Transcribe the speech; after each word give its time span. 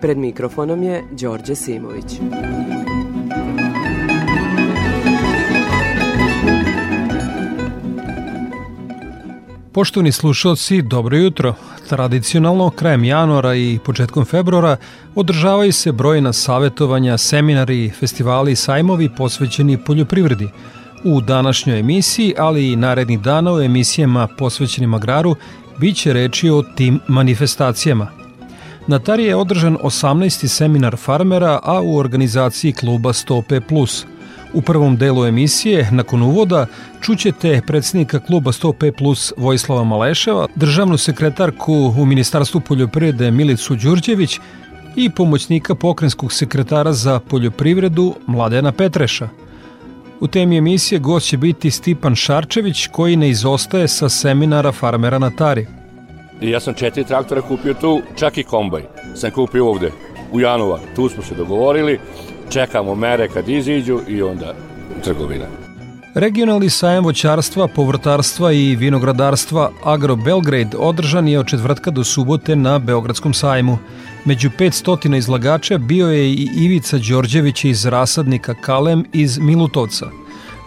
Pred 0.00 0.18
mikrofonom 0.18 0.82
je 0.82 1.04
Đorđe 1.10 1.54
Simović. 1.54 2.20
Poštovni 9.72 10.12
slušalci, 10.12 10.82
dobro 10.82 11.16
jutro. 11.16 11.54
Tradicionalno, 11.88 12.70
krajem 12.70 13.04
januara 13.04 13.54
i 13.54 13.78
početkom 13.84 14.24
februara 14.24 14.76
održavaju 15.14 15.72
se 15.72 15.92
brojna 15.92 16.32
savetovanja, 16.32 17.18
seminari, 17.18 17.90
festivali 17.90 18.52
i 18.52 18.56
sajmovi 18.56 19.08
posvećeni 19.16 19.84
poljoprivredi. 19.84 20.48
U 21.04 21.20
današnjoj 21.20 21.80
emisiji, 21.80 22.34
ali 22.38 22.72
i 22.72 22.76
narednih 22.76 23.20
dana 23.20 23.52
u 23.52 23.60
emisijama 23.60 24.28
posvećenim 24.38 24.94
agraru, 24.94 25.34
bit 25.78 25.96
će 25.96 26.12
reči 26.12 26.50
o 26.50 26.62
tim 26.62 27.00
manifestacijama. 27.08 28.25
Na 28.88 28.98
Tari 28.98 29.24
je 29.24 29.36
održan 29.36 29.76
18. 29.82 30.46
seminar 30.46 30.96
farmera, 30.96 31.60
a 31.62 31.80
u 31.80 31.96
organizaciji 31.96 32.72
kluba 32.72 33.12
100P+. 33.12 34.04
U 34.54 34.62
prvom 34.62 34.96
delu 34.96 35.26
emisije, 35.26 35.88
nakon 35.90 36.22
uvoda, 36.22 36.66
čućete 37.00 37.60
predsednika 37.66 38.20
kluba 38.20 38.52
100P 38.52 38.92
Plus 38.98 39.32
Vojislava 39.36 39.84
Maleševa, 39.84 40.46
državnu 40.54 40.96
sekretarku 40.96 41.94
u 41.98 42.04
Ministarstvu 42.04 42.60
poljoprivrede 42.60 43.30
Milicu 43.30 43.76
Đurđević 43.76 44.40
i 44.96 45.10
pomoćnika 45.10 45.74
pokrenskog 45.74 46.32
sekretara 46.32 46.92
za 46.92 47.20
poljoprivredu 47.20 48.14
Mladena 48.26 48.72
Petreša. 48.72 49.28
U 50.20 50.26
temi 50.26 50.58
emisije 50.58 50.98
gost 50.98 51.26
će 51.26 51.36
biti 51.36 51.70
Stipan 51.70 52.14
Šarčević 52.14 52.86
koji 52.86 53.16
ne 53.16 53.30
izostaje 53.30 53.88
sa 53.88 54.08
seminara 54.08 54.72
farmera 54.72 55.18
na 55.18 55.30
Tari. 55.30 55.66
I 56.40 56.50
ja 56.50 56.60
sam 56.60 56.74
četiri 56.74 57.04
traktora 57.04 57.42
kupio 57.42 57.74
tu, 57.74 58.02
čak 58.16 58.38
i 58.38 58.42
kombaj. 58.42 58.82
Sam 59.14 59.30
kupio 59.30 59.68
ovde, 59.68 59.92
u 60.32 60.40
januar. 60.40 60.80
Tu 60.96 61.08
smo 61.08 61.22
se 61.22 61.34
dogovorili, 61.34 62.00
čekamo 62.50 62.94
mere 62.94 63.28
kad 63.28 63.48
iziđu 63.48 64.00
i 64.08 64.22
onda 64.22 64.54
trgovina. 65.04 65.44
Regionalni 66.14 66.70
sajem 66.70 67.04
voćarstva, 67.04 67.68
povrtarstva 67.68 68.52
i 68.52 68.76
vinogradarstva 68.76 69.70
Agro 69.84 70.16
Belgrade 70.16 70.76
održan 70.78 71.28
je 71.28 71.38
od 71.38 71.46
četvrtka 71.46 71.90
do 71.90 72.04
subote 72.04 72.56
na 72.56 72.78
Beogradskom 72.78 73.34
sajmu. 73.34 73.78
Među 74.24 74.50
500 74.50 75.16
izlagača 75.16 75.78
bio 75.78 76.08
je 76.08 76.30
i 76.30 76.48
Ivica 76.56 76.98
Đorđević 76.98 77.64
iz 77.64 77.86
rasadnika 77.86 78.54
Kalem 78.54 79.04
iz 79.12 79.38
Milutovca. 79.38 80.06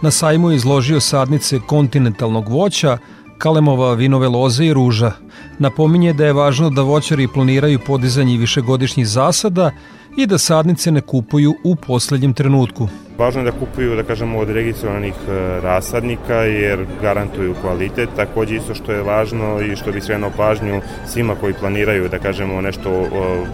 Na 0.02 0.10
sajmu 0.10 0.50
je 0.50 0.56
izložio 0.56 1.00
sadnice 1.00 1.58
kontinentalnog 1.66 2.48
voća, 2.48 2.98
kalemova 3.40 3.94
vinove 3.94 4.28
loze 4.28 4.66
i 4.66 4.72
ruža. 4.74 5.12
Napominje 5.58 6.12
da 6.12 6.26
je 6.26 6.32
važno 6.32 6.70
da 6.70 6.82
voćari 6.82 7.28
planiraju 7.28 7.78
podizanje 7.86 8.36
višegodišnjih 8.38 9.08
zasada 9.08 9.70
i 10.16 10.26
da 10.26 10.38
sadnice 10.38 10.92
ne 10.92 11.00
kupuju 11.00 11.54
u 11.64 11.76
poslednjem 11.76 12.34
trenutku. 12.34 12.88
Važno 13.20 13.42
je 13.42 13.50
da 13.50 13.52
kupuju, 13.52 13.96
da 13.96 14.02
kažemo, 14.02 14.38
od 14.40 14.50
registrovanih 14.50 15.14
e, 15.28 15.60
rasadnika 15.60 16.34
jer 16.34 16.86
garantuju 17.02 17.54
kvalitet. 17.60 18.08
Takođe 18.16 18.56
isto 18.56 18.74
što 18.74 18.92
je 18.92 19.02
važno 19.02 19.60
i 19.60 19.76
što 19.76 19.92
bi 19.92 20.00
skrenuo 20.00 20.30
pažnju 20.36 20.80
svima 21.06 21.34
koji 21.34 21.54
planiraju, 21.54 22.08
da 22.08 22.18
kažemo, 22.18 22.60
nešto, 22.60 22.90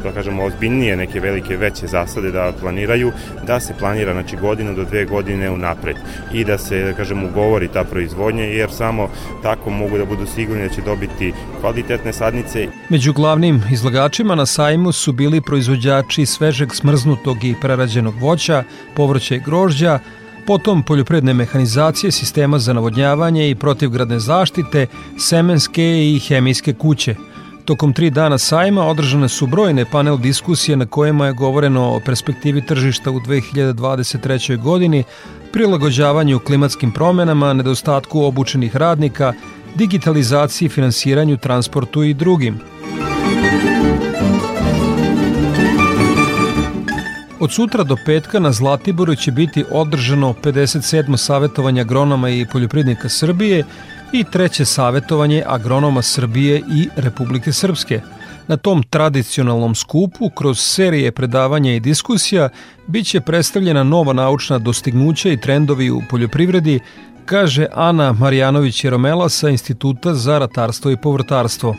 da 0.02 0.12
kažemo, 0.12 0.44
ozbiljnije, 0.44 0.96
neke 0.96 1.20
velike, 1.20 1.56
veće 1.56 1.86
zasade 1.86 2.30
da 2.30 2.52
planiraju, 2.60 3.10
da 3.46 3.60
se 3.60 3.74
planira, 3.78 4.12
znači, 4.12 4.36
godinu 4.36 4.74
do 4.74 4.84
dve 4.84 5.04
godine 5.04 5.50
unapred 5.50 5.96
i 6.32 6.44
da 6.44 6.58
se, 6.58 6.84
da 6.84 6.92
kažemo, 6.92 7.26
ugovori 7.26 7.68
ta 7.68 7.84
proizvodnja 7.84 8.44
jer 8.44 8.70
samo 8.70 9.08
tako 9.42 9.70
mogu 9.70 9.98
da 9.98 10.04
budu 10.04 10.26
sigurni 10.26 10.68
da 10.68 10.74
će 10.74 10.82
dobiti 10.82 11.32
kvalitetne 11.60 12.12
sadnice. 12.12 12.68
Među 12.88 13.12
glavnim 13.12 13.62
izlagačima 13.72 14.34
na 14.34 14.46
sajmu 14.46 14.92
su 14.92 15.12
bili 15.12 15.40
proizvođači 15.40 16.26
svežeg 16.26 16.74
smrznutog 16.74 17.44
i 17.44 17.54
prerađenog 17.60 18.14
voća, 18.20 18.64
povrća 18.94 19.34
i 19.34 19.40
grožđa, 19.40 19.55
potom 20.46 20.82
poljopredne 20.82 21.34
mehanizacije, 21.34 22.12
sistema 22.12 22.58
za 22.58 22.72
navodnjavanje 22.72 23.50
i 23.50 23.54
protivgradne 23.54 24.18
zaštite, 24.18 24.86
semenske 25.18 26.14
i 26.14 26.18
hemijske 26.18 26.72
kuće. 26.72 27.14
Tokom 27.64 27.92
tri 27.92 28.10
dana 28.10 28.38
sajma 28.38 28.86
održane 28.86 29.28
su 29.28 29.46
brojne 29.46 29.84
panel 29.84 30.18
diskusije 30.18 30.76
na 30.76 30.86
kojima 30.86 31.26
je 31.26 31.32
govoreno 31.32 31.94
o 31.94 32.00
perspektivi 32.00 32.66
tržišta 32.66 33.10
u 33.10 33.20
2023. 33.20 34.62
godini, 34.62 35.04
prilagođavanju 35.52 36.38
klimatskim 36.38 36.92
promenama, 36.92 37.52
nedostatku 37.52 38.22
obučenih 38.22 38.76
radnika, 38.76 39.32
digitalizaciji, 39.74 40.68
finansiranju, 40.68 41.36
transportu 41.36 42.02
i 42.02 42.14
drugim. 42.14 42.60
Od 47.40 47.52
sutra 47.52 47.84
do 47.84 47.96
petka 48.04 48.38
na 48.40 48.52
Zlatiboru 48.52 49.14
će 49.14 49.32
biti 49.32 49.64
održano 49.70 50.34
57. 50.42 51.16
savjetovanje 51.16 51.80
agronoma 51.80 52.30
i 52.30 52.46
poljoprivrednika 52.52 53.08
Srbije 53.08 53.64
i 54.12 54.24
treće 54.24 54.64
savjetovanje 54.64 55.42
agronoma 55.46 56.02
Srbije 56.02 56.62
i 56.70 56.88
Republike 56.96 57.52
Srpske. 57.52 58.00
Na 58.48 58.56
tom 58.56 58.82
tradicionalnom 58.82 59.74
skupu, 59.74 60.30
kroz 60.30 60.60
serije 60.60 61.12
predavanja 61.12 61.74
i 61.74 61.80
diskusija, 61.80 62.48
biće 62.86 63.20
predstavljena 63.20 63.82
nova 63.82 64.12
naučna 64.12 64.58
dostignuća 64.58 65.28
i 65.28 65.40
trendovi 65.40 65.90
u 65.90 66.02
poljoprivredi, 66.10 66.80
kaže 67.24 67.66
Ana 67.74 68.12
Marjanović-Jeromela 68.12 69.28
sa 69.28 69.48
Instituta 69.48 70.14
za 70.14 70.38
ratarstvo 70.38 70.90
i 70.90 70.96
povrtarstvo 70.96 71.76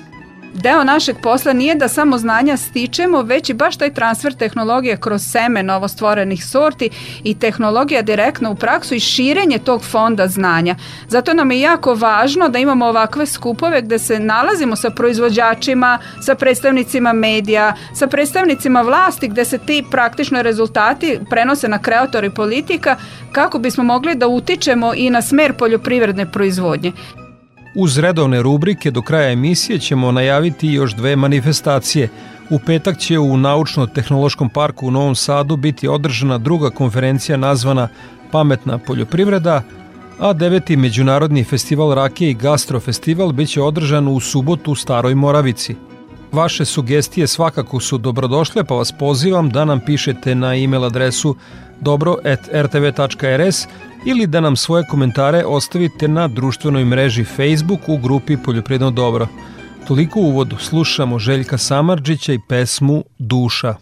deo 0.54 0.84
našeg 0.84 1.16
posla 1.24 1.54
nije 1.54 1.76
da 1.76 1.88
samo 1.88 2.18
znanja 2.18 2.58
stičemo, 2.58 3.22
već 3.22 3.50
i 3.50 3.54
baš 3.54 3.78
taj 3.78 3.94
transfer 3.94 4.34
tehnologije 4.34 4.98
kroz 4.98 5.22
seme 5.22 5.64
novostvorenih 5.64 6.46
sorti 6.46 6.90
i 7.24 7.40
tehnologija 7.40 8.02
direktno 8.02 8.52
u 8.52 8.56
praksu 8.56 8.96
i 8.96 9.00
širenje 9.00 9.58
tog 9.58 9.84
fonda 9.84 10.28
znanja. 10.28 10.76
Zato 11.08 11.34
nam 11.34 11.52
je 11.52 11.60
jako 11.60 11.94
važno 11.94 12.50
da 12.50 12.60
imamo 12.60 12.86
ovakve 12.86 13.26
skupove 13.26 13.82
gde 13.82 14.00
se 14.00 14.20
nalazimo 14.20 14.76
sa 14.76 14.90
proizvođačima, 14.90 16.00
sa 16.22 16.36
predstavnicima 16.36 17.14
medija, 17.14 17.74
sa 17.94 18.08
predstavnicima 18.08 18.82
vlasti 18.82 19.28
gde 19.28 19.46
se 19.46 19.58
ti 19.58 19.84
praktično 19.92 20.42
rezultati 20.42 21.20
prenose 21.30 21.68
na 21.68 21.80
kreatori 21.82 22.30
politika 22.30 22.96
kako 23.32 23.60
bismo 23.60 23.84
mogli 23.84 24.16
da 24.16 24.28
utičemo 24.28 24.94
i 24.96 25.10
na 25.10 25.22
smer 25.22 25.54
poljoprivredne 25.54 26.32
proizvodnje. 26.32 26.92
Uz 27.76 27.98
redovne 27.98 28.42
rubrike 28.42 28.92
do 28.92 29.02
kraja 29.02 29.32
emisije 29.32 29.80
ćemo 29.80 30.12
najaviti 30.12 30.68
još 30.68 30.96
dve 30.96 31.16
manifestacije. 31.16 32.10
U 32.50 32.60
petak 32.60 32.98
će 32.98 33.20
u 33.20 33.38
Naučno-tehnološkom 33.38 34.50
parku 34.50 34.88
u 34.88 34.92
Novom 34.92 35.16
Sadu 35.16 35.56
biti 35.56 35.88
održana 35.88 36.38
druga 36.38 36.70
konferencija 36.70 37.38
nazvana 37.38 37.88
Pametna 38.32 38.78
poljoprivreda, 38.78 39.62
a 40.20 40.34
deveti 40.34 40.78
Međunarodni 40.78 41.44
festival 41.44 41.94
rakije 41.94 42.32
i 42.32 42.34
gastrofestival 42.34 43.32
biće 43.32 43.62
održan 43.62 44.08
u 44.08 44.20
subotu 44.20 44.72
u 44.72 44.76
Staroj 44.76 45.16
Moravici. 45.16 45.76
Vaše 46.32 46.66
sugestije 46.66 47.28
svakako 47.28 47.80
su 47.80 47.98
dobrodošle, 47.98 48.64
pa 48.64 48.76
vas 48.76 48.92
pozivam 48.92 49.50
da 49.50 49.66
nam 49.66 49.80
pišete 49.80 50.36
na 50.36 50.56
e-mail 50.56 50.86
adresu 50.86 51.36
dobro.rtv.rs 51.82 53.68
ili 54.06 54.28
da 54.28 54.42
nam 54.42 54.56
svoje 54.56 54.84
komentare 54.90 55.46
ostavite 55.46 56.08
na 56.08 56.28
društvenoj 56.28 56.86
mreži 56.86 57.24
Facebook 57.24 57.80
u 57.88 57.98
grupi 57.98 58.38
Poljoprivredno 58.38 58.92
dobro. 58.92 59.28
Toliko 59.88 60.20
u 60.20 60.24
uvodu 60.24 60.58
slušamo 60.58 61.20
Željka 61.20 61.58
Samarđića 61.58 62.34
i 62.34 62.40
pesmu 62.50 63.04
Duša. 63.20 63.76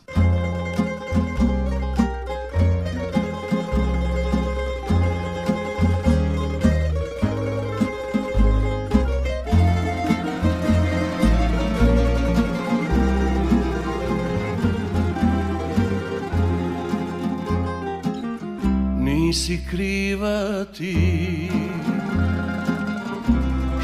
Nisi 19.36 19.60
kriva 19.72 20.66
ti 20.78 21.50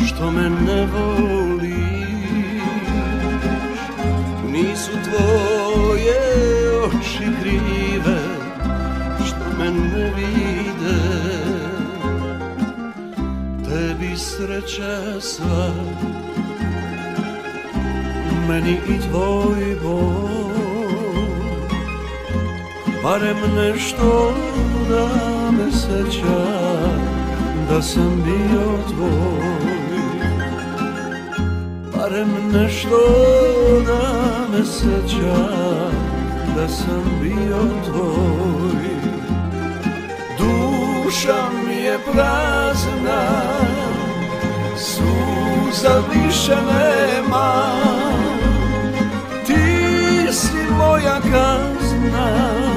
što 0.08 0.32
me 0.32 0.50
ne 0.50 0.88
voliš. 0.94 1.82
Nisu 4.52 4.92
tvoje 4.92 6.22
oči 6.84 7.28
krive 7.42 8.20
što 9.26 9.58
me 9.60 9.72
ne 9.72 10.14
vide. 10.16 11.02
Tebi 13.66 14.18
sreća 14.18 15.22
sva 15.22 15.74
Meni 18.50 18.72
i 18.72 19.10
tvoj 19.10 19.76
bol 19.84 20.52
Barem 23.04 23.38
nešto 23.56 24.34
da 24.90 25.41
me 25.66 25.72
seća 25.72 26.42
Da 27.70 27.82
sam 27.82 28.24
bio 28.26 28.78
tvoj. 28.88 29.72
Barem 31.96 32.30
nešto 32.54 33.00
da 33.86 34.58
me 34.58 34.66
seća 34.66 35.48
Da 36.56 36.68
sam 36.68 37.04
bio 37.22 37.60
tvoj. 37.86 38.82
Duša 40.38 41.50
mi 41.68 41.76
je 41.76 42.00
prazna 42.12 43.22
Suza 44.78 46.02
više 46.14 46.56
nema. 46.56 47.72
Ti 49.48 50.34
si 50.34 50.58
moja 50.78 51.20
kazna 51.22 52.71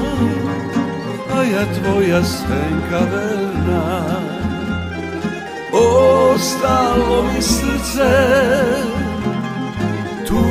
A 1.45 1.47
ja 1.47 1.65
tvoja 1.65 2.23
senka 2.23 2.99
verna. 3.11 4.01
Ostalo 5.73 7.23
mi 7.23 7.41
srce 7.41 8.13
Tu 10.27 10.43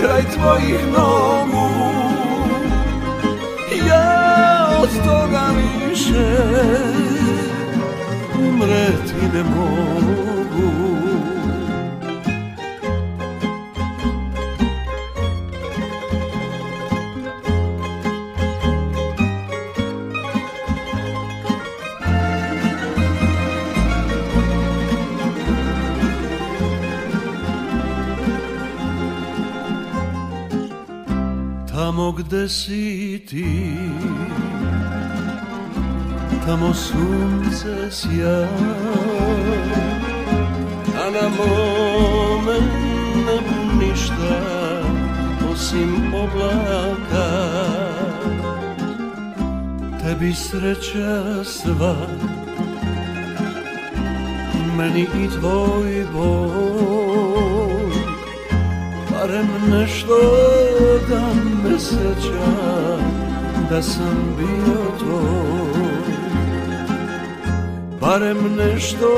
kraj 0.00 0.22
tvojih 0.22 0.86
nogu. 0.92 1.68
Ja 3.88 4.68
od 4.82 5.04
toga 5.04 5.42
više 5.56 6.26
Umreti 8.38 9.14
ne 9.34 9.42
mogu 9.42 10.72
Tamo 31.92 32.12
gde 32.12 32.48
si 32.48 33.20
ti 33.28 33.76
Tamo 36.46 36.72
sunce 36.72 37.90
sja 37.90 38.48
A 40.96 41.04
na 41.12 41.28
mome 41.36 42.58
nebu 43.26 43.84
ništa 43.84 44.40
Osim 45.52 46.14
oblaka. 46.14 47.28
Tebi 50.00 50.32
sreća 50.34 51.44
sva 51.44 51.96
Meni 54.76 55.02
i 55.02 55.28
tvoj 55.28 56.06
bol 56.12 57.51
barem 59.32 59.48
nešto 59.70 60.18
da 61.08 61.20
me 61.64 61.78
seća 61.78 62.52
da 63.70 63.82
sam 63.82 64.36
bio 64.38 64.76
tvoj. 64.98 66.02
Barem 68.00 68.56
nešto 68.56 69.08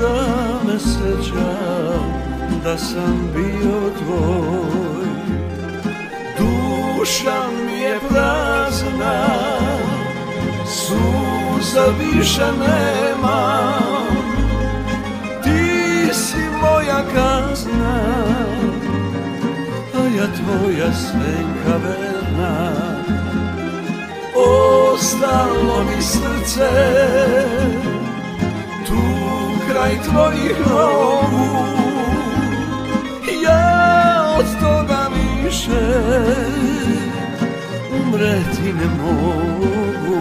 da 0.00 0.24
me 0.66 0.78
seća 0.78 1.52
da 2.64 2.78
sam 2.78 3.30
bio 3.34 3.80
tvoj. 3.98 5.06
Duša 6.38 7.42
mi 7.66 7.80
je 7.80 7.98
prazna 8.08 9.26
suza 10.66 11.84
više 11.98 12.46
nema. 12.58 13.72
Ti 15.42 16.14
si 16.14 16.38
moja 16.62 17.02
kazna 17.14 18.20
tvoja 20.36 20.92
senka 20.92 21.76
verna. 21.84 22.72
Ostalo 24.34 25.84
mi 25.84 26.02
srce 26.02 26.70
Tu 28.86 29.02
kraj 29.70 29.94
tvojih 30.02 30.58
nogu. 30.70 31.64
Ja 33.44 34.36
od 34.38 34.60
toga 34.60 35.08
više 35.44 35.80
Umreti 37.92 38.72
ne 38.72 38.86
mogu. 39.02 40.20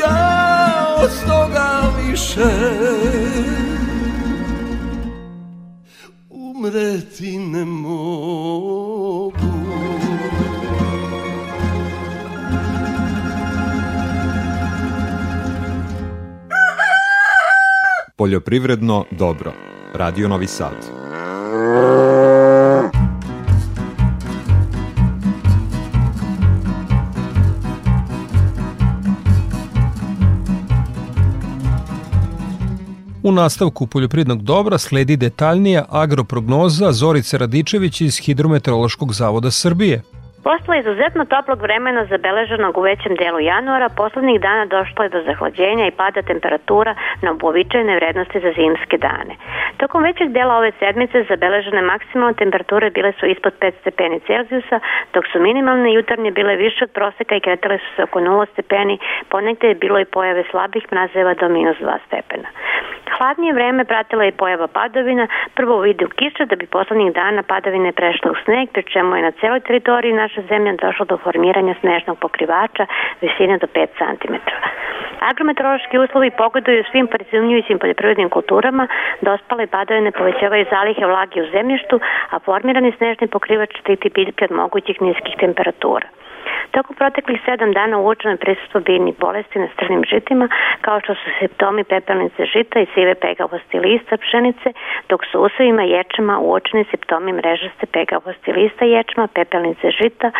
Ja 0.00 0.96
od 1.02 1.10
toga 1.26 1.82
više 2.06 2.50
umreti 6.60 7.38
ne 7.38 7.64
Poljoprivredno 18.20 19.04
dobro. 19.10 19.52
Radio 19.94 20.28
Novi 20.28 20.46
Sad. 20.46 20.72
U 33.22 33.32
nastavku 33.32 33.86
poljoprivrednog 33.86 34.42
dobra 34.42 34.78
sledi 34.78 35.16
detaljnija 35.16 35.84
agroprognoza 35.88 36.92
Zorice 36.92 37.38
Radičević 37.38 38.00
iz 38.00 38.18
Hidrometeorološkog 38.18 39.14
zavoda 39.14 39.50
Srbije. 39.50 40.02
Posle 40.44 40.78
izuzetno 40.78 41.24
toplog 41.24 41.60
vremena 41.62 42.04
zabeleženog 42.04 42.78
u 42.78 42.80
većem 42.80 43.14
delu 43.14 43.40
januara, 43.40 43.88
poslednjih 43.96 44.40
dana 44.40 44.64
došlo 44.66 45.04
je 45.04 45.08
do 45.08 45.22
zahlađenja 45.22 45.86
i 45.86 45.96
pada 46.00 46.22
temperatura 46.22 46.94
na 47.22 47.30
uobičajene 47.42 47.96
vrednosti 47.96 48.40
za 48.40 48.52
zimske 48.58 48.98
dane. 48.98 49.34
Tokom 49.76 50.02
većeg 50.02 50.28
dela 50.28 50.56
ove 50.56 50.72
sedmice 50.78 51.24
zabeležene 51.28 51.82
maksimalne 51.82 52.34
temperature 52.34 52.90
bile 52.90 53.12
su 53.12 53.26
ispod 53.26 53.52
5 53.60 53.72
stepeni 53.80 54.20
Celzijusa, 54.20 54.80
dok 55.14 55.24
su 55.32 55.40
minimalne 55.40 55.92
jutarnje 55.92 56.30
bile 56.30 56.56
više 56.56 56.84
od 56.84 56.90
proseka 56.90 57.36
i 57.36 57.40
kretale 57.40 57.78
su 57.78 57.96
se 57.96 58.02
oko 58.02 58.20
0 58.20 58.46
stepeni, 58.52 58.98
ponegde 59.28 59.68
je 59.68 59.74
bilo 59.74 59.98
i 60.00 60.04
pojave 60.04 60.44
slabih 60.50 60.84
mrazeva 60.92 61.34
do 61.34 61.48
minus 61.48 61.76
2 61.76 61.98
stepena. 62.06 62.48
Hladnije 63.18 63.52
vreme 63.52 63.84
pratila 63.84 64.24
je 64.24 64.32
pojava 64.32 64.66
padovina, 64.66 65.26
prvo 65.54 65.76
u 65.76 65.80
vidu 65.80 66.08
kiša 66.08 66.44
da 66.44 66.56
bi 66.56 66.66
poslednjih 66.66 67.12
dana 67.12 67.42
padavine 67.42 67.92
prešle 67.92 68.30
u 68.30 68.34
sneg, 68.44 68.68
pri 68.72 68.82
čemu 68.82 69.16
je 69.16 69.22
na 69.22 69.30
celoj 69.30 69.60
teritoriji 69.60 70.12
naše 70.30 70.48
zemlje 70.48 70.72
došlo 70.72 71.04
do 71.04 71.16
formiranja 71.16 71.74
snežnog 71.80 72.18
pokrivača 72.18 72.86
visine 73.20 73.58
do 73.58 73.66
5 73.66 73.86
cm. 73.98 74.34
Agrometeorološki 75.30 75.98
uslovi 75.98 76.30
pogoduju 76.30 76.84
svim 76.90 77.06
prezimljujućim 77.06 77.78
poljoprivrednim 77.78 78.30
kulturama, 78.30 78.88
dospale 79.20 79.66
padavine 79.66 80.10
povećavaju 80.10 80.66
zalihe 80.70 81.06
vlage 81.06 81.42
u 81.42 81.50
zemljištu, 81.50 82.00
a 82.30 82.38
formirani 82.38 82.92
snežni 82.96 83.26
pokrivač 83.26 83.70
štiti 83.80 84.10
biljke 84.14 84.44
od 84.44 84.52
mogućih 84.52 85.02
niskih 85.02 85.34
temperatura. 85.40 86.06
Tokom 86.70 86.96
proteklih 86.96 87.40
sedam 87.44 87.72
dana 87.72 87.98
uočeno 87.98 88.32
je 88.34 88.44
prisustvo 88.44 88.80
biljnih 88.80 89.14
bolesti 89.18 89.58
na 89.58 89.68
strnim 89.74 90.02
žitima, 90.10 90.48
kao 90.80 91.00
što 91.00 91.14
su 91.14 91.30
simptomi 91.38 91.84
pepelnice 91.84 92.44
žita 92.44 92.80
i 92.80 92.86
sive 92.94 93.14
pegavosti 93.14 93.78
lista 93.78 94.16
pšenice, 94.16 94.72
dok 95.08 95.20
su 95.30 95.40
usevima 95.40 95.82
ječama 95.82 96.38
uočeni 96.38 96.84
simptomi 96.90 97.32
mrežaste 97.32 97.86
pegavosti 97.86 98.52
lista 98.52 98.84
ječma, 98.84 99.28
pepelnice 99.34 99.90
žita, 99.90 100.30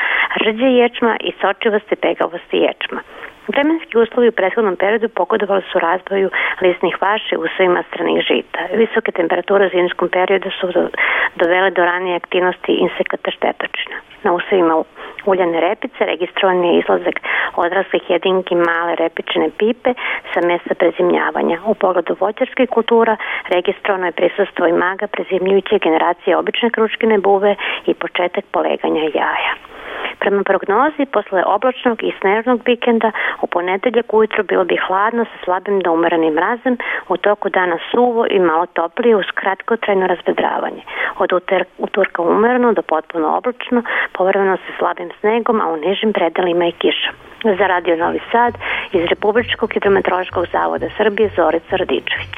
rđe 0.45 0.71
ječma 0.83 1.17
i 1.21 1.33
sočivaste 1.41 1.97
pegavosti 1.97 2.57
ječma. 2.57 3.01
Vremenski 3.49 3.99
uslovi 3.99 4.29
u 4.29 4.33
prethodnom 4.33 4.77
periodu 4.77 5.09
pogodovali 5.09 5.63
su 5.73 5.79
razvoju 5.79 6.31
lisnih 6.61 6.97
vaši 7.03 7.37
u 7.37 7.45
svojima 7.57 7.83
stranih 7.89 8.23
žita. 8.23 8.59
Visoke 8.75 9.13
temperature 9.13 9.67
u 9.67 9.71
zimskom 9.71 10.09
periodu 10.09 10.51
su 10.61 10.67
do, 10.73 10.89
dovele 11.35 11.71
do 11.71 11.85
ranije 11.85 12.17
aktivnosti 12.17 12.73
insekata 12.73 13.31
štetočina. 13.31 13.97
Na 14.23 14.33
usevima 14.33 14.85
uljane 15.27 15.61
repice 15.61 16.05
registrovan 16.05 16.65
je 16.65 16.79
izlazak 16.79 17.17
odraslih 17.57 18.11
jedinki 18.11 18.55
male 18.55 18.95
repične 18.95 19.51
pipe 19.59 19.95
sa 20.35 20.41
mesta 20.47 20.75
prezimljavanja. 20.75 21.59
U 21.67 21.75
pogledu 21.75 22.17
voćarskih 22.21 22.69
kultura 22.69 23.17
registrovano 23.49 24.07
je 24.07 24.13
prisustvo 24.13 24.67
i 24.67 24.73
maga 24.73 25.07
prezimljujuće 25.07 25.79
generacije 25.79 26.37
obične 26.37 26.71
kručkine 26.71 27.19
buve 27.19 27.55
i 27.87 27.95
početak 27.95 28.45
poleganja 28.53 29.03
jaja. 29.03 29.70
Prema 30.19 30.43
prognozi, 30.43 31.07
posle 31.13 31.43
oblačnog 31.47 32.03
i 32.03 32.13
snežnog 32.21 32.61
vikenda, 32.67 33.11
u 33.43 33.47
ponedeljak 33.47 34.15
ujutro 34.15 34.43
bilo 34.43 34.65
bi 34.65 34.77
hladno 34.87 35.25
sa 35.25 35.37
slabim 35.45 35.81
do 35.81 35.93
umeranim 35.93 36.35
mrazem, 36.35 36.77
u 37.09 37.17
toku 37.17 37.49
dana 37.49 37.79
suvo 37.91 38.27
i 38.31 38.39
malo 38.39 38.67
toplije 38.67 39.17
uz 39.17 39.29
kratkotrajno 39.35 40.07
razvedravanje. 40.07 40.83
Od 41.19 41.31
utorka 41.79 42.23
umereno 42.23 42.73
do 42.73 42.83
potpuno 42.83 43.37
oblačno, 43.37 43.83
povremeno 44.13 44.57
sa 44.57 44.73
slabim 44.79 45.11
snegom, 45.21 45.61
a 45.61 45.67
u 45.73 45.77
nižim 45.77 46.13
predelima 46.13 46.65
i 46.67 46.73
kiša. 46.73 47.11
Za 47.59 47.67
Radio 47.67 47.97
Novi 47.97 48.21
Sad 48.33 48.55
iz 48.93 49.05
Republičkog 49.05 49.73
hidrometeorološkog 49.73 50.47
zavoda 50.53 50.87
Srbije 50.97 51.31
Zorica 51.37 51.77
Radičević. 51.77 52.35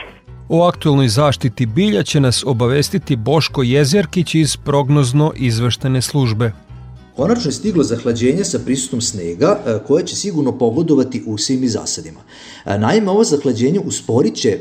O 0.49 0.69
aktualnoj 0.69 1.09
zaštiti 1.09 1.67
bilja 1.67 2.03
će 2.03 2.21
nas 2.21 2.45
obavestiti 2.47 3.17
Boško 3.17 3.63
Jezerkić 3.63 4.35
iz 4.35 4.57
prognozno 4.57 5.33
izveštene 5.37 6.01
službe. 6.03 6.51
Konačno 7.17 7.49
je 7.49 7.53
stiglo 7.53 7.85
zahlađenje 7.85 8.45
sa 8.45 8.59
prisutnom 8.59 9.01
snega 9.01 9.59
e, 9.67 9.79
koje 9.87 10.07
će 10.07 10.17
sigurno 10.17 10.59
pogodovati 10.59 11.23
usevim 11.27 11.65
i 11.65 11.69
zasadima. 11.69 12.21
E, 12.65 12.79
naime, 12.79 13.11
ovo 13.11 13.25
zahlađenje 13.25 13.81
usporit 13.81 14.35
će 14.35 14.59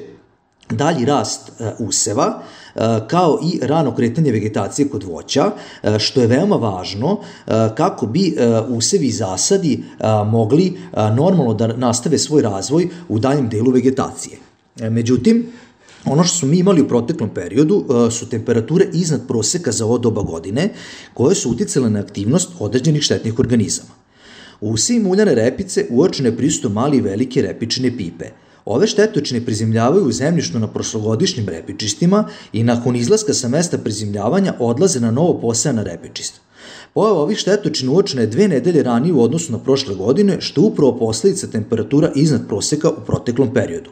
dalji 0.69 1.05
rast 1.05 1.51
e, 1.59 1.71
useva, 1.79 2.41
kao 3.07 3.39
i 3.43 3.59
rano 3.61 3.95
kretanje 3.95 4.31
vegetacije 4.31 4.89
kod 4.89 5.03
voća, 5.03 5.51
što 5.99 6.21
je 6.21 6.27
veoma 6.27 6.55
važno 6.55 7.19
kako 7.75 8.07
bi 8.07 8.35
usevi 8.69 9.07
i 9.07 9.11
zasadi 9.11 9.83
mogli 10.25 10.77
normalno 10.95 11.53
da 11.53 11.67
nastave 11.67 12.17
svoj 12.17 12.41
razvoj 12.41 12.89
u 13.09 13.19
daljem 13.19 13.49
delu 13.49 13.71
vegetacije. 13.71 14.37
Međutim, 14.89 15.51
Ono 16.05 16.23
što 16.23 16.37
smo 16.37 16.47
mi 16.47 16.57
imali 16.57 16.81
u 16.81 16.87
proteklom 16.87 17.29
periodu 17.29 17.75
uh, 17.75 18.13
su 18.13 18.29
temperature 18.29 18.87
iznad 18.93 19.27
proseka 19.27 19.71
za 19.71 19.85
ovo 19.85 19.97
doba 19.97 20.21
godine 20.21 20.69
koje 21.13 21.35
su 21.35 21.49
uticale 21.49 21.89
na 21.89 21.99
aktivnost 21.99 22.49
određenih 22.59 23.01
štetnih 23.01 23.39
organizama. 23.39 23.89
U 24.61 24.77
svim 24.77 25.07
uljane 25.07 25.35
repice 25.35 25.85
uočene 25.89 26.29
je 26.29 26.37
prisusto 26.37 26.69
mali 26.69 26.97
i 26.97 27.01
velike 27.01 27.41
repične 27.41 27.97
pipe. 27.97 28.25
Ove 28.65 28.87
štetočine 28.87 29.45
prizemljavaju 29.45 30.05
u 30.05 30.11
zemljištu 30.11 30.59
na 30.59 30.67
prošlogodišnjim 30.67 31.49
repičistima 31.49 32.27
i 32.53 32.63
nakon 32.63 32.95
izlaska 32.95 33.33
sa 33.33 33.47
mesta 33.47 33.77
prizemljavanja 33.77 34.53
odlaze 34.59 34.99
na 34.99 35.11
novo 35.11 35.39
posejana 35.41 35.83
repičist. 35.83 36.41
Pojava 36.93 37.19
ovih 37.19 37.37
štetočina 37.37 37.91
uočena 37.91 38.21
je 38.21 38.27
dve 38.27 38.47
nedelje 38.47 38.83
ranije 38.83 39.13
u 39.13 39.23
odnosu 39.23 39.51
na 39.51 39.59
prošle 39.59 39.95
godine, 39.95 40.41
što 40.41 40.61
je 40.61 40.65
upravo 40.65 40.97
posledica 40.97 41.47
temperatura 41.47 42.11
iznad 42.15 42.47
proseka 42.47 42.89
u 42.89 43.05
proteklom 43.05 43.53
periodu. 43.53 43.89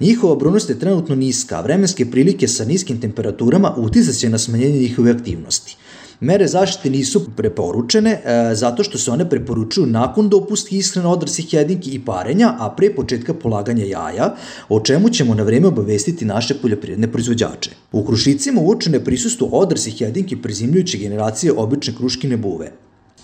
Njihova 0.00 0.36
brunost 0.36 0.70
je 0.70 0.78
trenutno 0.78 1.14
niska, 1.14 1.58
a 1.58 1.60
vremenske 1.60 2.10
prilike 2.10 2.48
sa 2.48 2.64
niskim 2.64 3.00
temperaturama 3.00 3.74
uticaće 3.76 4.28
na 4.28 4.38
smanjenje 4.38 4.78
njihove 4.78 5.10
aktivnosti. 5.10 5.76
Mere 6.22 6.46
zaštite 6.46 6.90
nisu 6.90 7.20
preporučene 7.36 8.10
e, 8.10 8.54
zato 8.54 8.84
što 8.84 8.98
se 8.98 9.10
one 9.10 9.30
preporučuju 9.30 9.86
nakon 9.86 10.28
dopusti 10.28 10.76
ishrana 10.78 11.10
odraslih 11.10 11.54
jedinki 11.54 11.90
i 11.90 12.04
parenja, 12.04 12.54
a 12.58 12.70
pre 12.76 12.94
početka 12.94 13.34
polaganja 13.34 13.84
jaja, 13.84 14.34
o 14.68 14.80
čemu 14.80 15.10
ćemo 15.10 15.34
na 15.34 15.42
vreme 15.42 15.66
obavestiti 15.66 16.24
naše 16.24 16.54
poljoprivredne 16.54 17.12
proizvođače. 17.12 17.70
U 17.92 18.04
krušicima 18.04 18.60
uočene 18.60 19.04
prisustvo 19.04 19.48
odraslih 19.52 20.00
jedinki 20.00 20.36
prezimljujuće 20.36 20.98
generacije 20.98 21.52
obične 21.52 21.94
kruškine 21.96 22.36
buve. 22.36 22.72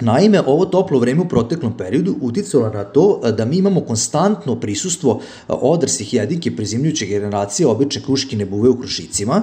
Naime, 0.01 0.41
ovo 0.47 0.65
toplo 0.65 0.99
vreme 0.99 1.21
u 1.21 1.29
proteklom 1.29 1.77
periodu 1.77 2.15
uticalo 2.21 2.71
na 2.71 2.85
to 2.85 3.21
da 3.37 3.45
mi 3.45 3.57
imamo 3.57 3.81
konstantno 3.81 4.61
prisustvo 4.61 5.21
odraslih 5.49 6.15
jedike 6.15 6.57
prezimljujuće 6.57 7.07
generacije 7.07 7.67
obične 7.67 8.03
kruškine 8.03 8.47
buve 8.47 8.69
u 8.69 8.79
krušicima. 8.79 9.43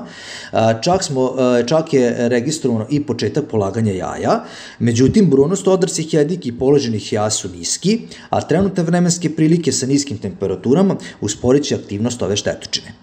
Čak, 0.83 1.03
smo, 1.03 1.33
čak 1.67 1.93
je 1.93 2.29
registrovano 2.29 2.85
i 2.89 3.03
početak 3.03 3.45
polaganja 3.51 3.93
jaja, 3.93 4.43
međutim, 4.79 5.29
brunost 5.29 5.67
odraslih 5.67 6.13
jedike 6.13 6.49
i 6.49 6.57
položenih 6.57 7.13
jaja 7.13 7.29
su 7.29 7.49
niski, 7.49 7.99
a 8.29 8.41
trenutne 8.41 8.83
vremenske 8.83 9.35
prilike 9.35 9.71
sa 9.71 9.85
niskim 9.85 10.17
temperaturama 10.17 10.95
usporiće 11.21 11.75
aktivnost 11.75 12.21
ove 12.21 12.35
štetočine 12.35 12.93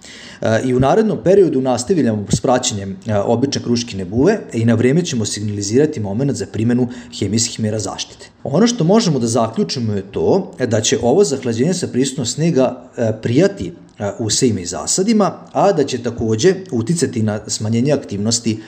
i 0.64 0.75
u 0.75 0.80
narednom 0.80 1.18
periodu 1.25 1.61
nastavljamo 1.61 2.26
s 2.28 2.40
praćenjem 2.40 2.96
e, 3.06 3.16
obične 3.18 3.62
kruškine 3.62 4.04
buve 4.04 4.38
i 4.52 4.64
na 4.64 4.75
vreme 4.75 5.04
ćemo 5.04 5.25
signalizirati 5.25 6.00
moment 6.00 6.32
za 6.32 6.46
primenu 6.46 6.88
hemijskih 7.18 7.61
mera 7.61 7.78
zaštite. 7.78 8.28
Ono 8.44 8.66
što 8.66 8.84
možemo 8.84 9.18
da 9.18 9.26
zaključimo 9.26 9.92
je 9.92 10.02
to 10.02 10.52
da 10.68 10.80
će 10.80 10.99
ovo 11.02 11.25
zahlađenje 11.25 11.75
sa 11.75 11.87
prisutnom 11.87 12.26
snega 12.26 12.90
e, 12.96 13.12
prijati 13.22 13.72
e, 13.99 14.11
usejima 14.18 14.61
i 14.61 14.66
zasadima, 14.66 15.32
a 15.52 15.72
da 15.72 15.84
će 15.84 16.02
takođe 16.02 16.54
uticati 16.70 17.22
na 17.22 17.40
smanjenje 17.46 17.92
aktivnosti 17.92 18.61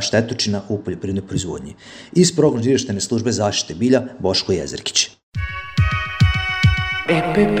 štetočina 0.00 0.62
u 0.68 0.78
poljoprivrednoj 0.78 1.26
proizvodnji. 1.26 1.74
Iz 2.12 2.36
prognoz 2.36 2.66
službe 2.98 3.32
zaštite 3.32 3.74
bilja 3.74 4.02
Boško 4.18 4.52
Jezerkić. 4.52 5.10
EPP 7.08 7.60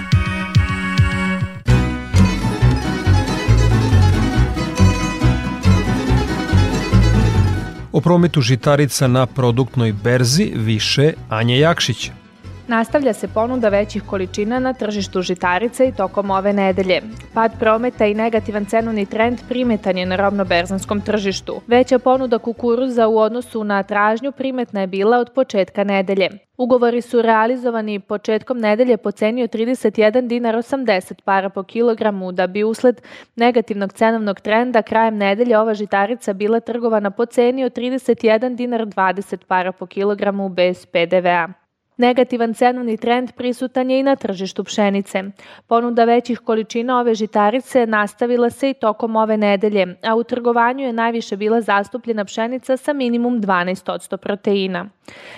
O 7.91 8.01
prometu 8.01 8.41
žitarica 8.41 9.07
na 9.07 9.25
produktnoj 9.25 9.93
berzi 9.93 10.51
više 10.55 11.13
Anja 11.29 11.55
Jakšić. 11.55 12.11
Nastavlja 12.67 13.13
se 13.13 13.27
ponuda 13.27 13.69
većih 13.69 14.03
količina 14.03 14.59
na 14.59 14.73
tržištu 14.73 15.21
žitarica 15.21 15.83
i 15.83 15.91
tokom 15.91 16.31
ove 16.31 16.53
nedelje. 16.53 17.01
Pad 17.33 17.51
prometa 17.59 18.05
i 18.05 18.13
negativan 18.13 18.65
cenovni 18.65 19.05
trend 19.05 19.39
primetan 19.49 19.97
je 19.97 20.05
na 20.05 20.15
robno-berzanskom 20.15 21.01
tržištu. 21.01 21.61
Veća 21.67 21.99
ponuda 21.99 22.39
kukuruza 22.39 23.07
u 23.07 23.17
odnosu 23.17 23.63
na 23.63 23.83
tražnju 23.83 24.31
primetna 24.31 24.81
je 24.81 24.87
bila 24.87 25.17
od 25.17 25.31
početka 25.35 25.83
nedelje. 25.83 26.29
Ugovori 26.57 27.01
su 27.01 27.21
realizovani 27.21 27.99
početkom 27.99 28.59
nedelje 28.59 28.97
po 28.97 29.11
ceni 29.11 29.43
od 29.43 29.49
31 29.49 30.27
dinar 30.27 30.55
80 30.55 31.21
para 31.21 31.49
po 31.49 31.63
kilogramu, 31.63 32.31
da 32.31 32.47
bi 32.47 32.63
usled 32.63 33.01
negativnog 33.35 33.93
cenovnog 33.93 34.41
trenda 34.41 34.81
krajem 34.81 35.17
nedelje 35.17 35.59
ova 35.59 35.73
žitarica 35.73 36.33
bila 36.33 36.59
trgovana 36.59 37.11
po 37.11 37.25
ceni 37.25 37.65
od 37.65 37.73
31 37.73 38.55
dinar 38.55 38.81
20 38.85 39.37
para 39.47 39.71
po 39.71 39.85
kilogramu 39.85 40.49
bez 40.49 40.85
PDV-a. 40.85 41.60
Negativan 42.01 42.53
cenovni 42.53 42.97
trend 42.97 43.31
prisutan 43.31 43.89
je 43.89 43.99
i 43.99 44.03
na 44.03 44.15
tržištu 44.15 44.63
pšenice. 44.63 45.23
Ponuda 45.67 46.03
većih 46.03 46.39
količina 46.39 46.99
ove 46.99 47.15
žitarice 47.15 47.85
nastavila 47.85 48.49
se 48.49 48.69
i 48.69 48.73
tokom 48.73 49.15
ove 49.15 49.37
nedelje, 49.37 49.95
a 50.03 50.15
u 50.15 50.23
trgovanju 50.23 50.85
je 50.85 50.93
najviše 50.93 51.37
bila 51.37 51.61
zastupljena 51.61 52.25
pšenica 52.25 52.77
sa 52.77 52.93
minimum 52.93 53.41
12% 53.41 54.17
proteina. 54.17 54.89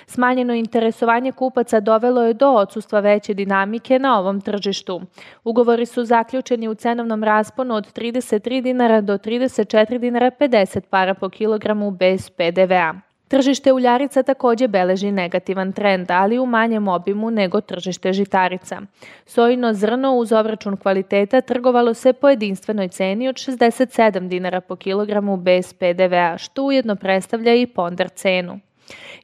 Smanjeno 0.05 0.53
interesovanje 0.53 1.31
kupaca 1.31 1.79
dovelo 1.79 2.23
je 2.23 2.33
do 2.33 2.49
odsustva 2.49 2.99
veće 2.99 3.33
dinamike 3.33 3.99
na 3.99 4.19
ovom 4.19 4.41
tržištu. 4.41 5.01
Ugovori 5.43 5.85
su 5.85 6.05
zaključeni 6.05 6.67
u 6.67 6.75
cenovnom 6.75 7.23
rasponu 7.23 7.75
od 7.75 7.93
33 7.93 8.61
dinara 8.61 9.01
do 9.01 9.17
34 9.17 9.97
dinara 9.97 10.31
50 10.39 10.81
para 10.89 11.13
po 11.13 11.29
kilogramu 11.29 11.91
bez 11.91 12.29
PDV-a. 12.29 13.12
Tržište 13.27 13.73
uljarica 13.73 14.23
takođe 14.23 14.67
beleži 14.67 15.11
negativan 15.11 15.71
trend, 15.71 16.11
ali 16.11 16.39
u 16.39 16.45
manjem 16.45 16.87
obimu 16.87 17.31
nego 17.31 17.61
tržište 17.61 18.13
žitarica. 18.13 18.81
Sojino 19.25 19.73
zrno 19.73 20.15
uz 20.15 20.31
obračun 20.31 20.77
kvaliteta 20.77 21.41
trgovalo 21.41 21.93
se 21.93 22.13
po 22.13 22.29
jedinstvenoj 22.29 22.87
ceni 22.87 23.27
od 23.27 23.35
67 23.35 24.27
dinara 24.27 24.61
po 24.61 24.75
kilogramu 24.75 25.37
bez 25.37 25.73
PDV-a, 25.73 26.37
što 26.37 26.63
ujedno 26.63 26.95
predstavlja 26.95 27.55
i 27.55 27.67
pondar 27.67 28.09
cenu. 28.09 28.59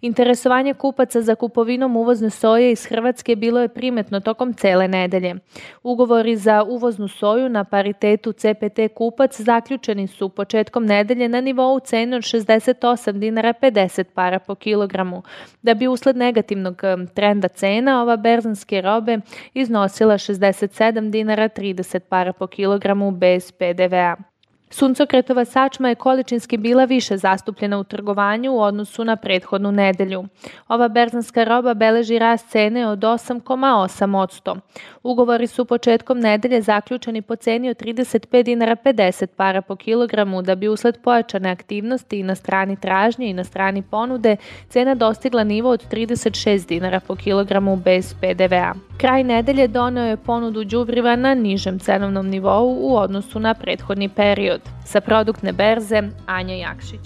Interesovanje 0.02 0.74
kupaca 0.74 1.22
za 1.22 1.36
kupovinom 1.36 1.96
uvozne 1.96 2.30
soje 2.30 2.72
iz 2.72 2.86
Hrvatske 2.86 3.36
bilo 3.36 3.62
je 3.62 3.68
primetno 3.68 4.20
tokom 4.20 4.54
cele 4.54 4.88
nedelje. 4.88 5.36
Ugovori 5.84 6.36
za 6.36 6.64
uvoznu 6.64 7.08
soju 7.08 7.50
na 7.50 7.64
paritetu 7.64 8.32
CPT 8.32 8.80
kupac 8.96 9.42
zaključeni 9.42 10.08
su 10.08 10.30
početkom 10.30 10.86
nedelje 10.86 11.30
na 11.30 11.42
nivou 11.42 11.80
cene 11.80 12.16
od 12.16 12.24
68 12.24 13.12
dinara 13.12 13.54
50 13.62 14.04
para 14.04 14.40
po 14.40 14.56
kilogramu, 14.56 15.24
da 15.62 15.74
bi 15.74 15.88
usled 15.88 16.18
negativnog 16.18 16.82
trenda 17.14 17.48
cena 17.48 18.02
ova 18.02 18.18
berzanske 18.18 18.82
robe 18.82 19.18
iznosila 19.54 20.14
67 20.14 21.10
dinara 21.10 21.50
30 21.50 22.00
para 22.00 22.34
po 22.34 22.48
kilogramu 22.48 23.12
bez 23.12 23.52
PDV-a. 23.52 24.29
Suncokretova 24.72 25.46
sačma 25.46 25.90
je 25.90 25.96
količinski 25.96 26.58
bila 26.58 26.86
više 26.86 27.18
zastupljena 27.18 27.80
u 27.80 27.84
trgovanju 27.84 28.52
u 28.52 28.62
odnosu 28.62 29.06
na 29.06 29.16
prethodnu 29.16 29.72
nedelju. 29.72 30.26
Ova 30.68 30.88
berzanska 30.88 31.44
roba 31.44 31.74
beleži 31.74 32.20
rast 32.20 32.50
cene 32.50 32.88
od 32.88 33.00
8,8%. 33.00 34.60
Ugovori 35.04 35.48
su 35.48 35.66
početkom 35.66 36.20
nedelje 36.20 36.62
zaključeni 36.62 37.22
po 37.22 37.36
ceni 37.36 37.70
od 37.70 37.78
35 37.78 38.44
dinara 38.44 38.76
50 38.76 39.26
para 39.26 39.62
po 39.62 39.76
kilogramu, 39.76 40.42
da 40.42 40.56
bi 40.56 40.68
usled 40.68 41.02
pojačane 41.04 41.50
aktivnosti 41.50 42.20
i 42.20 42.24
na 42.24 42.36
strani 42.36 42.76
tražnje 42.76 43.30
i 43.30 43.34
na 43.34 43.44
strani 43.44 43.82
ponude 43.82 44.36
cena 44.70 44.96
dostigla 44.96 45.44
nivo 45.44 45.70
od 45.70 45.90
36 45.92 46.68
dinara 46.68 47.00
po 47.00 47.16
kilogramu 47.16 47.76
bez 47.76 48.14
PDV-a. 48.22 48.89
Kraj 49.00 49.24
nedelje 49.24 49.68
doneo 49.68 50.06
je 50.06 50.18
ponudu 50.18 50.64
đubriva 50.64 51.16
na 51.16 51.34
nižem 51.34 51.80
cenovnom 51.80 52.28
nivou 52.28 52.78
u 52.80 52.96
odnosu 52.98 53.40
na 53.40 53.54
prethodni 53.54 54.10
period. 54.10 54.62
Sa 54.86 55.02
produktne 55.02 55.52
berze 55.52 56.02
Anja 56.26 56.56
Jakšić. 56.56 57.00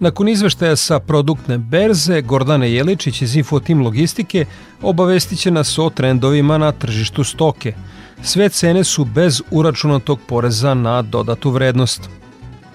Nakon 0.00 0.28
izveštaja 0.28 0.76
sa 0.76 0.98
produktne 0.98 1.58
berze, 1.58 2.20
Gordane 2.22 2.72
Jeličić 2.72 3.22
iz 3.22 3.36
Infotim 3.36 3.82
Logistike 3.82 4.44
obavestit 4.82 5.38
će 5.38 5.50
nas 5.50 5.78
o 5.78 5.90
trendovima 5.90 6.58
na 6.58 6.72
tržištu 6.72 7.24
stoke. 7.24 7.74
Sve 8.22 8.48
cene 8.48 8.84
su 8.84 9.04
bez 9.04 9.42
uračunatog 9.50 10.18
poreza 10.26 10.74
na 10.74 11.02
dodatu 11.02 11.50
vrednost. 11.50 12.10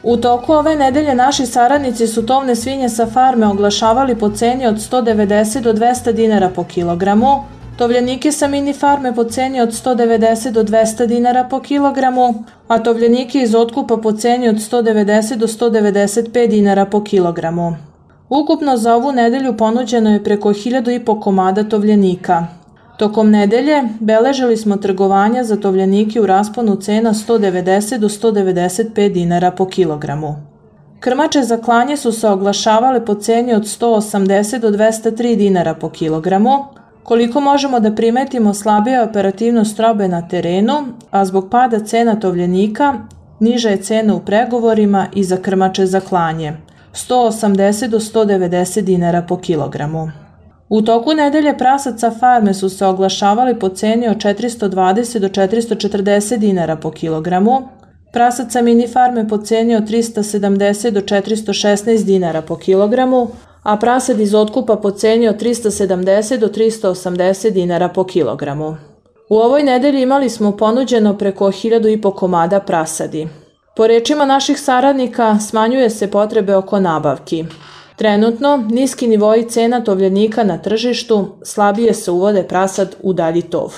U 0.03 0.17
toku 0.17 0.53
ove 0.53 0.75
nedelje 0.75 1.15
naši 1.15 1.45
saradnici 1.45 2.07
su 2.07 2.25
tovne 2.25 2.55
svinje 2.55 2.89
sa 2.89 3.05
farme 3.05 3.47
oglašavali 3.47 4.15
po 4.15 4.29
ceni 4.29 4.67
od 4.67 4.75
190 4.75 5.61
do 5.61 5.73
200 5.73 6.11
dinara 6.11 6.49
po 6.55 6.63
kilogramu, 6.63 7.43
tovljenike 7.77 8.31
sa 8.31 8.47
mini 8.47 8.73
farme 8.73 9.15
po 9.15 9.23
ceni 9.23 9.61
od 9.61 9.69
190 9.69 10.51
do 10.51 10.63
200 10.63 11.07
dinara 11.07 11.43
po 11.43 11.59
kilogramu, 11.59 12.43
a 12.67 12.79
tovljenike 12.79 13.41
iz 13.41 13.55
otkupa 13.55 13.97
po 13.97 14.11
ceni 14.11 14.49
od 14.49 14.55
190 14.55 15.35
do 15.35 15.47
195 15.47 16.47
dinara 16.47 16.85
po 16.85 17.03
kilogramu. 17.03 17.75
Ukupno 18.29 18.77
za 18.77 18.95
ovu 18.95 19.11
nedelju 19.11 19.57
ponuđeno 19.57 20.13
je 20.13 20.23
preko 20.23 20.49
1000 20.49 20.95
i 20.95 21.05
po 21.05 21.19
komada 21.19 21.63
tovljenika. 21.63 22.47
Tokom 22.97 23.29
nedelje 23.29 23.83
beležili 23.99 24.57
smo 24.57 24.77
trgovanja 24.77 25.43
za 25.43 25.55
tovljenike 25.55 26.21
u 26.21 26.25
rasponu 26.25 26.75
cena 26.75 27.13
190 27.13 27.97
do 27.97 28.09
195 28.09 29.13
dinara 29.13 29.51
po 29.51 29.65
kilogramu. 29.65 30.35
Krmače 30.99 31.43
za 31.43 31.57
klanje 31.57 31.97
su 31.97 32.11
se 32.11 32.27
oglašavale 32.27 33.05
po 33.05 33.15
ceni 33.15 33.53
od 33.53 33.63
180 33.63 34.59
do 34.59 34.69
203 34.69 35.35
dinara 35.35 35.73
po 35.73 35.89
kilogramu, 35.89 36.65
Koliko 37.05 37.41
možemo 37.41 37.79
da 37.79 37.91
primetimo 37.91 38.53
slabija 38.53 39.03
operativnost 39.03 39.79
robe 39.79 40.07
na 40.07 40.27
terenu, 40.27 40.73
a 41.11 41.25
zbog 41.25 41.49
pada 41.51 41.79
cena 41.79 42.19
tovljenika, 42.19 42.93
niža 43.39 43.69
je 43.69 43.81
cena 43.81 44.15
u 44.15 44.19
pregovorima 44.19 45.07
i 45.13 45.23
za 45.23 45.37
krmače 45.37 45.85
za 45.85 45.99
klanje, 45.99 46.53
180 46.93 47.87
do 47.87 47.99
190 47.99 48.81
dinara 48.81 49.21
po 49.21 49.37
kilogramu. 49.37 50.11
U 50.69 50.81
toku 50.81 51.13
nedelje 51.13 51.57
prasaca 51.57 52.11
farme 52.19 52.53
su 52.53 52.69
se 52.69 52.85
oglašavali 52.85 53.59
po 53.59 53.69
ceni 53.69 54.07
od 54.07 54.17
420 54.17 55.19
do 55.19 55.27
440 55.27 56.37
dinara 56.37 56.75
po 56.75 56.91
kilogramu, 56.91 57.61
prasaca 58.13 58.61
mini 58.61 58.87
farme 58.87 59.27
po 59.27 59.37
ceni 59.37 59.75
od 59.75 59.83
370 59.83 60.89
do 60.89 61.01
416 61.01 62.05
dinara 62.05 62.41
po 62.41 62.55
kilogramu, 62.55 63.27
a 63.65 63.77
prasad 63.77 64.19
iz 64.19 64.35
otkupa 64.35 64.75
po 64.75 64.91
ceni 64.91 65.27
od 65.27 65.41
370 65.41 66.37
do 66.37 66.47
380 66.47 67.49
dinara 67.49 67.89
po 67.89 68.03
kilogramu. 68.03 68.77
U 69.29 69.35
ovoj 69.35 69.63
nedelji 69.63 70.01
imali 70.01 70.29
smo 70.29 70.57
ponuđeno 70.57 71.17
preko 71.17 71.45
1000 71.45 71.93
i 71.93 72.01
po 72.01 72.11
komada 72.11 72.59
prasadi. 72.59 73.27
Po 73.75 73.87
rečima 73.87 74.25
naših 74.25 74.59
saradnika 74.59 75.39
smanjuje 75.39 75.89
se 75.89 76.11
potrebe 76.11 76.55
oko 76.55 76.79
nabavki. 76.79 77.45
Trenutno, 77.95 78.57
niski 78.57 79.07
nivoji 79.07 79.49
cena 79.49 79.83
tovljenika 79.83 80.43
na 80.43 80.57
tržištu, 80.57 81.27
slabije 81.43 81.93
se 81.93 82.11
uvode 82.11 82.43
prasad 82.43 82.95
u 83.03 83.13
dalji 83.13 83.41
tov. 83.41 83.73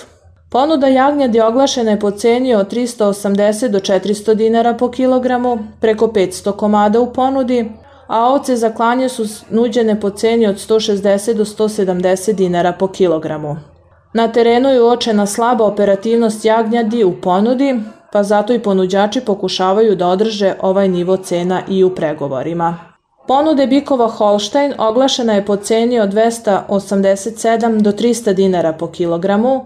Ponuda 0.49 0.87
jagnjadi 0.87 1.41
oglašena 1.41 1.91
je 1.91 1.99
po 1.99 2.11
ceni 2.11 2.55
od 2.55 2.73
380 2.73 3.67
do 3.67 3.79
400 3.79 4.33
dinara 4.33 4.73
po 4.73 4.91
kilogramu, 4.91 5.59
preko 5.81 6.07
500 6.07 6.51
komada 6.51 6.99
u 6.99 7.13
ponudi, 7.13 7.71
a 8.07 8.25
ovce 8.25 8.55
za 8.55 8.69
klanje 8.69 9.09
su 9.09 9.25
nuđene 9.49 9.99
po 9.99 10.09
ceni 10.09 10.47
od 10.47 10.55
160 10.55 11.33
do 11.33 11.45
170 11.45 12.33
dinara 12.33 12.71
po 12.71 12.87
kilogramu. 12.87 13.57
Na 14.13 14.27
terenu 14.27 14.69
je 14.69 14.81
uočena 14.81 15.25
slaba 15.25 15.65
operativnost 15.65 16.45
jagnjadi 16.45 17.03
u 17.03 17.21
ponudi, 17.21 17.79
pa 18.11 18.23
zato 18.23 18.53
i 18.53 18.59
ponuđači 18.59 19.21
pokušavaju 19.21 19.95
da 19.95 20.07
održe 20.07 20.53
ovaj 20.61 20.87
nivo 20.87 21.17
cena 21.17 21.61
i 21.69 21.83
u 21.83 21.95
pregovorima. 21.95 22.77
Ponude 23.27 23.67
bikova 23.67 24.07
Holstein 24.07 24.73
oglašena 24.77 25.33
je 25.33 25.45
po 25.45 25.55
ceni 25.55 25.99
od 25.99 26.13
287 26.13 27.81
do 27.81 27.91
300 27.91 28.33
dinara 28.33 28.73
po 28.73 28.87
kilogramu, 28.87 29.65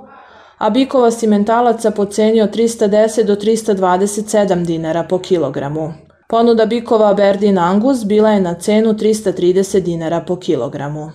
a 0.57 0.69
bikova 0.69 1.11
simentalaca 1.11 1.91
po 1.91 2.05
ceni 2.05 2.41
od 2.41 2.55
310 2.55 3.23
do 3.23 3.35
327 3.35 4.65
dinara 4.65 5.03
po 5.03 5.19
kilogramu. 5.19 5.93
Ponuda 6.31 6.65
bikova 6.65 7.13
Berdin 7.13 7.57
Angus 7.57 8.05
bila 8.05 8.29
je 8.31 8.41
na 8.41 8.53
cenu 8.53 8.93
330 8.93 9.79
dinara 9.79 10.21
po 10.27 10.35
kilogramu. 10.35 11.11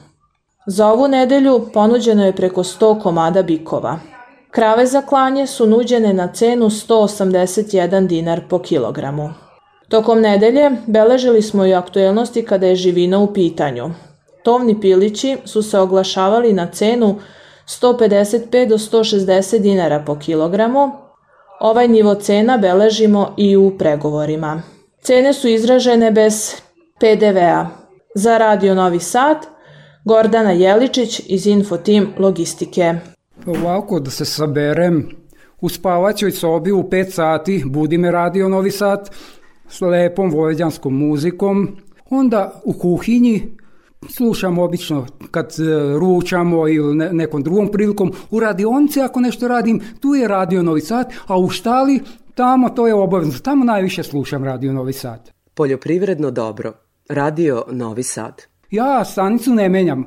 Za 0.66 0.88
ovu 0.88 1.08
nedelju 1.08 1.68
ponuđeno 1.74 2.26
je 2.26 2.36
preko 2.36 2.62
100 2.62 3.02
komada 3.02 3.42
bikova. 3.42 3.98
Krave 4.50 4.86
za 4.86 5.02
klanje 5.02 5.46
su 5.46 5.66
nuđene 5.66 6.12
na 6.12 6.32
cenu 6.32 6.66
181 6.66 8.06
dinar 8.06 8.40
po 8.48 8.58
kilogramu. 8.58 9.30
Tokom 9.88 10.20
nedelje 10.20 10.70
beležili 10.86 11.42
smo 11.42 11.66
i 11.66 11.74
aktuelnosti 11.74 12.44
kada 12.44 12.66
je 12.66 12.76
živina 12.76 13.18
u 13.18 13.32
pitanju. 13.32 13.90
Tovni 14.42 14.80
pilići 14.80 15.36
su 15.44 15.62
se 15.62 15.78
oglašavali 15.78 16.52
na 16.52 16.66
cenu 16.70 17.14
155 17.66 18.68
do 18.68 18.78
160 18.78 19.58
dinara 19.58 20.02
po 20.06 20.18
kilogramu. 20.18 20.90
Ovaj 21.60 21.88
nivo 21.88 22.14
cena 22.14 22.58
beležimo 22.58 23.34
i 23.36 23.56
u 23.56 23.78
pregovorima. 23.78 24.75
Cene 25.02 25.32
su 25.32 25.48
izražene 25.48 26.10
bez 26.10 26.54
PDV-a. 27.00 27.66
Za 28.14 28.38
Radio 28.38 28.74
Novi 28.74 29.00
Sad, 29.00 29.36
Gordana 30.04 30.50
Jeličić 30.50 31.20
iz 31.26 31.46
Infotim 31.46 32.08
Logistike. 32.18 32.94
Ovako 33.46 34.00
da 34.00 34.10
se 34.10 34.24
saberem, 34.24 35.08
u 35.60 35.68
spavaćoj 35.68 36.30
sobi 36.30 36.72
u 36.72 36.82
5 36.82 37.10
sati 37.10 37.62
budi 37.66 37.98
me 37.98 38.10
Radio 38.10 38.48
Novi 38.48 38.70
Sad 38.70 39.10
s 39.68 39.80
lepom 39.80 40.30
vojvođanskom 40.30 40.94
muzikom, 40.94 41.76
onda 42.10 42.60
u 42.64 42.72
kuhinji 42.72 43.42
slušam 44.08 44.58
obično 44.58 45.06
kad 45.30 45.46
e, 45.46 45.98
ručamo 45.98 46.68
ili 46.68 46.96
nekom 46.96 47.42
drugom 47.42 47.68
prilikom, 47.72 48.12
u 48.30 48.40
radionici 48.40 49.00
ako 49.00 49.20
nešto 49.20 49.48
radim, 49.48 49.80
tu 50.00 50.14
je 50.14 50.28
Radio 50.28 50.62
Novi 50.62 50.80
Sad, 50.80 51.12
a 51.26 51.38
u 51.38 51.48
štali 51.48 52.00
Tamo 52.36 52.68
to 52.68 52.86
je 52.86 52.94
obavezno. 52.94 53.38
Tamo 53.38 53.64
najviše 53.64 54.02
slušam 54.02 54.44
Radio 54.44 54.72
Novi 54.72 54.92
Sad. 54.92 55.30
Poljoprivredno 55.54 56.30
dobro. 56.30 56.72
Radio 57.08 57.64
Novi 57.70 58.02
Sad. 58.02 58.42
Ja 58.70 59.04
stanicu 59.04 59.54
ne 59.54 59.68
menjam. 59.68 60.04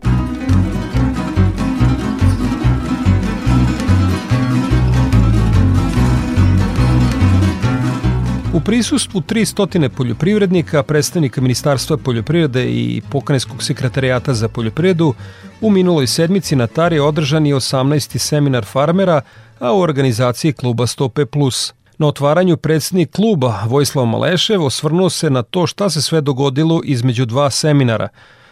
U 8.54 8.60
prisustvu 8.60 9.22
300 9.22 9.90
poljoprivrednika, 9.90 10.84
predstavnika 10.84 11.42
Ministarstva 11.42 11.98
poljoprivrede 11.98 12.66
i 12.66 13.02
Pokrajinskog 13.12 13.64
sekretarijata 13.64 14.34
za 14.34 14.48
poljoprivredu, 14.48 15.14
u 15.62 15.70
minuloj 15.70 16.08
sedmici 16.08 16.56
na 16.56 16.68
Tari 16.68 17.00
održan 17.00 17.46
je 17.46 17.56
18. 17.56 18.18
seminar 18.18 18.66
farmera, 18.66 19.22
a 19.60 19.74
u 19.74 19.80
organizaciji 19.80 20.54
kluba 20.54 20.88
Stope 20.88 21.26
Plus– 21.26 21.74
Na 22.00 22.08
otvaranju 22.08 22.58
predsednik 22.58 23.12
kluba 23.12 23.64
Vojislav 23.68 24.06
Malešev 24.06 24.64
osvrnuo 24.64 25.10
se 25.10 25.30
na 25.30 25.44
to 25.44 25.68
šta 25.68 25.90
se 25.90 26.02
sve 26.02 26.22
dogodilo 26.22 26.82
između 26.84 27.26
dva 27.26 27.50
seminara. 27.50 28.08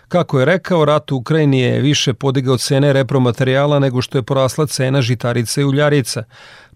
Kako 0.08 0.40
je 0.40 0.46
rekao, 0.46 0.86
rat 0.86 1.12
u 1.12 1.16
Ukrajini 1.16 1.60
je 1.60 1.82
više 1.82 2.14
podigao 2.14 2.58
cene 2.58 2.94
repromaterijala 2.94 3.80
nego 3.80 4.02
što 4.02 4.18
je 4.18 4.24
porasla 4.24 4.66
cena 4.66 5.02
žitarica 5.02 5.62
i 5.62 5.64
uljarica. 5.64 6.24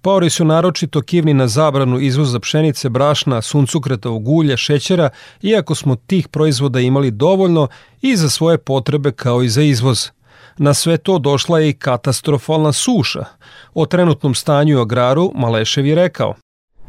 Paori 0.02 0.30
su 0.30 0.46
naročito 0.46 1.02
kivni 1.02 1.34
na 1.34 1.48
zabranu 1.48 2.00
izvoza 2.00 2.40
pšenice, 2.40 2.90
brašna, 2.90 3.42
suncukretovog 3.42 4.28
ulja, 4.28 4.58
šećera, 4.58 5.10
iako 5.42 5.76
smo 5.76 5.96
tih 5.96 6.28
proizvoda 6.28 6.80
imali 6.80 7.12
dovoljno 7.12 7.68
i 8.02 8.16
za 8.16 8.30
svoje 8.30 8.58
potrebe 8.58 9.12
kao 9.12 9.44
i 9.44 9.50
za 9.50 9.62
izvoz. 9.62 10.10
Na 10.58 10.74
sve 10.74 10.98
to 10.98 11.20
došla 11.20 11.60
je 11.60 11.70
i 11.70 11.74
katastrofalna 11.74 12.72
suša. 12.72 13.26
O 13.74 13.86
trenutnom 13.86 14.36
stanju 14.36 14.78
u 14.78 14.82
agraru 14.82 15.32
Malešev 15.36 15.86
je 15.86 15.96
rekao. 15.96 16.34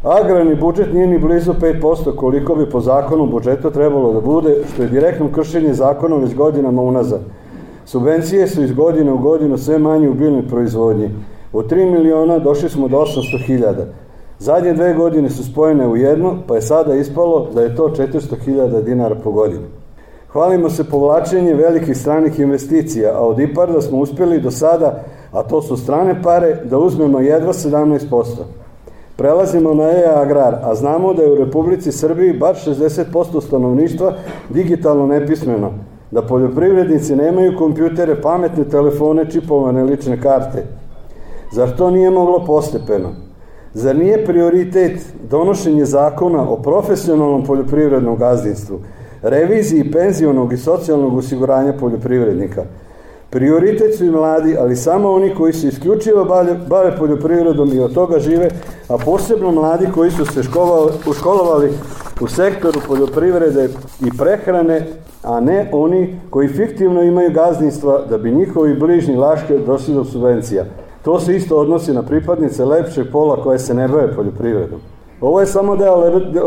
Agrarni 0.03 0.55
budžet 0.55 0.93
nije 0.93 1.07
ni 1.07 1.19
blizu 1.19 1.53
5% 1.53 2.17
koliko 2.17 2.55
bi 2.55 2.71
po 2.71 2.81
zakonu 2.81 3.27
budžeta 3.27 3.71
trebalo 3.71 4.13
da 4.13 4.21
bude, 4.21 4.57
što 4.73 4.83
je 4.83 4.89
direktno 4.89 5.29
kršenje 5.33 5.75
zakona 5.75 6.17
već 6.17 6.35
godinama 6.35 6.83
unazad. 6.83 7.21
Subvencije 7.85 8.49
su 8.49 8.63
iz 8.63 8.73
godine 8.73 9.13
u 9.13 9.19
godinu 9.19 9.59
sve 9.59 9.79
manje 9.79 10.09
u 10.09 10.15
biljnoj 10.15 10.49
proizvodnji. 10.49 11.11
Od 11.53 11.71
3 11.71 11.91
miliona 11.91 12.39
došli 12.39 12.69
smo 12.69 12.89
do 12.89 12.97
800 12.97 13.47
hiljada. 13.47 13.87
Zadnje 14.39 14.73
dve 14.73 14.95
godine 14.95 15.31
su 15.31 15.45
spojene 15.45 15.89
u 15.89 15.97
jedno, 15.97 16.37
pa 16.47 16.55
je 16.55 16.63
sada 16.63 16.95
ispalo 16.95 17.49
da 17.55 17.63
je 17.63 17.77
to 17.77 17.89
400.000 17.89 18.83
dinara 18.85 19.15
po 19.25 19.31
godini. 19.31 19.65
Hvalimo 20.33 20.71
se 20.71 20.85
povlačenje 20.85 21.55
velikih 21.55 21.97
stranih 21.97 22.41
investicija, 22.41 23.13
a 23.15 23.21
od 23.21 23.41
IPARDA 23.41 23.81
smo 23.81 23.99
uspjeli 23.99 24.41
do 24.41 24.51
sada, 24.51 25.05
a 25.33 25.43
to 25.43 25.63
su 25.63 25.77
strane 25.77 26.23
pare, 26.23 26.57
da 26.65 26.79
uzmemo 26.79 27.21
jedva 27.21 27.53
17%. 27.53 28.62
Prelazimo 29.17 29.75
na 29.75 29.91
e-agrar, 29.91 30.59
a 30.63 30.75
znamo 30.75 31.15
da 31.15 31.23
je 31.23 31.33
u 31.33 31.35
Republici 31.35 31.93
Srbiji 31.93 32.33
bar 32.33 32.55
60% 32.55 33.43
stanovništva 33.47 34.13
digitalno 34.49 35.07
nepismeno, 35.07 35.71
da 36.11 36.23
poljoprivrednici 36.23 37.17
nemaju 37.17 37.59
kompjutere, 37.59 38.21
pametne 38.21 38.65
telefone, 38.65 39.31
čipovane 39.31 39.85
lične 39.85 40.21
karte. 40.21 40.65
Zar 41.53 41.77
to 41.77 41.91
nije 41.91 42.11
moglo 42.11 42.45
postepeno? 42.47 43.09
Zar 43.75 43.97
nije 43.97 44.25
prioritet 44.25 45.01
donošenje 45.31 45.85
zakona 45.85 46.51
o 46.51 46.57
profesionalnom 46.57 47.45
poljoprivrednom 47.45 48.17
gazdinstvu, 48.17 48.79
reviziji 49.23 49.91
penzionog 49.91 50.53
i 50.53 50.57
socijalnog 50.57 51.17
osiguranja 51.17 51.73
poljoprivrednika? 51.73 52.65
Prioritet 53.33 53.97
su 53.97 54.05
i 54.05 54.11
mladi, 54.11 54.57
ali 54.59 54.77
samo 54.77 55.13
oni 55.13 55.35
koji 55.35 55.53
se 55.53 55.69
isključivo 55.69 56.25
bave, 56.69 56.97
poljoprivredom 56.99 57.73
i 57.75 57.81
od 57.81 57.95
toga 57.95 58.19
žive, 58.19 58.49
a 58.89 58.99
posebno 59.05 59.51
mladi 59.51 59.87
koji 59.95 60.11
su 60.11 60.25
se 60.25 60.43
školovali, 60.43 60.93
uškolovali 61.07 61.73
u 62.21 62.29
sektoru 62.29 62.81
poljoprivrede 62.87 63.69
i 64.01 64.19
prehrane, 64.19 64.87
a 65.23 65.41
ne 65.41 65.69
oni 65.73 66.21
koji 66.31 66.49
fiktivno 66.49 67.03
imaju 67.03 67.31
gazdinstva 67.31 68.03
da 68.11 68.19
bi 68.19 68.31
njihovi 68.31 68.75
bližnji 68.75 69.17
laške 69.17 69.59
došli 69.59 69.95
do 69.95 70.05
subvencija. 70.05 70.65
To 71.03 71.21
se 71.21 71.37
isto 71.37 71.57
odnosi 71.57 71.93
na 71.93 72.03
pripadnice 72.03 72.65
lepšeg 72.65 73.07
pola 73.13 73.43
koje 73.43 73.59
se 73.59 73.75
ne 73.75 73.89
bave 73.89 74.15
poljoprivredom. 74.15 74.81
Ovo 75.23 75.41
je 75.41 75.47
samo 75.47 75.77
deo 75.77 75.97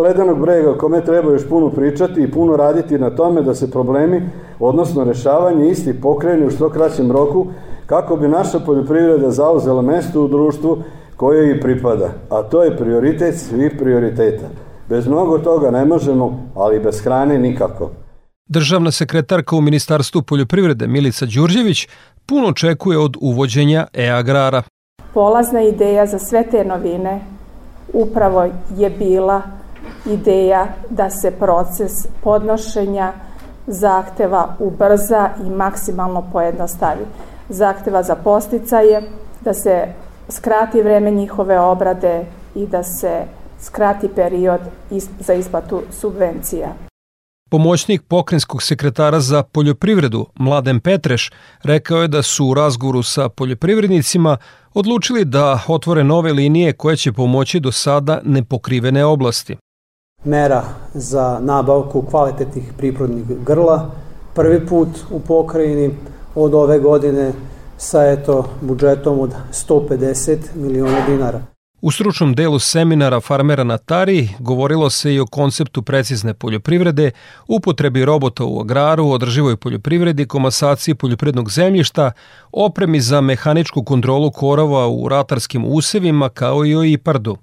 ledenog 0.01 0.39
brega 0.41 0.71
o 0.71 0.77
kome 0.77 1.05
treba 1.05 1.31
još 1.31 1.49
puno 1.49 1.69
pričati 1.69 2.21
i 2.21 2.31
puno 2.31 2.57
raditi 2.57 2.97
na 2.97 3.09
tome 3.09 3.41
da 3.41 3.55
se 3.55 3.71
problemi, 3.71 4.21
odnosno 4.59 5.03
rešavanje 5.03 5.69
isti 5.69 6.01
pokrene 6.01 6.45
u 6.45 6.49
što 6.49 6.69
kraćem 6.69 7.11
roku, 7.11 7.47
kako 7.85 8.15
bi 8.15 8.27
naša 8.27 8.59
poljoprivreda 8.59 9.31
zauzela 9.31 9.81
mesto 9.81 10.21
u 10.21 10.27
društvu 10.27 10.77
koje 11.15 11.51
i 11.51 11.61
pripada. 11.61 12.09
A 12.29 12.43
to 12.43 12.63
je 12.63 12.77
prioritet 12.77 13.35
svih 13.37 13.71
prioriteta. 13.79 14.45
Bez 14.89 15.07
mnogo 15.07 15.37
toga 15.37 15.71
ne 15.71 15.85
možemo, 15.85 16.39
ali 16.55 16.79
bez 16.79 17.01
hrane 17.03 17.39
nikako. 17.39 17.89
Državna 18.49 18.91
sekretarka 18.91 19.55
u 19.55 19.61
Ministarstvu 19.61 20.21
poljoprivrede 20.21 20.87
Milica 20.87 21.25
Đurđević 21.25 21.87
puno 22.25 22.47
očekuje 22.47 22.97
od 22.97 23.17
uvođenja 23.21 23.87
e-agrara. 23.93 24.63
Polazna 25.13 25.61
ideja 25.61 26.05
za 26.05 26.19
sve 26.19 26.43
te 26.51 26.65
novine 26.65 27.34
upravo 27.95 28.47
je 28.77 28.89
bila 28.89 29.41
ideja 30.05 30.67
da 30.89 31.09
se 31.09 31.31
proces 31.31 31.91
podnošenja 32.23 33.11
zahteva 33.67 34.55
ubrza 34.59 35.29
i 35.45 35.49
maksimalno 35.49 36.23
pojednostavi. 36.31 37.05
Zahteva 37.49 38.03
za 38.03 38.15
posticaje, 38.15 39.01
da 39.41 39.53
se 39.53 39.87
skrati 40.29 40.81
vreme 40.81 41.11
njihove 41.11 41.59
obrade 41.59 42.25
i 42.55 42.67
da 42.67 42.83
se 42.83 43.21
skrati 43.59 44.07
period 44.07 44.61
za 45.19 45.33
isplatu 45.33 45.81
subvencija. 45.91 46.84
Pomoćnik 47.55 48.01
pokrenjskog 48.07 48.63
sekretara 48.63 49.19
za 49.19 49.43
poljoprivredu 49.43 50.25
Mladen 50.35 50.79
Petreš 50.79 51.31
rekao 51.63 52.01
je 52.01 52.07
da 52.07 52.21
su 52.21 52.45
u 52.45 52.53
razgovoru 52.53 53.03
sa 53.03 53.29
poljoprivrednicima 53.29 54.37
odlučili 54.73 55.25
da 55.25 55.59
otvore 55.67 56.03
nove 56.03 56.33
linije 56.33 56.73
koje 56.73 56.97
će 56.97 57.13
pomoći 57.13 57.59
do 57.59 57.71
sada 57.71 58.21
nepokrivene 58.23 59.05
oblasti. 59.05 59.57
Mera 60.23 60.63
za 60.93 61.39
nabavku 61.41 62.01
kvalitetnih 62.01 62.73
prirodnih 62.77 63.25
grla 63.25 63.91
prvi 64.33 64.67
put 64.67 64.89
u 65.11 65.19
pokrajini 65.19 65.91
od 66.35 66.53
ove 66.53 66.79
godine 66.79 67.33
sa 67.77 68.11
eto 68.11 68.49
budžetom 68.61 69.19
od 69.19 69.33
150 69.51 70.37
miliona 70.55 71.05
dinara. 71.07 71.54
U 71.85 71.91
stručnom 71.91 72.33
delu 72.33 72.59
seminara 72.59 73.19
Farmera 73.21 73.63
na 73.63 73.77
Tari 73.77 74.29
govorilo 74.39 74.89
se 74.89 75.13
i 75.13 75.19
o 75.19 75.25
konceptu 75.25 75.81
precizne 75.81 76.33
poljoprivrede, 76.33 77.11
upotrebi 77.47 78.05
robota 78.05 78.43
u 78.43 78.59
agraru, 78.59 79.09
održivoj 79.09 79.57
poljoprivredi, 79.57 80.25
komasaciji 80.25 80.95
poljoprivrednog 80.95 81.51
zemljišta, 81.51 82.11
opremi 82.51 83.01
za 83.01 83.21
mehaničku 83.21 83.83
kontrolu 83.83 84.31
korova 84.31 84.87
u 84.87 85.09
ratarskim 85.09 85.65
usevima 85.65 86.29
kao 86.29 86.65
i 86.65 86.75
o 86.75 86.83
IPARDu. 86.83 87.37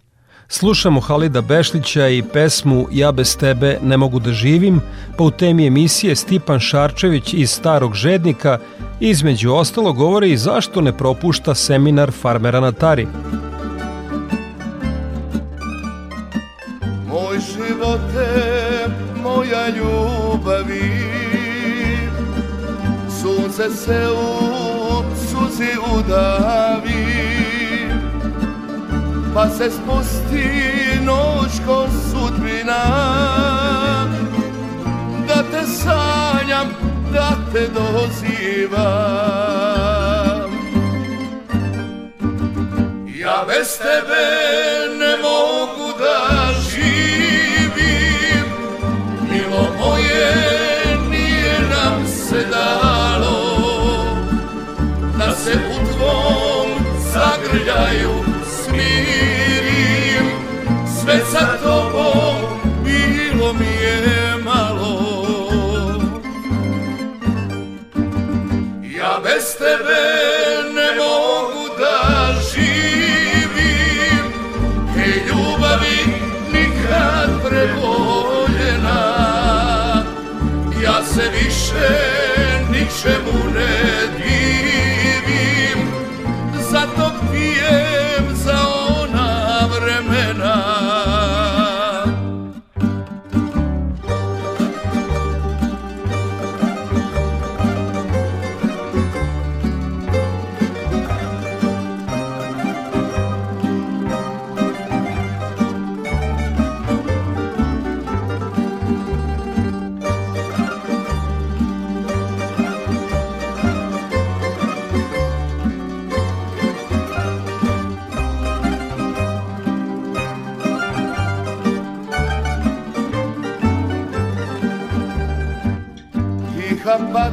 Slušamo 0.49 1.01
Halida 1.01 1.41
Bešlića 1.41 2.09
i 2.09 2.23
pesmu 2.23 2.87
Ja 2.93 3.13
bez 3.13 3.37
tebe 3.37 3.79
ne 3.83 3.97
mogu 3.97 4.19
da 4.19 4.33
živim, 4.33 4.81
pa 5.19 5.25
u 5.25 5.31
temi 5.31 5.67
emisije 5.67 6.17
Stipan 6.17 6.61
Šarčević 6.61 7.35
iz 7.35 7.51
Starog 7.51 7.95
Žednika 7.95 8.59
između 9.01 9.53
ostalo 9.53 9.93
govore 9.93 10.29
i 10.31 10.37
zašto 10.37 10.81
ne 10.81 10.99
propušta 10.99 11.55
seminar 11.55 12.11
Farmera 12.11 12.61
na 12.61 12.73
Tari. 12.73 13.07
Živote 17.53 18.29
moja 19.23 19.69
ljubavi? 19.69 21.13
Sunce 23.21 23.71
se 23.71 24.09
u 24.11 25.03
suzi 25.31 25.73
udavi 25.99 27.33
Pa 29.35 29.49
se 29.49 29.71
spusti 29.71 30.45
noć 31.05 31.53
ko 31.67 31.87
sudbina. 32.11 32.83
Da 35.29 35.43
te 35.51 35.67
sanjam, 35.67 36.69
da 37.13 37.31
te 37.53 37.69
dozivam. 37.69 38.83
Ja 43.07 43.45
bez 43.49 43.79
tebe 43.79 44.25
ne 44.99 45.17
mogu 45.17 45.82
zagrljaju 57.53 58.25
smirim. 58.47 60.27
Sve 61.01 61.21
sa 61.33 61.59
tobom 61.65 62.37
bilo 62.85 63.53
mi 63.53 63.67
je 63.67 64.37
malo. 64.45 65.03
Ja 68.99 69.21
bez 69.25 69.57
tebe 69.59 70.03
ne 70.75 70.97
mogu 70.97 71.77
da 71.79 72.35
živim. 72.55 74.33
Hej 74.97 75.23
ljubavi 75.29 75.99
nikad 76.53 77.31
preboljena. 77.49 79.03
Ja 80.83 81.05
se 81.05 81.23
više 81.33 81.89
ničemu 82.71 83.53
ne 83.55 84.12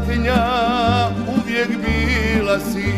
patnja 0.09 1.09
uvijek 1.27 1.67
bila 1.67 2.59
si 2.59 2.93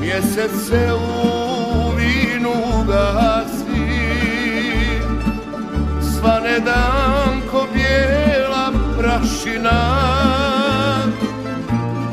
Mjesec 0.00 0.50
se 0.68 0.92
u 0.94 1.90
vinu 1.96 2.84
gasi 2.86 3.84
Svane 6.00 6.60
dan 6.60 7.40
ko 7.50 7.66
bijela 7.72 8.72
prašina. 8.98 9.80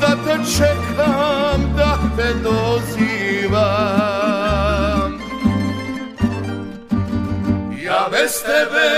Da 0.00 0.16
te 0.24 0.36
čekam, 0.56 1.74
da 1.76 1.98
te 2.16 2.34
dozivam. 2.42 3.62
Ja 7.84 8.08
bez 8.10 8.42
tebe 8.42 8.90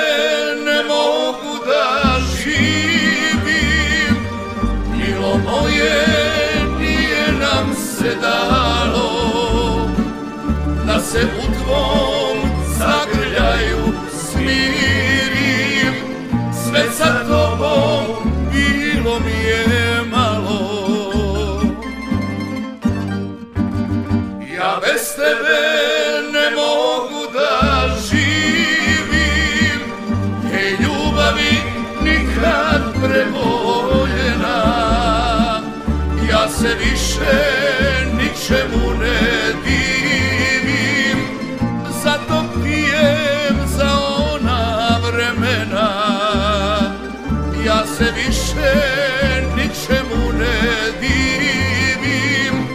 ne 0.65 0.83
mogu 0.83 1.54
dalo 8.25 9.09
Da 10.87 11.01
se 11.01 11.19
u 11.39 11.43
tvom 11.43 12.37
zagrljaju 12.79 13.85
smirim. 14.13 15.95
Sve 16.53 16.85
sa 16.99 17.25
tobom 17.29 18.33
bilo 18.53 19.21
mi 19.21 19.49
je 19.49 20.03
malo. 20.11 20.61
Ja 24.57 24.81
bez 24.81 25.17
tebe 25.17 25.63
ne 26.33 26.51
mogu 26.57 27.33
da 27.33 27.89
živim 28.11 29.81
Ej 30.55 30.71
ljubavi 30.71 31.55
nikad 32.03 32.83
preboljena. 33.03 34.59
Ja 36.31 36.49
se 36.49 36.69
više 36.75 37.94
ničemu 38.55 38.91
ne 39.01 39.53
divim. 39.65 41.19
Zato 42.03 42.45
pijem 42.63 43.57
za 43.67 43.91
ona 44.33 44.99
vremena. 45.07 45.91
Ja 47.67 47.87
se 47.87 48.05
više 48.17 48.75
ničemu 49.57 50.33
ne 50.39 50.91
divim. 51.01 52.67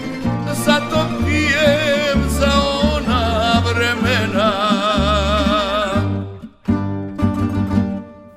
Zato 0.66 1.06
pijem 1.26 2.30
za 2.30 2.52
ona 2.96 3.64
vremena. 3.66 4.52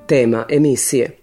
Tema 0.06 0.44
emisije 0.48 1.21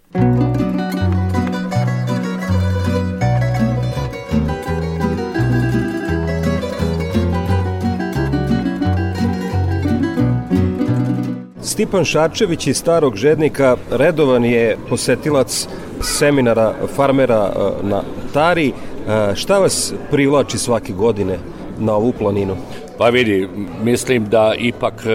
Stipan 11.80 12.06
Šarčević 12.06 12.68
iz 12.68 12.78
Starog 12.78 13.16
Žednika 13.16 13.78
redovan 13.92 14.46
je 14.46 14.78
posetilac 14.90 15.68
seminara 16.02 16.74
farmera 16.96 17.52
e, 17.56 17.88
na 17.88 18.02
Tari. 18.34 18.68
E, 18.68 19.36
Šta 19.36 19.60
vas 19.60 19.94
privlači 20.12 20.58
svake 20.58 20.94
godine 20.94 21.38
na 21.78 21.96
ovu 21.96 22.14
planinu? 22.20 22.56
Pa 22.98 23.10
vidi, 23.10 23.48
mislim 23.84 24.26
da 24.30 24.54
ipak 24.58 24.94
e, 25.06 25.10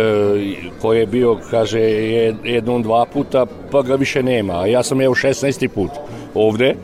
ko 0.82 0.92
je 0.92 1.06
bio, 1.06 1.36
kaže, 1.50 1.80
je- 1.80 2.36
jednom, 2.44 2.82
dva 2.82 3.04
puta, 3.12 3.46
pa 3.70 3.82
ga 3.82 3.94
više 3.94 4.22
nema. 4.22 4.66
Ja 4.66 4.82
sam 4.82 5.00
evo 5.00 5.14
16. 5.14 5.68
put 5.68 5.90
ovde 6.34 6.74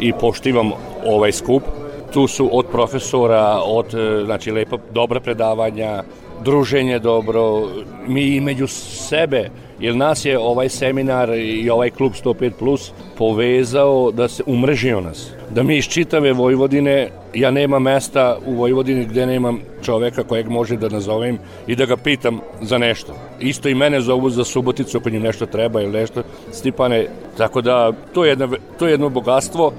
i 0.00 0.12
poštivam 0.12 0.72
ovaj 1.06 1.32
skup. 1.32 1.62
Tu 2.12 2.26
su 2.26 2.48
od 2.52 2.66
profesora, 2.66 3.60
od, 3.64 3.86
znači, 4.24 4.50
lepa, 4.50 4.76
dobra 4.94 5.20
predavanja, 5.20 6.02
druženje 6.44 6.98
dobro, 6.98 7.68
mi 8.06 8.22
i 8.22 8.40
među 8.40 8.66
sebe, 8.66 9.50
jer 9.80 9.96
nas 9.96 10.24
je 10.24 10.38
ovaj 10.38 10.68
seminar 10.68 11.30
i 11.30 11.70
ovaj 11.70 11.90
klub 11.90 12.12
105 12.24 12.50
plus 12.58 12.92
povezao 13.18 14.10
da 14.12 14.28
se 14.28 14.42
umrežio 14.46 15.00
nas. 15.00 15.30
Da 15.50 15.62
mi 15.62 15.76
iz 15.76 15.84
čitave 15.84 16.32
Vojvodine, 16.32 17.08
ja 17.34 17.50
nema 17.50 17.78
mesta 17.78 18.38
u 18.46 18.54
Vojvodini 18.54 19.04
gde 19.04 19.26
nemam 19.26 19.60
čoveka 19.82 20.22
kojeg 20.22 20.48
može 20.48 20.76
da 20.76 20.88
nazovem 20.88 21.38
i 21.66 21.76
da 21.76 21.86
ga 21.86 21.96
pitam 21.96 22.40
za 22.60 22.78
nešto. 22.78 23.14
Isto 23.40 23.68
i 23.68 23.74
mene 23.74 24.00
zovu 24.00 24.30
za 24.30 24.44
Suboticu 24.44 24.98
ako 24.98 25.10
njim 25.10 25.22
nešto 25.22 25.46
treba 25.46 25.82
ili 25.82 25.92
nešto. 25.92 26.22
Stipane, 26.52 27.06
tako 27.36 27.60
da 27.60 27.92
to 28.14 28.24
je, 28.24 28.28
jedna, 28.28 28.48
to 28.78 28.86
je 28.86 28.92
jedno 28.92 29.08
bogatstvo 29.08 29.72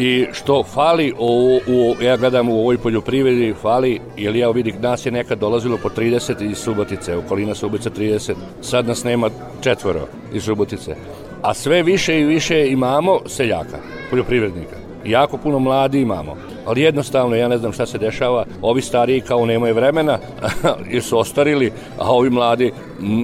i 0.00 0.26
što 0.32 0.62
fali 0.62 1.12
u, 1.18 1.60
u, 1.66 2.02
ja 2.02 2.16
gledam 2.16 2.48
u 2.48 2.60
ovoj 2.60 2.78
poljoprivredi 2.78 3.54
fali, 3.62 4.00
jer 4.16 4.36
ja 4.36 4.50
vidim 4.50 4.74
nas 4.80 5.06
je 5.06 5.12
nekad 5.12 5.38
dolazilo 5.38 5.78
po 5.82 5.88
30 5.88 6.50
iz 6.50 6.58
Subotice, 6.58 7.16
okolina 7.16 7.54
Subotice 7.54 7.90
30, 7.90 8.34
sad 8.60 8.86
nas 8.86 9.04
nema 9.04 9.30
četvoro 9.60 10.00
iz 10.34 10.42
Subotice. 10.42 10.96
A 11.42 11.54
sve 11.54 11.82
više 11.82 12.20
i 12.20 12.24
više 12.24 12.70
imamo 12.70 13.18
seljaka, 13.26 13.78
poljoprivrednika. 14.10 14.76
Jako 15.04 15.36
puno 15.36 15.58
mladi 15.58 16.00
imamo. 16.00 16.36
Ali 16.66 16.82
jednostavno, 16.82 17.36
ja 17.36 17.48
ne 17.48 17.58
znam 17.58 17.72
šta 17.72 17.86
se 17.86 17.98
dešava, 17.98 18.44
ovi 18.62 18.82
stariji 18.82 19.20
kao 19.20 19.46
nemaju 19.46 19.74
vremena, 19.74 20.18
jer 20.92 21.02
su 21.02 21.18
ostarili, 21.18 21.72
a 21.98 22.12
ovi 22.12 22.30
mladi 22.30 22.72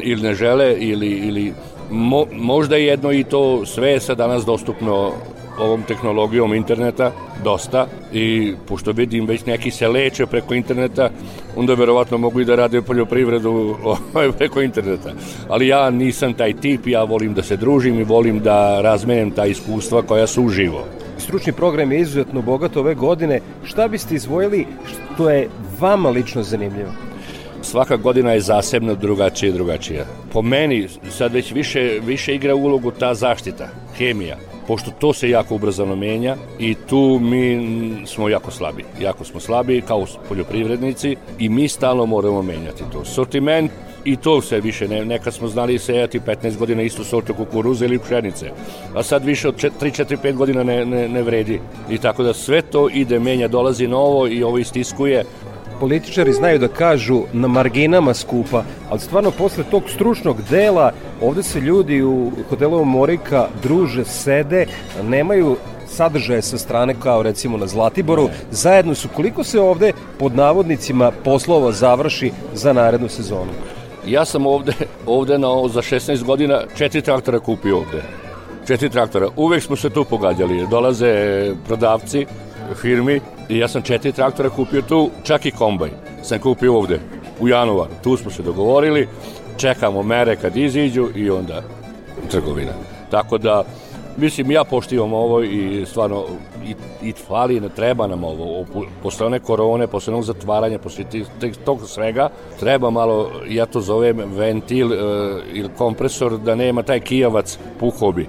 ili 0.03 0.23
ne 0.23 0.35
žele, 0.35 0.77
ili, 0.79 1.09
ili 1.09 1.53
mo, 1.91 2.27
možda 2.33 2.77
je 2.77 2.87
jedno 2.87 3.13
i 3.13 3.25
to 3.25 3.67
sve 3.67 3.91
je 3.91 4.01
sad 4.01 4.19
danas 4.19 4.45
dostupno 4.45 5.13
ovom 5.59 5.83
tehnologijom 5.83 6.55
interneta 6.55 7.13
dosta 7.45 7.87
i 8.13 8.55
pošto 8.67 8.93
vidim 8.93 9.27
već 9.27 9.45
neki 9.45 9.71
se 9.71 9.89
leče 9.89 10.27
preko 10.27 10.55
interneta, 10.55 11.11
onda 11.57 11.75
verovatno 11.75 12.19
mogu 12.19 12.41
i 12.41 12.45
da 12.45 12.55
rade 12.55 12.83
poljoprivredu 12.83 13.77
ovaj, 13.85 14.33
preko 14.33 14.63
interneta. 14.63 15.13
Ali 15.49 15.69
ja 15.69 15.91
nisam 15.91 16.35
taj 16.35 16.53
tip, 16.53 16.87
ja 16.87 17.05
volim 17.05 17.35
da 17.35 17.43
se 17.43 17.57
družim 17.57 18.01
i 18.01 18.05
volim 18.05 18.41
da 18.41 18.81
razmenem 18.81 19.31
ta 19.31 19.47
iskustva 19.47 20.03
koja 20.03 20.27
su 20.27 20.45
uživo. 20.45 20.85
Stručni 21.19 21.53
program 21.53 21.93
je 21.93 22.01
izuzetno 22.01 22.43
bogat 22.43 22.77
ove 22.77 22.95
godine. 22.95 23.41
Šta 23.65 23.89
biste 23.89 24.15
izvojili 24.15 24.67
što 24.87 25.31
je 25.31 25.49
vama 25.81 26.11
lično 26.11 26.43
zanimljivo? 26.43 27.06
Svaka 27.63 27.97
godina 27.97 28.33
je 28.33 28.41
zasebno 28.41 28.95
drugačija 28.95 29.49
i 29.51 29.53
drugačija. 29.53 30.05
Po 30.33 30.43
meni 30.43 30.89
sad 31.11 31.33
već 31.33 31.53
više, 31.53 32.01
više 32.07 32.35
igra 32.35 32.55
ulogu 32.55 32.91
ta 32.91 33.15
zaštita, 33.15 33.69
hemija, 33.99 34.37
pošto 34.67 34.91
to 34.91 35.13
se 35.13 35.31
jako 35.31 35.55
ubrzano 35.55 35.97
menja 35.97 36.37
i 36.59 36.75
tu 36.75 37.19
mi 37.23 37.67
smo 38.07 38.29
jako 38.29 38.51
slabi. 38.51 38.85
Jako 39.01 39.25
smo 39.25 39.41
slabi 39.41 39.83
kao 39.89 40.07
poljoprivrednici 40.29 41.17
i 41.39 41.49
mi 41.49 41.69
stalno 41.69 42.07
moramo 42.07 42.43
menjati 42.43 42.85
to. 42.93 43.05
Sortiment 43.05 43.71
i 44.05 44.17
to 44.17 44.41
se 44.43 44.61
više, 44.61 44.89
ne, 44.89 45.05
nekad 45.05 45.35
smo 45.35 45.49
znali 45.49 45.79
sejati 45.79 46.21
15 46.21 46.57
godina 46.57 46.83
istu 46.83 47.05
sortu 47.05 47.35
kukuruza 47.35 47.85
ili 47.85 47.99
pšenice, 47.99 48.51
a 48.95 49.03
sad 49.03 49.25
više 49.25 49.49
od 49.49 49.55
3, 49.55 49.71
4, 49.81 50.17
5 50.23 50.35
godina 50.35 50.63
ne, 50.63 50.85
ne, 50.85 51.09
ne 51.09 51.23
vredi. 51.23 51.61
I 51.91 51.99
tako 51.99 52.23
da 52.23 52.35
sve 52.35 52.63
to 52.63 52.89
ide, 52.93 53.19
menja, 53.19 53.49
dolazi 53.49 53.87
novo 53.87 54.29
i 54.29 54.43
ovo 54.43 54.59
istiskuje, 54.59 55.25
Političari 55.81 56.33
znaju 56.33 56.59
da 56.59 56.69
kažu 56.69 57.23
na 57.33 57.49
marginama 57.49 58.15
skupa, 58.15 58.65
ali 58.91 59.01
stvarno 59.01 59.31
posle 59.31 59.65
tog 59.71 59.83
stručnog 59.89 60.37
dela 60.51 60.93
ovde 61.21 61.43
se 61.43 61.61
ljudi 61.61 62.03
u 62.03 62.31
hotelu 62.49 62.85
Morika 62.85 63.49
druže, 63.63 64.05
sede, 64.05 64.67
nemaju 65.03 65.57
sadržaje 65.87 66.43
sa 66.43 66.59
strane 66.59 66.95
kao 67.03 67.23
recimo 67.23 67.59
na 67.59 67.67
Zlatiboru, 67.67 68.29
zajedno 68.51 68.95
su 68.95 69.09
koliko 69.09 69.45
se 69.45 69.61
ovde 69.61 69.93
pod 70.19 70.37
navodnicima 70.37 71.11
poslova 71.25 71.73
završi 71.73 72.33
za 72.55 72.73
narednu 72.73 73.09
sezonu. 73.09 73.53
Ja 74.07 74.25
sam 74.25 74.47
ovde, 74.47 74.73
ovde 75.07 75.39
na, 75.39 75.49
za 75.69 75.83
16 75.83 76.25
godina 76.25 76.63
četiri 76.77 77.03
traktora 77.03 77.41
kupio 77.41 77.77
ovde. 77.77 78.03
Četiri 78.67 78.91
traktora. 78.91 79.29
Uvek 79.37 79.63
smo 79.63 79.77
se 79.77 79.91
tu 79.91 80.05
pogađali. 80.05 80.67
Dolaze 80.71 81.53
prodavci 81.67 82.27
firmi 82.75 83.21
i 83.49 83.59
ja 83.59 83.69
sam 83.69 83.83
četiri 83.83 84.13
traktora 84.13 84.51
kupio 84.51 84.83
tu, 84.83 85.11
čak 85.25 85.47
i 85.47 85.51
kombaj. 85.51 85.91
Sam 86.23 86.39
kupio 86.39 86.77
ovde, 86.77 87.01
u 87.41 87.49
januar. 87.49 87.89
Tu 88.03 88.17
smo 88.17 88.31
se 88.31 88.43
dogovorili, 88.43 89.09
čekamo 89.57 90.03
mere 90.03 90.37
kad 90.37 90.57
iziđu 90.57 91.09
i 91.15 91.31
onda 91.31 91.63
trgovina. 92.31 92.73
Tako 93.11 93.39
da, 93.39 93.65
mislim, 94.17 94.51
ja 94.51 94.65
poštivam 94.65 95.13
ovo 95.13 95.43
i 95.43 95.85
stvarno, 95.87 96.25
i, 96.67 96.75
i 97.09 97.13
fali, 97.13 97.61
ne 97.61 97.69
treba 97.69 98.07
nam 98.07 98.25
ovo. 98.25 98.65
Posle 99.03 99.27
one 99.27 99.39
korone, 99.39 99.87
posle 99.87 100.13
onog 100.13 100.25
zatvaranja, 100.25 100.79
posle 100.79 101.05
tog 101.65 101.81
svega, 101.87 102.29
treba 102.61 102.91
malo, 102.91 103.31
ja 103.49 103.67
to 103.67 103.81
zovem 103.81 104.23
ventil 104.37 104.93
e, 104.93 104.97
ili 105.53 105.69
kompresor, 105.79 106.39
da 106.39 106.55
nema 106.55 106.83
taj 106.83 107.01
kijavac 107.01 107.59
puhobi. 107.81 108.27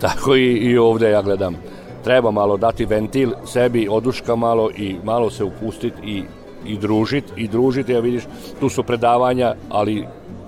Tako 0.00 0.36
i, 0.36 0.52
i 0.52 0.78
ovde 0.78 1.10
ja 1.10 1.22
gledam. 1.22 1.56
Treba 2.06 2.30
malo 2.30 2.56
dati 2.56 2.84
ventil 2.84 3.32
sebi, 3.46 3.88
oduška 3.90 4.36
malo 4.36 4.70
i 4.76 4.96
malo 5.04 5.30
se 5.30 5.44
upustiti 5.44 5.96
i, 6.04 6.22
i 6.66 6.78
družiti. 6.78 7.32
I 7.36 7.48
družiti, 7.48 7.92
ja 7.92 8.00
vidiš, 8.00 8.22
tu 8.60 8.68
su 8.68 8.82
predavanja, 8.82 9.54
ali 9.70 10.06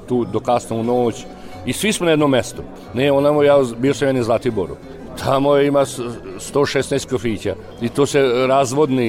tu 0.09 0.25
do 0.25 0.41
kasno 0.41 0.77
u 0.77 0.83
noć. 0.83 1.25
I 1.67 1.73
svi 1.73 1.93
smo 1.93 2.05
na 2.05 2.11
jednom 2.11 2.31
mestu. 2.31 2.63
Ne, 2.95 3.13
onamo, 3.13 3.43
ja 3.43 3.57
bio 3.79 3.95
sam 3.95 4.09
jedan 4.09 4.23
Zlatiboru. 4.23 4.77
Tamo 5.25 5.57
ima 5.59 5.87
s- 5.87 6.01
116 6.39 7.07
kafića 7.07 7.55
i 7.83 7.89
to 7.89 8.07
se 8.07 8.23
razvodni 8.47 9.09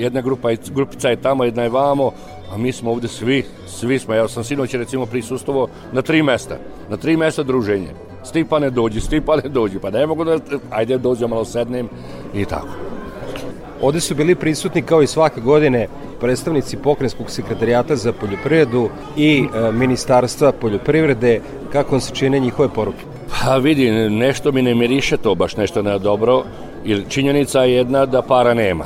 jedna 0.00 0.20
grupa, 0.20 0.48
grupica 0.70 1.08
je 1.08 1.16
tamo, 1.16 1.44
jedna 1.44 1.62
je 1.62 1.68
vamo, 1.68 2.12
a 2.52 2.58
mi 2.58 2.72
smo 2.72 2.90
ovde 2.90 3.08
svi, 3.08 3.44
svi 3.66 3.98
smo, 3.98 4.14
ja 4.14 4.28
sam 4.28 4.44
sinoć 4.44 4.74
recimo 4.74 5.06
prisustovao 5.06 5.68
na 5.92 6.02
tri 6.02 6.22
mesta, 6.22 6.56
na 6.90 6.96
tri 6.96 7.16
mesta 7.16 7.42
druženje. 7.42 8.07
Stipane 8.28 8.70
dođi, 8.70 9.00
Stipane 9.00 9.42
dođi, 9.48 9.78
pa 9.78 9.90
ne 9.90 10.06
mogu 10.06 10.24
da, 10.24 10.38
ajde 10.70 10.98
dođem 10.98 11.30
malo 11.30 11.44
sednem 11.44 11.88
i 12.34 12.44
tako. 12.44 12.68
Ovde 13.82 14.00
su 14.00 14.14
bili 14.14 14.34
prisutni 14.34 14.82
kao 14.82 15.02
i 15.02 15.06
svake 15.06 15.40
godine 15.40 15.88
predstavnici 16.20 16.76
pokrenjskog 16.76 17.30
sekretarijata 17.30 17.96
za 17.96 18.12
poljoprivredu 18.12 18.88
i 19.16 19.44
e, 19.44 19.72
ministarstva 19.72 20.52
poljoprivrede. 20.52 21.40
Kako 21.72 21.90
vam 21.90 22.00
se 22.00 22.14
čine 22.14 22.40
njihove 22.40 22.68
poruke? 22.68 23.04
Pa 23.28 23.56
vidi, 23.56 23.90
nešto 24.10 24.52
mi 24.52 24.62
ne 24.62 24.74
miriše 24.74 25.16
to 25.16 25.34
baš 25.34 25.56
nešto 25.56 25.82
na 25.82 25.98
dobro, 25.98 26.44
jer 26.84 27.04
činjenica 27.08 27.62
je 27.64 27.74
jedna 27.74 28.06
da 28.06 28.22
para 28.22 28.54
nema. 28.54 28.84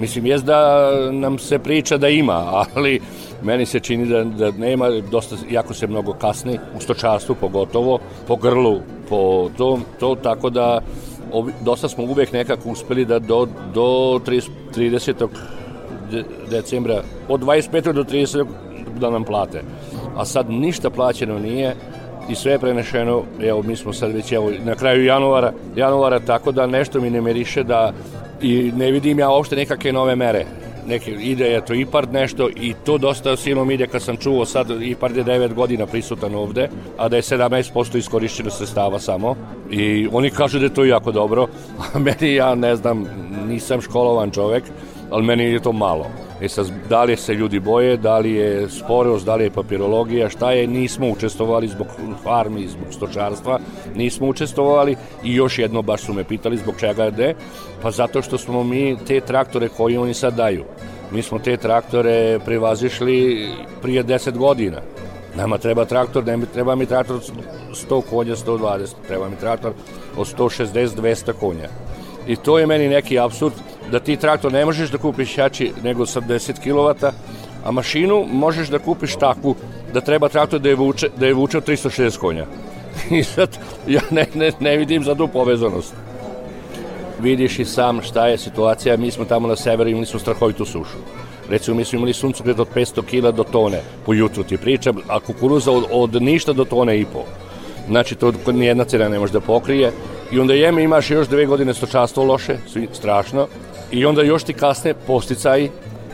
Mislim, 0.00 0.26
jest 0.26 0.44
da 0.44 0.90
nam 1.12 1.38
se 1.38 1.58
priča 1.58 1.96
da 1.96 2.08
ima, 2.08 2.64
ali 2.74 3.00
meni 3.42 3.66
se 3.66 3.80
čini 3.80 4.06
da, 4.06 4.24
da 4.24 4.50
nema, 4.50 4.90
dosta, 5.10 5.36
jako 5.50 5.74
se 5.74 5.86
mnogo 5.86 6.12
kasni, 6.12 6.58
u 6.76 6.80
stočarstvu 6.80 7.34
pogotovo, 7.40 7.98
po 8.26 8.36
grlu, 8.36 8.80
po 9.08 9.50
tom, 9.56 9.84
to, 10.00 10.14
tako 10.14 10.50
da 10.50 10.80
ovi, 11.32 11.52
dosta 11.64 11.88
smo 11.88 12.04
uvek 12.04 12.32
nekako 12.32 12.68
uspeli 12.68 13.04
da 13.04 13.18
do, 13.18 13.46
do 13.74 14.20
30, 14.26 14.48
30. 14.76 15.28
decembra, 16.50 17.02
od 17.28 17.40
25. 17.40 17.92
do 17.92 18.04
30. 18.04 18.46
da 19.00 19.10
nam 19.10 19.24
plate. 19.24 19.62
A 20.16 20.24
sad 20.24 20.50
ništa 20.50 20.90
plaćeno 20.90 21.38
nije, 21.38 21.76
i 22.28 22.34
sve 22.34 22.52
je 22.52 22.58
prenešeno, 22.58 23.22
evo 23.42 23.62
mi 23.62 23.76
smo 23.76 23.92
sad 23.92 24.12
već 24.12 24.32
evo, 24.32 24.50
na 24.64 24.74
kraju 24.74 25.04
januara, 25.04 25.52
januara 25.76 26.20
tako 26.20 26.52
da 26.52 26.66
nešto 26.66 27.00
mi 27.00 27.10
ne 27.10 27.20
meriše 27.20 27.62
da 27.62 27.92
i 28.42 28.72
ne 28.76 28.90
vidim 28.90 29.18
ja 29.18 29.30
uopšte 29.30 29.56
nekakve 29.56 29.92
nove 29.92 30.16
mere 30.16 30.46
neke 30.86 31.10
ide 31.10 31.46
je 31.48 31.64
to 31.64 31.74
IPARD 31.74 32.12
nešto 32.12 32.48
i 32.56 32.74
to 32.84 32.98
dosta 32.98 33.36
silom 33.36 33.70
ide 33.70 33.86
kad 33.86 34.02
sam 34.02 34.16
čuo 34.16 34.44
sad 34.44 34.70
IPARD 34.82 35.16
je 35.16 35.24
9 35.24 35.54
godina 35.54 35.86
prisutan 35.86 36.34
ovde, 36.34 36.68
a 36.98 37.08
da 37.08 37.16
je 37.16 37.22
17% 37.22 37.98
iskorišćeno 37.98 38.50
sredstava 38.50 38.98
samo 38.98 39.36
i 39.70 40.08
oni 40.12 40.30
kažu 40.30 40.58
da 40.58 40.64
je 40.64 40.74
to 40.74 40.84
jako 40.84 41.12
dobro, 41.12 41.46
a 41.94 41.98
meni 41.98 42.34
ja 42.34 42.54
ne 42.54 42.76
znam, 42.76 43.06
nisam 43.48 43.80
školovan 43.80 44.30
čovek, 44.30 44.64
ali 45.10 45.24
meni 45.24 45.44
je 45.44 45.62
to 45.62 45.72
malo. 45.72 46.06
E 46.40 46.48
sad, 46.48 46.70
da 46.88 47.04
li 47.04 47.16
se 47.16 47.34
ljudi 47.34 47.60
boje, 47.60 47.96
da 47.96 48.18
li 48.18 48.32
je 48.32 48.70
sporost, 48.70 49.26
da 49.26 49.34
li 49.34 49.44
je 49.44 49.50
papirologija, 49.50 50.28
šta 50.28 50.52
je, 50.52 50.66
nismo 50.66 51.08
učestvovali 51.08 51.68
zbog 51.68 51.86
farmi, 52.22 52.68
zbog 52.68 52.86
stočarstva, 52.90 53.58
nismo 53.94 54.26
učestvovali 54.26 54.96
i 55.24 55.34
još 55.34 55.58
jedno 55.58 55.82
baš 55.82 56.02
su 56.02 56.14
me 56.14 56.24
pitali 56.24 56.56
zbog 56.56 56.74
čega 56.80 57.04
je 57.04 57.34
pa 57.82 57.90
zato 57.90 58.22
što 58.22 58.38
smo 58.38 58.64
mi 58.64 58.96
te 59.06 59.20
traktore 59.20 59.68
koje 59.68 59.98
oni 59.98 60.14
sad 60.14 60.34
daju, 60.34 60.64
mi 61.12 61.22
smo 61.22 61.38
te 61.38 61.56
traktore 61.56 62.38
privazišli 62.44 63.48
prije 63.82 64.04
10 64.04 64.38
godina. 64.38 64.80
Nama 65.36 65.58
treba 65.58 65.84
traktor, 65.84 66.26
ne 66.26 66.38
treba 66.54 66.74
mi 66.74 66.86
traktor 66.86 67.20
100 67.72 68.02
konja, 68.10 68.36
120, 68.36 68.86
treba 69.06 69.28
mi 69.28 69.36
traktor 69.36 69.72
od 70.16 70.34
160, 70.38 70.66
200 70.96 71.32
konja. 71.32 71.68
I 72.26 72.36
to 72.36 72.58
je 72.58 72.66
meni 72.66 72.88
neki 72.88 73.18
absurd 73.18 73.52
da 73.90 74.00
ti 74.00 74.16
traktor 74.16 74.52
ne 74.52 74.64
možeš 74.64 74.90
da 74.90 74.98
kupiš 74.98 75.38
jači 75.38 75.72
nego 75.82 76.06
sa 76.06 76.20
10 76.20 76.52
kW, 76.64 77.10
a 77.64 77.70
mašinu 77.70 78.24
možeš 78.32 78.68
da 78.68 78.78
kupiš 78.78 79.16
takvu 79.16 79.54
da 79.94 80.00
treba 80.00 80.28
traktor 80.28 80.60
da 80.60 80.68
je 80.68 80.74
vuče, 80.74 81.08
da 81.16 81.26
je 81.26 81.34
vuče 81.34 81.60
360 81.60 82.18
konja. 82.18 82.46
I 83.18 83.24
sad 83.24 83.58
ja 83.88 84.00
ne, 84.10 84.26
ne, 84.34 84.52
ne 84.60 84.76
vidim 84.76 85.04
za 85.04 85.14
tu 85.14 85.28
povezanost. 85.28 85.94
Vidiš 87.20 87.58
i 87.58 87.64
sam 87.64 88.02
šta 88.02 88.26
je 88.26 88.38
situacija, 88.38 88.96
mi 88.96 89.10
smo 89.10 89.24
tamo 89.24 89.48
na 89.48 89.56
severu 89.56 89.90
imali 89.90 90.06
smo 90.06 90.20
strahovitu 90.20 90.64
sušu. 90.64 90.98
Recimo, 91.50 91.76
mi 91.76 91.84
smo 91.84 91.96
imali 91.96 92.12
suncokret 92.12 92.58
od 92.58 92.68
500 92.74 93.02
kg 93.02 93.36
do 93.36 93.44
tone 93.44 93.80
po 94.06 94.14
jutru 94.14 94.42
ti 94.42 94.56
pričam, 94.56 94.96
a 95.08 95.20
kukuruza 95.20 95.72
od, 95.72 95.84
od 95.90 96.22
ništa 96.22 96.52
do 96.52 96.64
tone 96.64 97.00
i 97.00 97.04
po. 97.04 97.24
Znači, 97.88 98.14
to 98.14 98.32
nijedna 98.52 98.84
cena 98.84 99.08
ne 99.08 99.18
može 99.18 99.32
da 99.32 99.40
pokrije. 99.40 99.92
I 100.32 100.38
onda 100.40 100.54
jeme 100.54 100.82
imaš 100.82 101.10
još 101.10 101.28
dve 101.28 101.46
godine 101.46 101.74
stočastvo 101.74 102.24
loše, 102.24 102.56
strašno, 102.92 103.48
i 103.90 104.06
onda 104.06 104.22
još 104.22 104.42
ti 104.42 104.52
kasne 104.52 104.94
posticaji. 104.94 105.70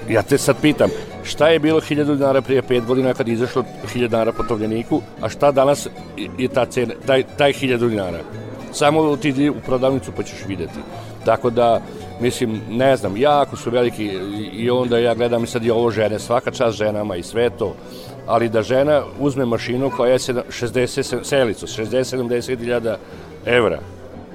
Ja 0.08 0.22
te 0.22 0.38
sad 0.38 0.56
pitam, 0.62 0.90
šta 1.24 1.48
je 1.48 1.58
bilo 1.58 1.80
1000 1.80 2.16
dinara 2.16 2.40
prije 2.40 2.62
5 2.62 2.86
godina 2.86 3.14
kad 3.14 3.28
je 3.28 3.34
izašlo 3.34 3.64
1000 3.94 4.08
dinara 4.08 4.32
po 4.32 4.42
tovljeniku, 4.42 5.02
a 5.20 5.28
šta 5.28 5.52
danas 5.52 5.88
je 6.38 6.48
ta 6.48 6.66
cena, 6.66 6.94
taj, 7.06 7.24
taj 7.38 7.52
1000 7.52 7.88
dinara? 7.88 8.18
Samo 8.72 9.16
ti 9.16 9.28
idi 9.28 9.50
u 9.50 9.60
prodavnicu 9.66 10.12
pa 10.16 10.22
ćeš 10.22 10.44
videti. 10.48 10.78
Tako 11.24 11.50
da, 11.50 11.80
mislim, 12.20 12.60
ne 12.70 12.96
znam, 12.96 13.16
jako 13.16 13.56
su 13.56 13.70
veliki 13.70 14.04
i 14.52 14.70
onda 14.70 14.98
ja 14.98 15.14
gledam 15.14 15.44
i 15.44 15.46
sad 15.46 15.64
i 15.64 15.70
ovo 15.70 15.90
žene, 15.90 16.18
svaka 16.18 16.50
čast 16.50 16.78
ženama 16.78 17.16
i 17.16 17.22
sve 17.22 17.50
to, 17.50 17.74
ali 18.26 18.48
da 18.48 18.62
žena 18.62 19.02
uzme 19.20 19.46
mašinu 19.46 19.90
koja 19.96 20.12
je 20.12 20.18
60, 20.18 21.24
selicu, 21.24 21.66
60-70 21.66 22.58
hiljada 22.58 22.98
evra, 23.46 23.78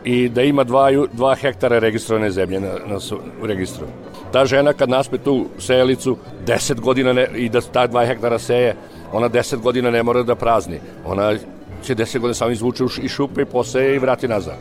i 0.04 0.30
da 0.30 0.42
ima 0.42 0.64
dva, 0.64 0.92
dva 1.14 1.36
hektara 1.36 1.80
registrovane 1.80 2.32
zemlje 2.32 2.60
na, 2.60 2.72
na 2.88 2.98
u 3.44 3.48
registru. 3.48 3.86
Ta 4.32 4.46
žena 4.46 4.74
kad 4.74 4.90
naspe 4.90 5.18
tu 5.18 5.46
selicu, 5.60 6.18
10 6.46 6.80
godina 6.80 7.14
ne, 7.14 7.28
i 7.36 7.50
da 7.50 7.62
ta 7.62 7.88
dva 7.88 8.06
hektara 8.06 8.40
seje, 8.40 8.76
ona 9.12 9.30
10 9.30 9.58
godina 9.58 9.92
ne 9.92 10.04
mora 10.04 10.24
da 10.24 10.36
prazni. 10.36 10.80
Ona 11.06 11.36
će 11.84 11.96
10 11.96 12.20
godina 12.20 12.34
samo 12.34 12.52
izvuče 12.52 12.84
i 13.04 13.10
šupe 13.10 13.42
i 13.42 13.46
poseje 13.46 13.96
i 13.96 14.00
vrati 14.00 14.28
nazad. 14.28 14.56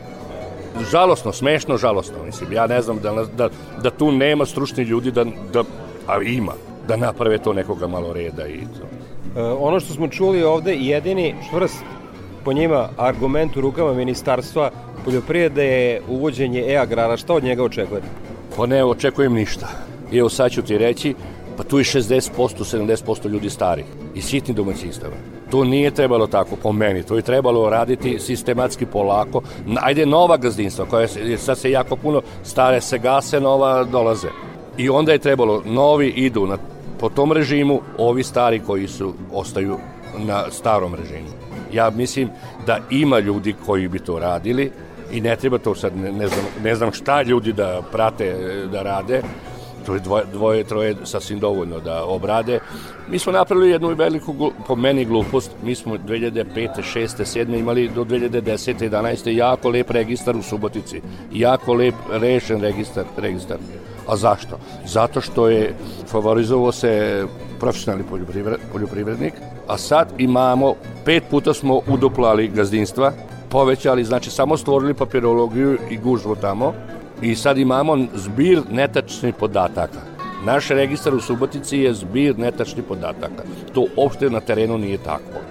Žalosno, 0.91 1.31
smešno 1.31 1.77
žalosno, 1.77 2.23
mislim. 2.25 2.53
Ja 2.53 2.67
ne 2.67 2.81
znam 2.81 2.99
da, 2.99 3.25
da, 3.37 3.49
da 3.83 3.89
tu 3.89 4.11
nema 4.11 4.45
stručni 4.45 4.83
ljudi, 4.83 5.11
da, 5.11 5.25
da, 5.53 5.63
a 6.07 6.21
ima, 6.21 6.53
da 6.87 6.95
naprave 6.95 7.37
to 7.37 7.53
nekoga 7.53 7.87
malo 7.87 8.13
reda 8.13 8.47
i 8.47 8.59
to. 8.59 8.85
E, 9.39 9.43
ono 9.43 9.79
što 9.79 9.93
smo 9.93 10.07
čuli 10.07 10.43
ovde, 10.43 10.75
jedini 10.75 11.35
čvrst 11.49 11.83
po 12.45 12.53
njima 12.53 12.89
argument 12.97 13.57
u 13.57 13.61
rukama 13.61 13.93
ministarstva 13.93 14.71
poljoprivrede 15.05 15.65
je 15.65 16.01
uvođenje 16.07 16.63
e-agrara. 16.67 17.17
Šta 17.17 17.33
od 17.33 17.43
njega 17.43 17.63
očekujete? 17.63 18.07
Pa 18.57 18.65
ne, 18.65 18.83
očekujem 18.85 19.33
ništa. 19.33 19.67
Evo 20.13 20.29
sad 20.29 20.51
ću 20.51 20.61
ti 20.61 20.77
reći, 20.77 21.15
pa 21.57 21.63
tu 21.63 21.77
je 21.77 21.83
60%, 21.83 22.31
70% 22.37 23.29
ljudi 23.29 23.49
stari 23.49 23.83
i 24.15 24.21
sitni 24.21 24.53
domaćinstava. 24.53 25.13
To 25.49 25.63
nije 25.63 25.91
trebalo 25.91 26.27
tako 26.27 26.55
po 26.55 26.71
meni, 26.71 27.03
to 27.03 27.15
je 27.15 27.21
trebalo 27.21 27.69
raditi 27.69 28.19
sistematski 28.19 28.85
polako. 28.85 29.41
Ajde 29.81 30.05
nova 30.05 30.37
gazdinstva 30.37 30.85
koja 30.85 31.07
se, 31.07 31.37
sad 31.37 31.57
se 31.57 31.71
jako 31.71 31.95
puno 31.95 32.21
stare 32.43 32.81
se 32.81 32.97
gase, 32.97 33.39
nova 33.39 33.83
dolaze. 33.83 34.27
I 34.77 34.89
onda 34.89 35.11
je 35.11 35.19
trebalo, 35.19 35.63
novi 35.65 36.07
idu 36.07 36.47
na, 36.47 36.57
po 36.99 37.09
tom 37.09 37.31
režimu, 37.31 37.81
ovi 37.97 38.23
stari 38.23 38.59
koji 38.59 38.87
su 38.87 39.13
ostaju 39.33 39.77
na 40.17 40.43
starom 40.51 40.95
režimu. 40.95 41.29
Ja 41.73 41.89
mislim 41.89 42.29
da 42.65 42.79
ima 42.89 43.19
ljudi 43.19 43.55
koji 43.65 43.87
bi 43.87 43.99
to 43.99 44.19
radili, 44.19 44.71
i 45.11 45.21
ne 45.21 45.35
treba 45.35 45.57
to 45.57 45.75
sad, 45.75 45.97
ne, 45.97 46.11
ne, 46.11 46.27
znam, 46.27 46.45
ne 46.63 46.75
znam 46.75 46.91
šta 46.91 47.21
ljudi 47.21 47.53
da 47.53 47.81
prate, 47.91 48.35
da 48.71 48.81
rade, 48.81 49.21
to 49.85 49.93
je 49.93 49.99
dvoje, 49.99 50.23
dvoje, 50.33 50.63
troje 50.63 50.95
sasvim 51.03 51.39
dovoljno 51.39 51.79
da 51.79 52.03
obrade. 52.03 52.59
Mi 53.09 53.19
smo 53.19 53.31
napravili 53.31 53.69
jednu 53.69 53.87
veliku, 53.87 54.51
po 54.67 54.75
meni 54.75 55.05
glupost, 55.05 55.51
mi 55.63 55.75
smo 55.75 55.97
2005. 55.97 56.45
6. 56.95 57.07
7. 57.17 57.59
imali 57.59 57.89
do 57.89 58.03
2010. 58.03 58.89
11. 58.89 59.29
jako 59.29 59.69
lep 59.69 59.91
registar 59.91 60.37
u 60.37 60.41
Subotici, 60.41 61.01
jako 61.31 61.73
lep 61.73 61.95
rešen 62.11 62.61
registar, 62.61 63.05
registar. 63.17 63.57
A 64.07 64.15
zašto? 64.15 64.59
Zato 64.85 65.21
što 65.21 65.49
je 65.49 65.75
favorizovao 66.07 66.71
se 66.71 67.25
profesionalni 67.59 68.03
poljoprivrednik, 68.71 69.33
a 69.67 69.77
sad 69.77 70.07
imamo, 70.17 70.75
pet 71.05 71.23
puta 71.29 71.53
smo 71.53 71.81
udoplali 71.87 72.47
gazdinstva, 72.47 73.11
povećali, 73.51 74.03
znači 74.03 74.31
samo 74.31 74.57
stvorili 74.57 74.93
papirologiju 74.93 75.77
i 75.89 75.97
gužvu 75.97 76.35
tamo 76.35 76.73
i 77.21 77.35
sad 77.35 77.57
imamo 77.57 77.97
zbir 78.15 78.61
netačnih 78.71 79.35
podataka. 79.35 79.99
Naš 80.45 80.67
registar 80.67 81.15
u 81.15 81.21
Subotici 81.21 81.77
je 81.77 81.93
zbir 81.93 82.39
netačnih 82.39 82.85
podataka. 82.85 83.43
To 83.73 83.85
uopšte 83.95 84.29
na 84.29 84.39
terenu 84.39 84.77
nije 84.77 84.97
tako. 84.97 85.41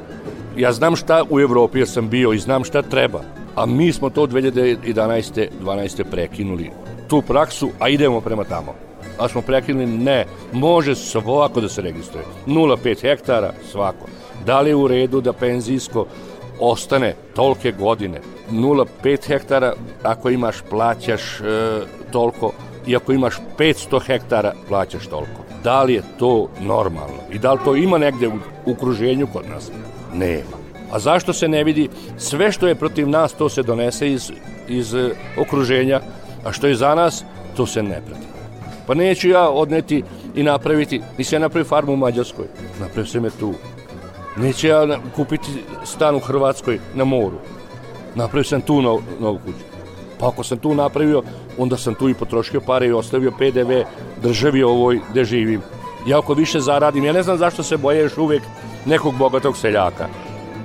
Ja 0.57 0.73
znam 0.73 0.97
šta 0.97 1.23
u 1.31 1.41
Evropi 1.41 1.79
jer 1.79 1.89
sam 1.89 2.09
bio 2.09 2.33
i 2.33 2.39
znam 2.39 2.65
šta 2.65 2.83
treba, 2.83 3.21
a 3.57 3.67
mi 3.67 3.93
smo 3.93 4.11
to 4.11 4.27
2011. 4.27 5.49
12. 5.63 6.05
prekinuli. 6.11 6.71
Tu 7.09 7.23
praksu, 7.23 7.71
a 7.79 7.89
idemo 7.89 8.21
prema 8.21 8.45
tamo. 8.45 8.75
A 9.19 9.29
smo 9.29 9.43
prekinuli, 9.43 9.87
ne, 9.87 10.25
može 10.53 10.95
svako 10.95 11.61
da 11.61 11.69
se 11.69 11.83
registruje. 11.83 12.25
0,5 12.47 13.01
hektara, 13.03 13.53
svako. 13.73 14.07
Da 14.47 14.61
li 14.61 14.71
je 14.71 14.77
u 14.77 14.89
redu 14.89 15.21
da 15.21 15.33
penzijsko 15.33 16.07
ostane 16.61 17.15
tolke 17.35 17.73
godine. 17.73 18.21
0,5 18.51 19.27
hektara, 19.27 19.73
ako 20.03 20.31
imaš, 20.31 20.57
plaćaš 20.71 21.41
e, 21.41 21.45
toliko, 22.13 22.53
i 22.87 22.97
ako 22.97 23.13
imaš 23.13 23.35
500 23.59 24.03
hektara, 24.07 24.53
plaćaš 24.69 25.07
toliko. 25.07 25.45
Da 25.65 25.83
li 25.83 25.95
je 25.95 26.03
to 26.19 26.49
normalno? 26.61 27.21
I 27.33 27.39
da 27.39 27.53
li 27.53 27.59
to 27.65 27.77
ima 27.77 27.99
negde 27.99 28.29
u 28.29 28.39
ukruženju 28.67 29.27
kod 29.33 29.49
nas? 29.49 29.71
Nema. 30.15 30.61
A 30.93 30.99
zašto 30.99 31.33
se 31.33 31.49
ne 31.49 31.65
vidi 31.65 31.89
sve 32.19 32.53
što 32.53 32.69
je 32.69 32.75
protiv 32.75 33.09
nas, 33.09 33.33
to 33.33 33.49
se 33.49 33.63
donese 33.63 34.13
iz, 34.13 34.33
iz 34.69 34.95
e, 34.95 35.11
okruženja, 35.39 36.01
a 36.45 36.53
što 36.53 36.67
je 36.67 36.75
za 36.75 36.95
nas, 36.95 37.25
to 37.57 37.67
se 37.67 37.83
ne 37.83 38.03
prati. 38.07 38.27
Pa 38.87 38.95
neću 38.95 39.29
ja 39.29 39.49
odneti 39.49 40.03
i 40.35 40.43
napraviti, 40.43 41.01
nisam 41.19 41.37
ja 41.37 41.41
napravio 41.41 41.69
farmu 41.69 41.93
u 41.93 41.97
Mađarskoj, 41.97 42.47
napravio 42.81 43.07
se 43.07 43.21
me 43.21 43.31
tu, 43.31 43.55
Neće 44.37 44.69
ja 44.69 44.99
kupiti 45.17 45.51
stan 45.85 46.15
u 46.15 46.21
Hrvatskoj 46.21 46.79
na 46.95 47.05
moru. 47.05 47.37
Napravio 48.15 48.45
sam 48.45 48.61
tu 48.61 48.83
novu, 48.83 49.03
novu 49.21 49.39
kuću. 49.45 49.65
Pa 50.21 50.29
ako 50.29 50.45
sam 50.45 50.59
tu 50.59 50.75
napravio, 50.75 51.23
onda 51.59 51.77
sam 51.77 51.95
tu 51.95 52.09
i 52.09 52.15
potrošio 52.15 52.61
pare 52.61 52.87
i 52.87 52.93
ostavio 52.93 53.31
PDV 53.31 53.73
državi 54.23 54.63
ovoj 54.63 55.01
gde 55.11 55.25
živim. 55.25 55.63
Ja 56.07 56.19
ako 56.19 56.35
više 56.35 56.61
zaradim, 56.61 57.05
ja 57.05 57.13
ne 57.13 57.23
znam 57.23 57.39
zašto 57.39 57.63
se 57.63 57.77
boje 57.77 58.01
još 58.01 58.19
uvek 58.19 58.43
nekog 58.87 59.15
bogatog 59.17 59.57
seljaka. 59.57 60.09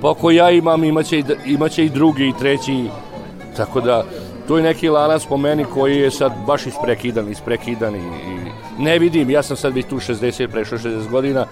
Pa 0.02 0.10
ako 0.10 0.30
ja 0.30 0.50
imam, 0.50 0.84
imaće 0.84 1.18
i, 1.18 1.24
imaće 1.46 1.84
i 1.84 1.90
drugi 1.90 2.28
i 2.28 2.38
treći. 2.38 2.84
Tako 3.56 3.80
da, 3.80 4.04
to 4.48 4.56
je 4.56 4.62
neki 4.62 4.88
lanac 4.88 5.24
po 5.28 5.36
meni 5.36 5.64
koji 5.64 5.96
je 5.96 6.10
sad 6.10 6.32
baš 6.46 6.66
isprekidan, 6.66 7.30
isprekidan 7.30 7.94
i, 7.94 7.98
i 7.98 8.82
ne 8.82 8.98
vidim, 8.98 9.30
ja 9.30 9.42
sam 9.42 9.56
sad 9.56 9.74
već 9.74 9.86
tu 9.86 9.96
60, 9.96 10.48
prešao 10.48 10.78
60 10.78 11.10
godina, 11.10 11.46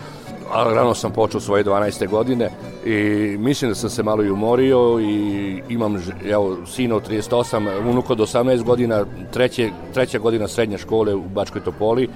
a 0.53 0.65
rano 0.65 0.95
sam 0.95 1.13
počeo 1.13 1.41
svoje 1.41 1.65
12. 1.65 2.09
godine 2.09 2.51
i 2.87 2.93
mislim 3.39 3.71
da 3.71 3.75
sam 3.75 3.91
se 3.91 4.03
malo 4.03 4.25
i 4.25 4.31
umorio 4.31 5.01
i 5.01 5.63
imam 5.69 6.03
evo, 6.31 6.57
sina 6.67 6.97
od 6.97 7.11
38, 7.11 7.89
unuk 7.91 8.11
od 8.11 8.19
18 8.19 8.63
godina, 8.63 9.05
treće, 9.33 9.71
treća 9.95 10.19
godina 10.19 10.49
srednje 10.49 10.79
škole 10.79 11.15
u 11.15 11.23
Bačkoj 11.23 11.65
Topoli 11.65 12.09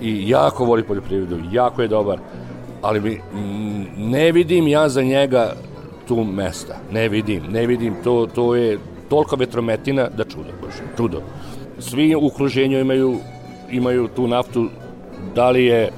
i 0.00 0.28
jako 0.28 0.64
voli 0.64 0.82
poljoprivredu, 0.82 1.38
jako 1.52 1.82
je 1.82 1.88
dobar, 1.88 2.18
ali 2.82 3.00
mi, 3.00 3.20
ne 3.96 4.32
vidim 4.32 4.68
ja 4.68 4.88
za 4.88 5.02
njega 5.02 5.52
tu 6.08 6.24
mesta, 6.24 6.76
ne 6.92 7.08
vidim, 7.08 7.42
ne 7.48 7.66
vidim, 7.66 7.94
to, 8.04 8.26
to 8.34 8.54
je 8.54 8.78
tolika 9.08 9.36
vetrometina 9.36 10.08
da 10.16 10.24
čudo, 10.24 10.50
bože, 10.60 10.82
čudo. 10.96 11.22
Svi 11.78 12.14
u 12.14 12.26
okruženju 12.26 12.80
imaju, 12.80 13.18
imaju 13.70 14.08
tu 14.08 14.28
naftu, 14.28 14.68
da 15.34 15.50
li 15.50 15.64
je 15.64 15.90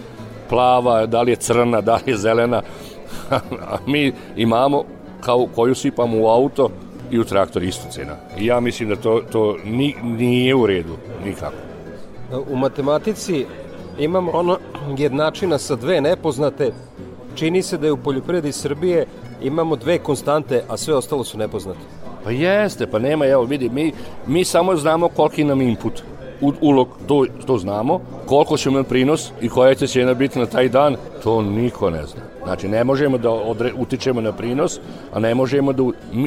plava, 0.49 1.07
da 1.07 1.23
li 1.23 1.33
je 1.33 1.37
crna, 1.37 1.81
da 1.81 1.95
li 1.95 2.13
je 2.13 2.17
zelena, 2.17 2.63
a 3.73 3.77
mi 3.87 4.13
imamo 4.37 4.85
kao 5.21 5.47
koju 5.55 5.75
sipamo 5.75 6.19
u 6.21 6.29
auto 6.29 6.71
i 7.11 7.19
u 7.19 7.25
traktor 7.25 7.63
isto 7.63 7.91
cena. 7.91 8.17
I 8.39 8.47
ja 8.47 8.61
mislim 8.61 8.89
da 8.89 8.97
to, 8.97 9.23
to 9.33 9.57
ni, 9.65 9.95
nije 10.03 10.55
u 10.55 10.67
redu, 10.67 10.97
nikako. 11.25 11.57
U 12.51 12.57
matematici 12.57 13.47
imamo 13.99 14.31
ono 14.35 14.59
jednačina 14.99 15.59
sa 15.59 15.77
dve 15.77 16.01
nepoznate. 16.01 16.73
Čini 17.35 17.63
se 17.63 17.79
da 17.79 17.87
je 17.87 17.93
u 17.93 17.97
poljoprivredi 17.97 18.53
Srbije 18.53 19.07
imamo 19.43 19.77
dve 19.77 19.99
konstante, 19.99 20.63
a 20.69 20.77
sve 20.77 20.95
ostalo 20.95 21.25
su 21.25 21.39
nepoznate. 21.39 21.81
Pa 22.25 22.31
jeste, 22.31 22.87
pa 22.87 22.99
nema, 22.99 23.27
evo 23.27 23.45
vidi, 23.45 23.69
mi, 23.69 23.93
mi 24.27 24.45
samo 24.45 24.77
znamo 24.77 25.09
koliki 25.09 25.45
nam 25.45 25.61
input 25.61 26.03
ulog, 26.61 26.89
to, 27.07 27.27
to 27.47 27.59
znamo, 27.59 28.01
koliko 28.27 28.57
će 28.57 28.69
imati 28.69 28.89
prinos 28.89 29.31
i 29.41 29.49
koja 29.49 29.75
će 29.75 29.87
cijena 29.87 30.15
biti 30.15 30.39
na 30.39 30.47
taj 30.47 30.69
dan, 30.69 30.97
to 31.23 31.43
niko 31.43 31.91
ne 31.91 32.07
zna. 32.07 32.21
Znači, 32.45 32.69
ne 32.69 32.85
možemo 32.85 33.19
da 33.19 33.31
odre, 33.31 33.73
utičemo 33.77 34.21
na 34.21 34.33
prinos, 34.33 34.81
a 35.13 35.21
ne 35.21 35.35
možemo 35.35 35.73
da... 35.73 35.83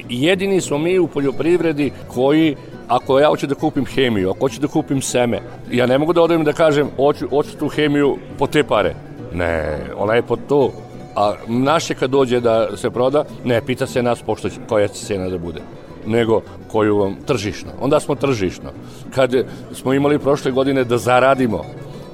Jedini 0.09 0.61
smo 0.61 0.77
mi 0.77 0.99
u 0.99 1.07
poljoprivredi 1.07 1.91
koji 2.07 2.55
ako 2.87 3.19
ja 3.19 3.27
hoću 3.27 3.47
da 3.47 3.55
kupim 3.55 3.85
hemiju, 3.85 4.29
ako 4.29 4.39
hoću 4.39 4.61
da 4.61 4.67
kupim 4.67 5.01
seme, 5.01 5.39
ja 5.71 5.85
ne 5.85 5.97
mogu 5.97 6.13
da 6.13 6.21
odem 6.21 6.43
da 6.43 6.53
kažem, 6.53 6.89
hoću, 6.95 7.29
hoću 7.29 7.57
tu 7.57 7.67
hemiju 7.67 8.17
po 8.37 8.47
te 8.47 8.63
pare. 8.63 8.95
Ne, 9.33 9.79
ona 9.97 10.13
je 10.13 10.21
po 10.21 10.35
to. 10.35 10.71
A 11.15 11.33
naše 11.47 11.93
kad 11.93 12.09
dođe 12.09 12.39
da 12.39 12.77
se 12.77 12.89
proda, 12.89 13.23
ne, 13.43 13.61
pita 13.61 13.87
se 13.87 14.03
nas 14.03 14.21
pošto 14.21 14.49
koja 14.69 14.87
će 14.87 15.05
cena 15.05 15.29
da 15.29 15.37
bude 15.37 15.61
nego 16.05 16.41
koju 16.67 16.97
vam 16.97 17.15
tržišno. 17.25 17.71
Onda 17.81 17.99
smo 17.99 18.15
tržišno. 18.15 18.69
Kad 19.15 19.33
smo 19.73 19.93
imali 19.93 20.19
prošle 20.19 20.51
godine 20.51 20.83
da 20.83 20.97
zaradimo 20.97 21.65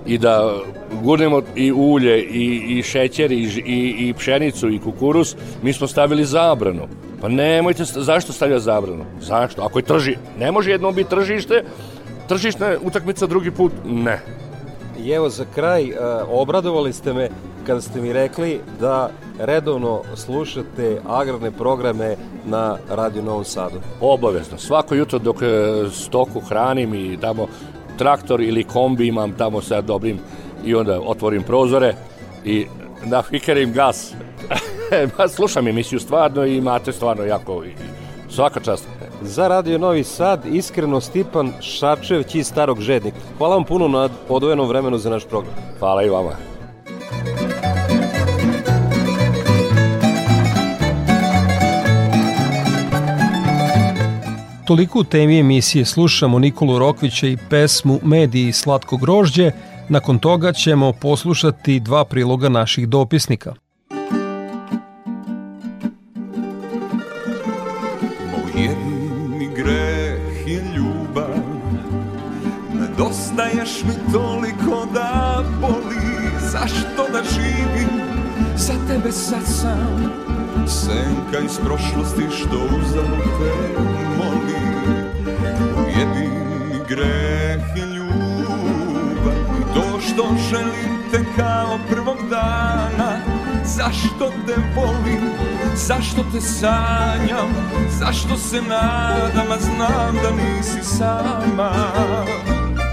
i 0.06 0.18
da 0.18 0.54
gurnemo 1.04 1.42
i 1.56 1.72
ulje 1.72 2.24
i, 2.24 2.78
i 2.78 2.84
šećer 2.84 3.32
i, 3.32 3.36
i, 3.66 3.96
i 4.00 4.14
pšenicu 4.14 4.70
i 4.70 4.80
kukuruz, 4.80 5.36
mi 5.62 5.74
smo 5.74 5.88
stavili 5.88 6.26
zabranu. 6.26 6.88
Pa 7.22 7.28
nemojte, 7.28 7.84
zašto 7.84 8.34
stavlja 8.34 8.60
zabranu? 8.60 9.06
Zašto? 9.22 9.62
Ako 9.62 9.80
je 9.80 9.84
trži, 9.84 10.16
ne 10.40 10.52
može 10.52 10.72
jedno 10.72 10.92
biti 10.92 11.10
tržište, 11.10 11.64
tržišna 12.28 12.76
utakmica 12.82 13.28
drugi 13.28 13.52
put, 13.52 13.72
ne. 13.86 14.20
I 15.00 15.12
evo 15.12 15.30
za 15.30 15.46
kraj, 15.56 15.92
uh, 15.92 15.98
obradovali 16.30 16.94
ste 16.94 17.14
me 17.14 17.30
kada 17.66 17.82
ste 17.82 18.02
mi 18.02 18.14
rekli 18.14 18.60
da 18.80 19.10
redovno 19.40 20.02
slušate 20.16 21.02
agrarne 21.08 21.52
programe 21.52 22.16
na 22.46 22.78
Radio 22.90 23.22
Novom 23.22 23.44
Sadu. 23.44 23.80
Obavezno. 24.02 24.58
Svako 24.58 24.96
jutro 24.96 25.20
dok 25.20 25.42
e, 25.42 25.46
stoku 25.92 26.40
hranim 26.40 26.94
i 26.94 27.18
tamo 27.22 27.48
traktor 27.98 28.42
ili 28.42 28.64
kombi 28.64 29.08
imam 29.08 29.32
tamo 29.32 29.62
sa 29.62 29.82
dobrim 29.82 30.20
i 30.66 30.76
onda 30.76 31.00
otvorim 31.06 31.44
prozore 31.44 31.96
i 32.46 32.66
nafikerim 33.04 33.74
gas. 33.74 34.14
Slušam 35.36 35.68
emisiju 35.68 36.00
stvarno 36.00 36.46
i 36.46 36.58
imate 36.58 36.92
stvarno 36.92 37.24
jako 37.24 37.64
svaka 38.30 38.60
čast. 38.60 38.88
Za 39.28 39.48
Radio 39.48 39.78
Novi 39.78 40.04
Sad, 40.04 40.46
iskreno 40.46 41.02
Stipan 41.02 41.52
Šačević 41.62 42.36
iz 42.36 42.48
Starog 42.48 42.82
Žednika. 42.82 43.18
Hvala 43.38 43.56
vam 43.56 43.64
puno 43.64 43.88
na 43.88 44.10
odvojenom 44.30 44.68
vremenu 44.68 44.98
za 44.98 45.10
naš 45.10 45.26
program. 45.26 45.54
Hvala 45.80 46.04
i 46.04 46.10
vama. 46.10 46.32
Toliko 54.66 55.00
u 55.00 55.04
temi 55.04 55.40
emisije 55.40 55.86
slušamo 55.86 56.40
Nikolu 56.40 56.80
Rokvića 56.80 57.28
i 57.28 57.38
pesmu 57.50 58.00
Mediji 58.04 58.52
slatko 58.52 58.98
grožđe, 58.98 59.52
nakon 59.90 60.20
toga 60.20 60.54
ćemo 60.54 60.94
poslušati 60.94 61.80
dva 61.80 62.06
priloga 62.06 62.50
naših 62.50 62.88
dopisnika. 62.88 63.54
Moj 68.32 68.95
Nedostaješ 73.36 73.84
mi 73.84 74.14
toliko 74.14 74.86
da 74.94 75.44
boli. 75.62 75.96
Zašto 76.52 77.12
da 77.12 77.24
živim? 77.34 77.90
Za 78.56 78.74
tebe 78.88 79.12
sad 79.12 79.46
sam. 79.46 80.12
Senka 80.68 81.40
iz 81.46 81.60
prošlosti 81.66 82.24
što 82.38 82.56
uzalud 82.56 83.24
te 83.40 83.80
moli. 84.18 84.56
Jedini 85.98 86.80
greh 86.90 87.62
je 87.76 87.86
ljubav. 87.86 89.38
I 89.60 89.74
to 89.74 90.00
što 90.02 90.36
želim 90.50 91.00
te 91.12 91.26
kao 91.38 91.80
prvog 91.90 92.18
dana. 92.30 93.18
Zašto 93.66 94.32
te 94.48 94.56
volim, 94.76 95.30
zašto 95.76 96.26
te 96.32 96.42
sanjam? 96.42 97.50
Zašto 98.00 98.38
se 98.38 98.62
nadam, 98.62 99.52
a 99.52 99.58
znam 99.60 100.16
da 100.24 100.32
nisi 100.32 100.84
sama 100.98 101.72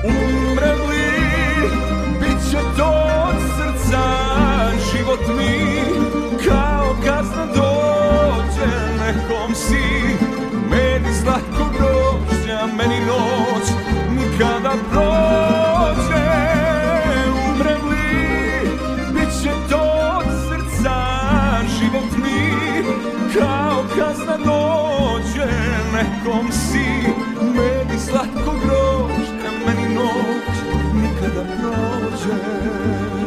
Umrem 0.05 0.81
li, 0.89 1.09
bit 2.21 2.51
će 2.51 2.59
to 2.77 2.91
od 3.29 3.37
srca 3.57 4.03
Život 4.93 5.21
mi. 5.39 5.83
Kao 6.49 6.97
kazna 7.07 7.47
dođe 7.47 8.71
Nekom 8.99 9.55
si, 9.55 10.17
meni 10.71 11.15
slatko 11.23 11.65
grožđa 11.79 12.67
Meni 12.67 13.01
noć 13.07 13.69
nikada 14.11 14.73
prođe 14.91 15.52
prođe 32.23 33.22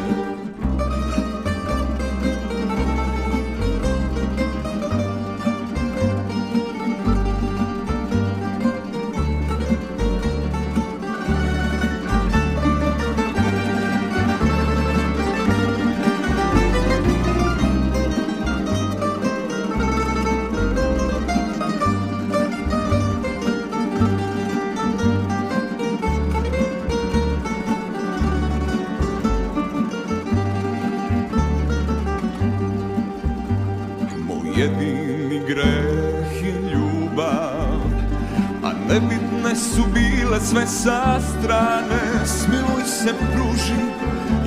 Su 39.56 39.84
bile 39.93 40.39
sve 40.41 40.68
sa 40.68 41.20
strane. 41.20 42.26
Smiluj 42.26 42.84
se, 42.86 43.14
pruži 43.34 43.82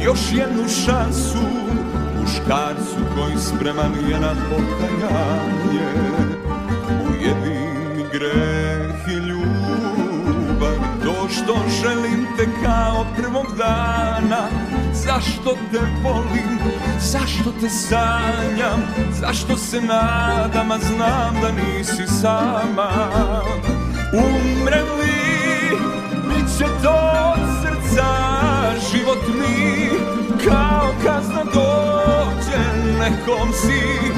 još 0.04 0.20
jednu 0.32 0.68
šansu. 0.68 1.38
Muškarcu 2.20 2.96
koji 3.16 3.36
spreman 3.38 3.92
je 4.10 4.20
na 4.20 4.34
pokajanje. 4.50 5.88
Ujedini 7.08 8.04
greh 8.12 9.08
i 9.08 9.14
ljubav. 9.28 10.76
To 11.04 11.28
što 11.28 11.54
želim 11.82 12.26
te 12.36 12.46
kao 12.64 13.06
prvog 13.16 13.46
dana. 13.58 14.48
Zašto 14.92 15.56
te 15.72 15.78
volim, 16.02 16.58
zašto 17.00 17.52
te 17.60 17.68
sanjam? 17.68 18.82
Zašto 19.20 19.56
se 19.56 19.80
nadam, 19.80 20.70
a 20.70 20.78
znam 20.78 21.34
da 21.42 21.50
nisi 21.52 22.06
sama? 22.20 22.90
Umrem 24.12 24.88
li, 24.98 25.76
bit 26.28 26.58
će 26.58 26.64
to 26.82 26.96
od 27.34 27.40
srca 27.62 28.08
Život 28.90 29.22
mi. 29.28 29.88
Kao 30.48 30.94
kazna 31.04 31.44
dođe 31.44 32.58
nekom 32.98 33.52
si 33.52 34.12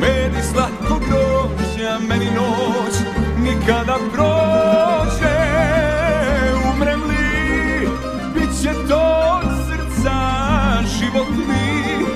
Medi 0.00 0.42
slatko 0.52 1.00
grožja, 1.08 1.98
meni 2.08 2.24
noć 2.24 2.94
nikada 3.38 3.96
prođe. 4.12 5.36
Umrem 6.72 7.00
li, 7.02 7.88
bit 8.34 8.62
će 8.62 8.70
to 8.88 9.38
od 9.42 9.50
srca 9.66 10.16
Život 10.98 11.28
mi. 11.48 12.06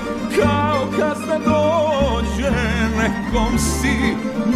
Kao 0.41 0.87
kazna 0.99 1.39
dođe 1.39 1.90
nekom 3.01 3.59
si 3.59 3.97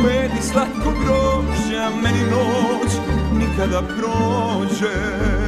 Medi 0.02 0.42
slatko 0.42 0.90
grožja, 1.00 1.90
meni 2.02 2.22
noć 2.30 2.92
nikada 3.38 3.82
prođe 3.82 5.43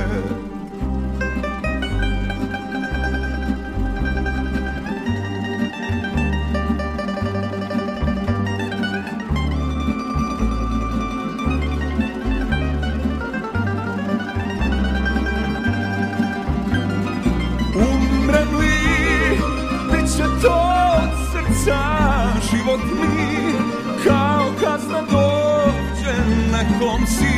si 27.06 27.36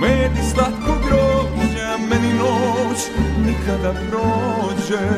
Medi 0.00 0.40
slatko 0.52 0.92
grožja, 1.06 1.96
meni 2.10 2.32
noć 2.32 2.98
nikada 3.46 3.94
prođe 4.10 5.08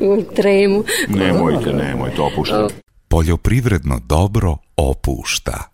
u 0.12 0.22
tremu. 0.36 0.84
Nemojte, 1.08 1.72
nemojte, 1.72 2.22
opuštajte. 2.22 2.74
Poljoprivredno 3.08 4.00
dobro 4.08 4.56
opušta. 4.76 5.70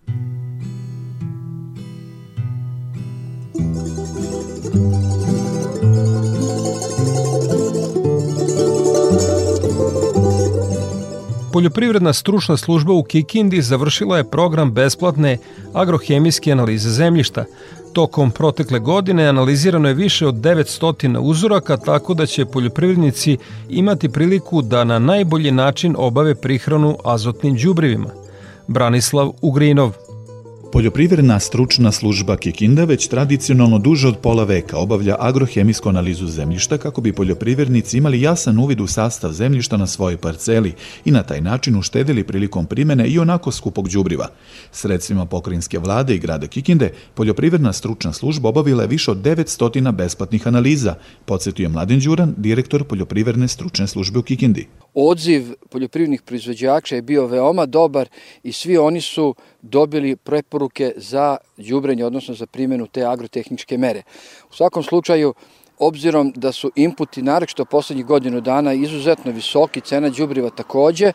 Poljoprivredna 11.52 12.12
stručna 12.12 12.56
služba 12.56 12.92
u 12.92 13.02
Kikindi 13.02 13.62
završila 13.62 14.16
je 14.16 14.30
program 14.30 14.72
besplatne 14.72 15.38
agrohemijske 15.74 16.52
analize 16.52 16.90
zemljišta. 16.90 17.44
Tokom 17.92 18.30
protekle 18.30 18.78
godine 18.78 19.26
analizirano 19.26 19.88
je 19.88 19.94
više 19.94 20.26
od 20.26 20.34
900 20.34 21.18
uzoraka, 21.18 21.76
tako 21.76 22.14
da 22.14 22.26
će 22.26 22.44
poljoprivrednici 22.44 23.38
imati 23.68 24.08
priliku 24.08 24.62
da 24.62 24.84
na 24.84 24.98
najbolji 24.98 25.50
način 25.50 25.94
obave 25.98 26.34
prihranu 26.34 26.98
azotnim 27.04 27.56
đubrivima. 27.56 28.10
Branislav 28.66 29.32
Ugrinov, 29.42 29.92
Poljoprivredna 30.72 31.40
stručna 31.40 31.92
služba 31.92 32.36
Kikinda 32.36 32.84
već 32.84 33.08
tradicionalno 33.08 33.78
duže 33.78 34.08
od 34.08 34.18
pola 34.18 34.44
veka 34.44 34.76
obavlja 34.76 35.16
agrohemijsku 35.18 35.88
analizu 35.88 36.26
zemljišta 36.26 36.78
kako 36.78 37.00
bi 37.00 37.12
poljoprivrednici 37.12 37.98
imali 37.98 38.20
jasan 38.20 38.58
uvid 38.58 38.80
u 38.80 38.86
sastav 38.86 39.32
zemljišta 39.32 39.76
na 39.76 39.86
svojoj 39.86 40.16
parceli 40.16 40.72
i 41.04 41.10
na 41.10 41.22
taj 41.22 41.40
način 41.40 41.76
uštedili 41.76 42.24
prilikom 42.24 42.66
primene 42.66 43.08
i 43.08 43.18
onako 43.18 43.52
skupog 43.52 43.88
đubriva. 43.88 44.28
Sredstvima 44.70 45.26
pokrinjske 45.26 45.78
vlade 45.78 46.14
i 46.14 46.18
grada 46.18 46.46
Kikinde 46.46 46.92
poljoprivredna 47.14 47.72
stručna 47.72 48.12
služba 48.12 48.48
obavila 48.48 48.82
je 48.82 48.88
više 48.88 49.10
od 49.10 49.18
900 49.18 49.92
besplatnih 49.92 50.46
analiza, 50.46 50.94
podsjetio 51.24 51.64
je 51.64 51.68
Mladen 51.68 52.00
Đuran, 52.00 52.34
direktor 52.36 52.84
poljoprivredne 52.84 53.48
stručne 53.48 53.86
službe 53.86 54.18
u 54.18 54.22
Kikindi. 54.22 54.66
Odziv 54.94 55.54
poljoprivrednih 55.70 56.22
proizvođača 56.22 56.94
je 56.94 57.02
bio 57.02 57.26
veoma 57.26 57.66
dobar 57.66 58.08
i 58.42 58.52
svi 58.52 58.76
oni 58.76 59.00
su 59.00 59.34
dobili 59.62 60.16
preporuke 60.16 60.92
za 60.96 61.36
đubrenje, 61.56 62.04
odnosno 62.04 62.34
za 62.34 62.46
primjenu 62.46 62.86
te 62.86 63.04
agrotehničke 63.04 63.78
mere. 63.78 64.02
U 64.50 64.54
svakom 64.54 64.82
slučaju, 64.82 65.34
obzirom 65.78 66.32
da 66.36 66.52
su 66.52 66.70
inputi, 66.76 67.22
narekšto 67.22 67.64
poslednjih 67.64 68.06
godinu 68.06 68.40
dana, 68.40 68.72
izuzetno 68.72 69.32
visoki, 69.32 69.80
cena 69.80 70.08
đubriva 70.08 70.50
takođe, 70.50 71.12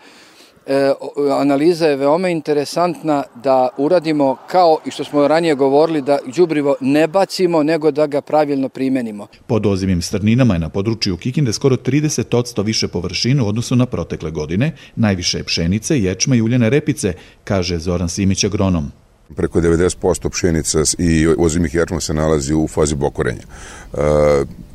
e, 0.68 0.94
analiza 1.40 1.88
je 1.88 1.96
veoma 1.96 2.30
interesantna 2.30 3.24
da 3.44 3.70
uradimo 3.78 4.38
kao 4.48 4.78
i 4.86 4.92
što 4.92 5.04
smo 5.04 5.28
ranije 5.28 5.56
govorili 5.56 6.02
da 6.02 6.18
đubrivo 6.36 6.76
ne 6.82 7.08
bacimo 7.08 7.64
nego 7.64 7.92
da 7.92 8.08
ga 8.08 8.22
pravilno 8.22 8.70
primenimo. 8.70 9.28
Pod 9.48 9.66
ozimim 9.66 10.02
strninama 10.02 10.54
je 10.54 10.60
na 10.60 10.70
području 10.70 11.18
Kikinde 11.18 11.54
skoro 11.54 11.76
30% 11.76 12.64
više 12.64 12.88
površine 12.88 13.44
u 13.44 13.48
odnosu 13.48 13.76
na 13.76 13.86
protekle 13.86 14.32
godine, 14.32 14.72
najviše 14.96 15.38
je 15.38 15.44
pšenice, 15.44 16.00
ječma 16.00 16.36
i 16.36 16.42
uljene 16.42 16.70
repice, 16.70 17.14
kaže 17.44 17.80
Zoran 17.80 18.10
Simić 18.10 18.44
agronom. 18.44 18.92
Preko 19.36 19.62
90% 19.62 20.30
pšenica 20.30 20.80
i 20.98 21.28
ozimih 21.38 21.76
ječma 21.76 22.00
se 22.00 22.14
nalazi 22.14 22.54
u 22.54 22.68
fazi 22.68 22.96
bokorenja. 22.96 23.42
E, 23.42 23.98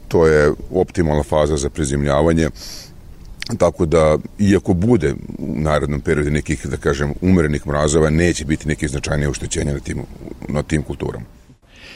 to 0.08 0.26
je 0.26 0.52
optimalna 0.74 1.22
faza 1.22 1.56
za 1.56 1.70
prezimljavanje 1.70 2.50
tako 3.58 3.86
da 3.86 4.18
iako 4.38 4.74
bude 4.74 5.14
u 5.38 5.54
narednom 5.56 6.00
periodu 6.00 6.30
nekih 6.30 6.66
da 6.66 6.76
kažem 6.76 7.14
umerenih 7.20 7.66
mrazova 7.66 8.10
neće 8.10 8.44
biti 8.44 8.68
nekih 8.68 8.88
značajnije 8.88 9.28
oštećenja 9.28 9.72
na 9.72 9.80
tim 9.80 10.02
na 10.48 10.62
tim 10.62 10.82
kulturama. 10.82 11.24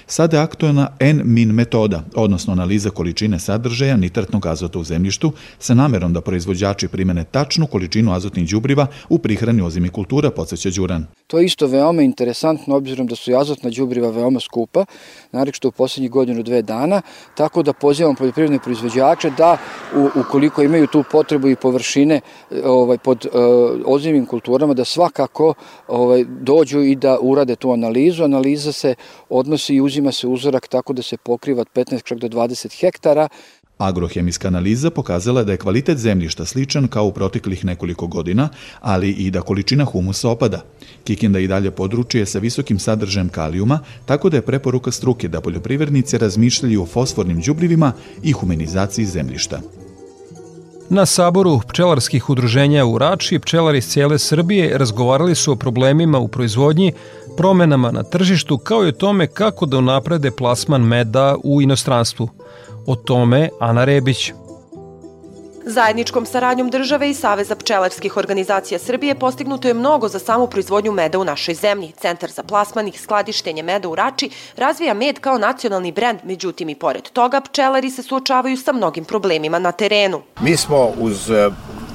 Sada 0.09 0.37
je 0.37 0.43
aktualna 0.43 0.89
N-min 1.01 1.53
metoda, 1.53 2.03
odnosno 2.15 2.53
analiza 2.53 2.91
količine 2.91 3.39
sadržaja 3.39 3.97
nitratnog 3.97 4.47
azota 4.47 4.79
u 4.79 4.85
zemljištu 4.85 5.33
sa 5.59 5.75
namerom 5.75 6.13
da 6.13 6.21
proizvođači 6.21 6.89
primene 6.89 7.25
tačnu 7.25 7.67
količinu 7.67 8.13
azotnih 8.13 8.49
đubriva 8.51 8.87
u 9.09 9.19
prihrani 9.19 9.63
ozimi 9.63 9.89
kultura, 9.89 10.31
podsjeća 10.31 10.71
Đuran. 10.71 11.07
To 11.27 11.39
je 11.39 11.45
isto 11.45 11.67
veoma 11.67 12.03
interesantno 12.03 12.77
obzirom 12.77 13.07
da 13.07 13.17
su 13.17 13.35
azotna 13.37 13.71
đubriva 13.71 14.11
veoma 14.11 14.41
skupa, 14.41 14.85
narekšto 15.33 15.69
u 15.69 15.73
poslednjih 15.73 16.11
godinu 16.11 16.43
dve 16.43 16.63
dana, 16.63 17.03
tako 17.35 17.63
da 17.63 17.73
pozivam 17.73 18.15
poljoprivredne 18.15 18.59
proizvođače 18.59 19.31
da 19.39 19.57
ukoliko 20.15 20.63
imaju 20.63 20.87
tu 20.87 21.05
potrebu 21.13 21.49
i 21.49 21.57
površine 21.57 22.21
ovaj, 22.65 22.99
pod 22.99 23.27
uh, 23.27 23.33
ozimim 23.87 24.27
kulturama, 24.27 24.75
da 24.75 24.85
svakako 24.85 25.55
ovaj, 25.89 26.25
dođu 26.25 26.81
i 26.81 26.95
da 26.95 27.19
urade 27.21 27.57
tu 27.57 27.73
analizu. 27.73 28.25
Analiza 28.25 28.73
se 28.73 28.95
odnosi 29.29 29.75
i 29.75 29.81
uzima 29.97 30.13
se 30.13 30.27
uzorak 30.27 30.69
tako 30.69 30.93
da 30.93 31.03
se 31.03 31.17
pokriva 31.17 31.61
od 31.61 31.69
15 31.75 32.03
čak 32.05 32.19
do 32.19 32.29
20 32.29 32.81
hektara. 32.81 33.29
Agrohemijska 33.79 34.49
analiza 34.49 34.91
pokazala 34.91 35.45
da 35.45 35.53
je 35.53 35.59
kvalitet 35.59 35.99
zemljišta 35.99 36.45
sličan 36.45 36.89
kao 36.89 37.07
u 37.07 37.13
proteklih 37.13 37.65
nekoliko 37.65 38.07
godina, 38.07 38.49
ali 38.81 39.11
i 39.11 39.31
da 39.31 39.41
količina 39.41 39.85
humusa 39.85 40.29
opada. 40.29 40.65
Kikinda 41.05 41.39
i 41.39 41.49
dalje 41.49 41.71
područje 41.71 42.27
sa 42.27 42.39
visokim 42.39 42.79
sadržajem 42.79 43.29
kalijuma, 43.29 43.81
tako 44.07 44.31
da 44.31 44.37
je 44.37 44.47
preporuka 44.47 44.91
struke 44.91 45.29
da 45.29 45.41
poljoprivrednici 45.41 46.19
razmišljaju 46.19 46.83
o 46.83 46.87
fosfornim 46.87 47.41
đubrivima 47.41 47.93
i 48.23 48.33
humanizaciji 48.33 49.07
zemljišta. 49.07 49.61
Na 50.89 51.07
saboru 51.07 51.61
pčelarskih 51.69 52.31
udruženja 52.31 52.87
u 52.87 52.99
Rači 52.99 53.39
pčelari 53.39 53.79
iz 53.79 53.89
cijele 53.89 54.19
Srbije 54.19 54.79
razgovarali 54.79 55.35
su 55.35 55.53
o 55.53 55.57
problemima 55.57 56.19
u 56.19 56.29
proizvodnji, 56.29 56.93
promenama 57.37 57.91
na 57.91 58.03
tržištu 58.03 58.59
kao 58.59 58.85
i 58.85 58.89
o 58.89 58.93
tome 58.93 59.27
kako 59.27 59.67
da 59.67 59.79
unaprede 59.79 60.31
plasman 60.31 60.83
meda 60.83 61.37
u 61.45 61.63
inostranstvu. 61.63 62.29
O 62.87 62.95
tome 62.95 63.49
Ana 63.61 63.85
Rebić. 63.85 64.33
Zajedničkom 65.69 66.27
saradnjom 66.27 66.71
države 66.71 67.11
i 67.11 67.15
Saveza 67.15 67.57
pčelarskih 67.57 68.17
organizacija 68.17 68.79
Srbije 68.79 69.15
postignuto 69.15 69.69
je 69.69 69.75
mnogo 69.75 70.09
za 70.09 70.19
samu 70.19 70.47
proizvodnju 70.47 70.93
meda 70.93 71.19
u 71.19 71.25
našoj 71.25 71.55
zemlji. 71.55 71.93
Centar 72.01 72.31
za 72.31 72.43
plasman 72.43 72.89
i 72.89 72.93
skladištenje 72.93 73.63
meda 73.63 73.89
u 73.89 73.95
Rači 73.95 74.31
razvija 74.57 74.95
med 74.95 75.21
kao 75.21 75.39
nacionalni 75.39 75.93
brend, 75.93 76.19
međutim 76.25 76.69
i 76.69 76.75
pored 76.75 77.03
toga 77.11 77.41
pčelari 77.41 77.91
se 77.91 78.03
suočavaju 78.03 78.57
sa 78.57 78.73
mnogim 78.73 79.05
problemima 79.05 79.59
na 79.59 79.73
terenu. 79.73 80.23
Mi 80.41 80.57
smo 80.57 80.93
uz 80.99 81.31
e, 81.31 81.51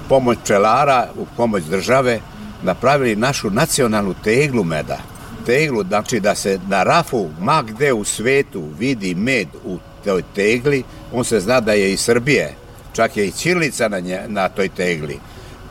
pomoć 0.10 0.38
pčelara, 0.44 1.08
u 1.20 1.26
pomoć 1.38 1.64
države, 1.64 2.20
napravili 2.64 3.16
našu 3.16 3.50
nacionalnu 3.50 4.16
teglu 4.24 4.64
meda. 4.64 4.98
Teglu, 5.46 5.84
znači 5.84 6.20
da 6.20 6.36
se 6.36 6.60
na 6.68 6.84
rafu, 6.84 7.30
ma 7.40 7.62
gde 7.62 7.94
u 7.94 8.04
svetu 8.04 8.64
vidi 8.80 9.16
med 9.16 9.48
u 9.66 9.78
toj 10.04 10.24
tegli, 10.36 10.84
on 11.14 11.24
se 11.24 11.40
zna 11.40 11.60
da 11.60 11.72
je 11.74 11.94
iz 11.94 12.00
Srbije 12.00 12.61
čak 12.94 13.18
je 13.18 13.28
i 13.28 13.32
Ćirlica 13.32 13.88
na, 13.88 14.00
nje, 14.00 14.20
na 14.28 14.50
toj 14.50 14.70
tegli. 14.70 15.20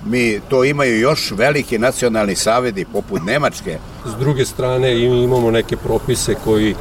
Mi 0.04 0.40
to 0.48 0.64
imaju 0.64 1.00
još 1.00 1.30
veliki 1.30 1.78
nacionalni 1.78 2.36
savedi 2.36 2.84
poput 2.92 3.22
Nemačke. 3.22 3.78
S 4.06 4.18
druge 4.18 4.44
strane 4.44 5.00
imamo 5.04 5.50
neke 5.50 5.76
propise 5.76 6.34
koji 6.44 6.74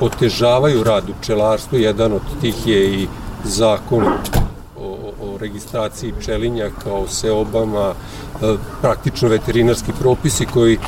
otežavaju 0.00 0.84
rad 0.84 1.10
u 1.10 1.14
pčelarstvu. 1.20 1.78
Jedan 1.78 2.12
od 2.12 2.22
tih 2.40 2.66
je 2.66 2.94
i 2.94 3.06
zakon 3.44 4.04
o, 4.76 5.12
o 5.20 5.38
registraciji 5.38 6.12
pčelinjaka, 6.20 6.92
o 6.92 7.08
seobama, 7.08 7.94
e, 8.42 8.54
praktično 8.80 9.28
veterinarski 9.28 9.92
propisi 10.00 10.46
koji 10.46 10.78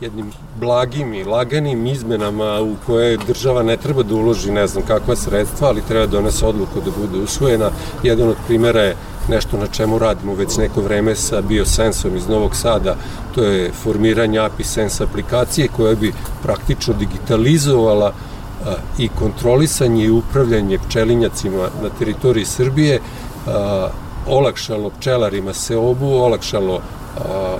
jednim 0.00 0.32
blagim 0.60 1.14
i 1.14 1.24
laganim 1.24 1.86
izmenama 1.86 2.60
u 2.60 2.74
koje 2.86 3.16
država 3.16 3.62
ne 3.62 3.76
treba 3.76 4.02
da 4.02 4.14
uloži 4.14 4.52
ne 4.52 4.66
znam 4.66 4.84
kakva 4.86 5.16
sredstva, 5.16 5.68
ali 5.68 5.82
treba 5.88 6.06
da 6.06 6.12
donese 6.12 6.46
odluku 6.46 6.80
da 6.80 6.90
bude 6.90 7.24
usvojena. 7.24 7.70
Jedan 8.02 8.28
od 8.28 8.36
primera 8.46 8.80
je 8.80 8.96
nešto 9.28 9.58
na 9.58 9.66
čemu 9.66 9.98
radimo 9.98 10.34
već 10.34 10.56
neko 10.56 10.80
vreme 10.80 11.16
sa 11.16 11.40
Biosensom 11.40 12.16
iz 12.16 12.28
Novog 12.28 12.56
Sada, 12.56 12.96
to 13.34 13.44
je 13.44 13.72
formiranje 13.82 14.38
API 14.38 14.64
Sense 14.64 15.04
aplikacije 15.04 15.68
koja 15.76 15.94
bi 15.94 16.12
praktično 16.42 16.94
digitalizovala 16.94 18.12
i 18.98 19.08
kontrolisanje 19.08 20.04
i 20.04 20.10
upravljanje 20.10 20.78
pčelinjacima 20.88 21.68
na 21.82 21.88
teritoriji 21.98 22.44
Srbije, 22.44 23.00
olakšalo 24.28 24.90
pčelarima 24.90 25.54
seobu, 25.54 26.06
olakšalo 26.06 26.80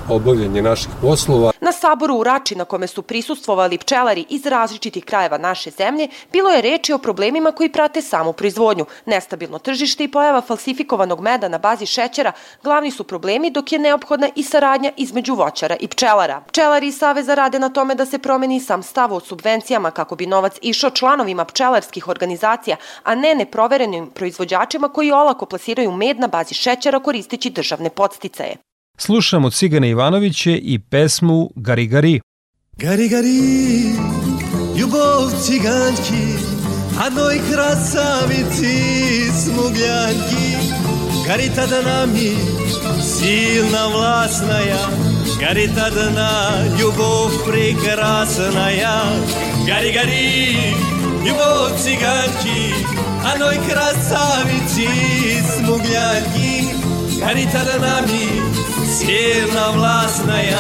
obavljanje 0.09 0.63
naših 0.63 0.91
poslova. 1.01 1.50
Na 1.71 1.75
saboru 1.75 2.17
u 2.17 2.25
Rači 2.25 2.55
na 2.55 2.65
kome 2.65 2.87
su 2.87 3.03
prisustvovali 3.03 3.79
pčelari 3.79 4.25
iz 4.29 4.47
različitih 4.47 5.05
krajeva 5.05 5.39
naše 5.39 5.71
zemlje, 5.71 6.09
bilo 6.33 6.51
je 6.51 6.63
reči 6.63 6.93
o 6.93 6.99
problemima 6.99 7.53
koji 7.53 7.73
prate 7.73 8.03
samu 8.03 8.33
proizvodnju. 8.33 8.87
Nestabilno 9.07 9.59
tržište 9.59 10.05
i 10.05 10.09
pojava 10.09 10.41
falsifikovanog 10.41 11.21
meda 11.21 11.49
na 11.49 11.59
bazi 11.59 11.87
šećera 11.87 12.33
glavni 12.63 12.91
su 12.91 13.05
problemi 13.05 13.51
dok 13.51 13.73
je 13.73 13.79
neophodna 13.79 14.29
i 14.37 14.43
saradnja 14.43 14.93
između 14.97 15.35
voćara 15.35 15.77
i 15.81 15.89
pčelara. 15.89 16.41
Pčelari 16.41 16.87
iz 16.87 16.99
Saveza 16.99 17.35
rade 17.35 17.59
na 17.59 17.69
tome 17.69 17.95
da 17.95 18.07
se 18.07 18.19
promeni 18.19 18.61
sam 18.61 18.83
stav 18.83 19.13
o 19.13 19.21
subvencijama 19.21 19.91
kako 19.91 20.17
bi 20.17 20.27
novac 20.27 20.59
išao 20.63 20.91
članovima 20.91 21.45
pčelarskih 21.45 22.09
organizacija, 22.09 22.77
a 23.03 23.15
ne 23.15 23.35
neproverenim 23.35 24.11
proizvođačima 24.11 24.89
koji 24.89 25.13
olako 25.13 25.47
plasiraju 25.47 25.93
med 25.93 26.21
na 26.21 26.27
bazi 26.27 26.55
šećera 26.55 27.01
koristeći 27.01 27.51
državne 27.51 27.91
podsticaje. 27.91 28.70
Slušamo 29.03 29.51
Cigane 29.51 29.89
Ivanoviće 29.89 30.57
i 30.63 30.79
pesmu 30.79 31.51
Gari 31.57 31.87
Gari. 31.87 32.21
Gari 32.77 33.09
Gari, 33.09 33.83
ljubov 34.79 35.31
ciganki, 35.45 36.25
a 36.99 37.11
noj 37.11 37.41
krasavici 37.51 38.77
smugljanki. 39.45 40.57
Gari 41.27 41.51
tada 41.57 41.83
nami, 41.83 42.37
silna 43.03 43.87
vlasnaja, 43.87 44.89
Gari 45.41 45.69
tada 45.75 46.11
na 46.11 46.51
ljubov 46.81 47.31
prekrasnaja. 47.47 49.03
Gari 49.67 49.93
Gari, 49.93 50.57
ljubov 51.27 51.79
ciganki, 51.83 52.73
a 53.25 53.39
noj 53.39 53.57
krasavici 53.69 54.89
smugljanki. 55.57 56.80
горит 57.21 57.55
одна 57.55 58.03
сильновластная, 58.87 60.59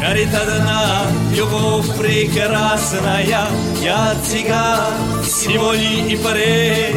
горит 0.00 0.34
одна 0.34 1.06
любовь 1.32 1.96
прекрасная. 1.96 3.48
Я 3.82 4.14
тебя 4.28 4.90
с 5.24 5.46
неволи 5.46 6.12
и 6.12 6.16
поры, 6.16 6.94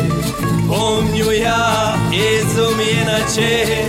помню 0.67 1.31
я 1.31 1.95
изуме 2.11 3.05
ночей. 3.05 3.85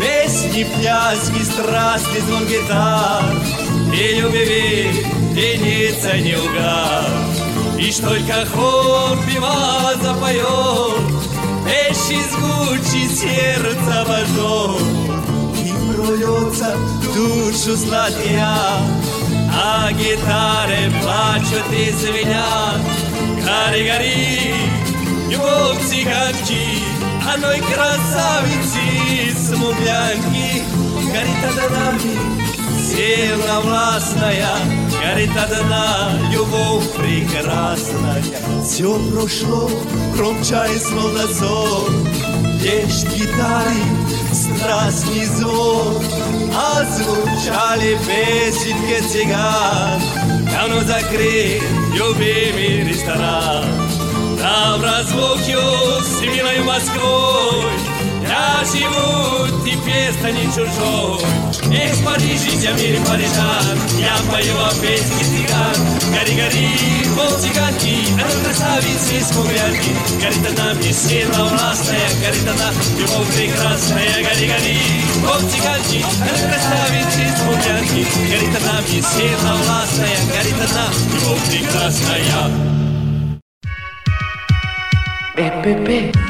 Песни, 0.00 0.64
пляски, 0.64 1.42
страсти, 1.42 2.20
звон 2.20 2.46
гитар 2.46 3.22
И 3.92 4.14
любви, 4.14 5.04
винится 5.32 6.16
не 6.16 6.36
угар 6.36 7.04
Лишь 7.76 7.96
только 7.96 8.46
хор 8.46 9.18
пива 9.26 9.92
запоет 10.02 11.29
Вещи 12.10 12.22
звучи 12.30 13.08
сердца 13.08 14.00
обожжет 14.00 15.00
orgogliosa, 15.88 16.74
dušu 17.14 17.76
slatija, 17.76 18.56
a 19.64 19.90
gitare 19.92 20.90
plaću 21.02 21.70
ti 21.70 21.92
zvinja. 22.00 22.44
Gari, 23.44 23.84
gari, 23.84 24.54
ljubov 25.30 25.76
ciganki, 25.88 26.66
a 27.28 27.36
noj 27.36 27.60
krasavici 27.72 29.34
smugljanki, 29.46 30.62
gari 31.12 31.34
tada 31.42 31.68
nami, 31.74 32.16
сильно 32.86 33.60
властная, 33.60 34.89
горит 35.00 35.30
одна 35.36 36.12
любовь 36.30 36.90
прекрасная. 36.92 38.22
Все 38.64 38.98
прошло, 39.10 39.70
громчай 40.14 40.76
с 40.78 40.90
молодцом, 40.90 42.06
лишь 42.62 43.04
гитары 43.04 43.74
страстный 44.32 45.24
звон, 45.24 46.02
а 46.54 46.84
звучали 46.84 47.98
песенки 48.06 49.00
цыган. 49.08 50.00
Давно 50.50 50.80
закрыт 50.82 51.62
любимый 51.94 52.88
ресторан. 52.88 53.64
Там 54.40 54.82
разлуки 54.82 55.56
с 56.02 56.20
милой 56.22 56.60
Москвой, 56.62 57.64
я 58.30 58.64
живу 58.64 59.48
теперь 59.64 60.12
стани 60.12 60.46
чужой. 60.54 61.20
Эх, 61.72 62.04
Париж, 62.04 62.42
я 62.62 62.72
мир 62.72 63.00
Парижан, 63.06 63.78
я 63.98 64.16
пою 64.30 64.54
о 64.64 64.70
песне 64.80 65.24
цыган. 65.24 65.78
Гори, 66.14 66.34
гори, 66.38 66.68
пол 67.16 67.38
цыганки, 67.38 67.96
а 68.18 68.44
красавицы 68.44 69.20
смуглянки. 69.32 69.90
Горит 70.20 70.58
она 70.58 70.74
мне 70.74 70.92
сильно 70.92 71.44
властная, 71.44 72.08
горит 72.22 72.48
она 72.48 72.70
любовь 72.98 73.34
прекрасная. 73.34 74.22
Гори, 74.22 74.46
гори, 74.46 74.78
пол 75.22 75.40
цыганки, 75.50 76.04
а 76.22 76.32
красавицы 76.46 77.22
смуглянки. 77.36 78.06
Горит 78.30 78.56
она 78.62 78.80
мне 78.82 79.02
сильно 79.02 79.54
властная, 79.56 80.18
горит 80.34 80.60
она 80.70 80.86
любовь 81.12 81.44
прекрасная. 81.50 82.70
EPP 85.36 86.29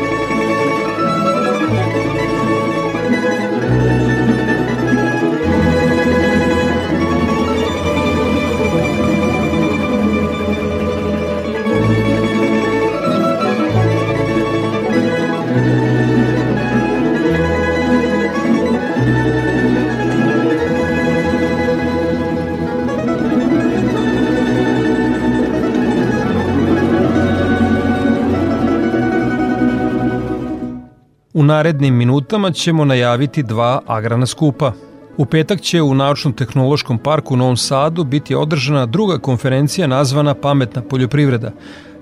U 31.41 31.43
narednim 31.43 31.95
minutama 31.95 32.51
ćemo 32.51 32.85
najaviti 32.85 33.43
dva 33.43 33.81
agrana 33.87 34.25
skupa. 34.25 34.73
U 35.17 35.25
petak 35.25 35.61
će 35.61 35.81
u 35.81 35.93
Naučno-tehnološkom 35.93 36.97
parku 36.97 37.33
u 37.33 37.37
Novom 37.37 37.57
Sadu 37.57 38.03
biti 38.03 38.35
održana 38.35 38.85
druga 38.85 39.17
konferencija 39.17 39.87
nazvana 39.87 40.33
Pametna 40.33 40.81
poljoprivreda. 40.81 41.51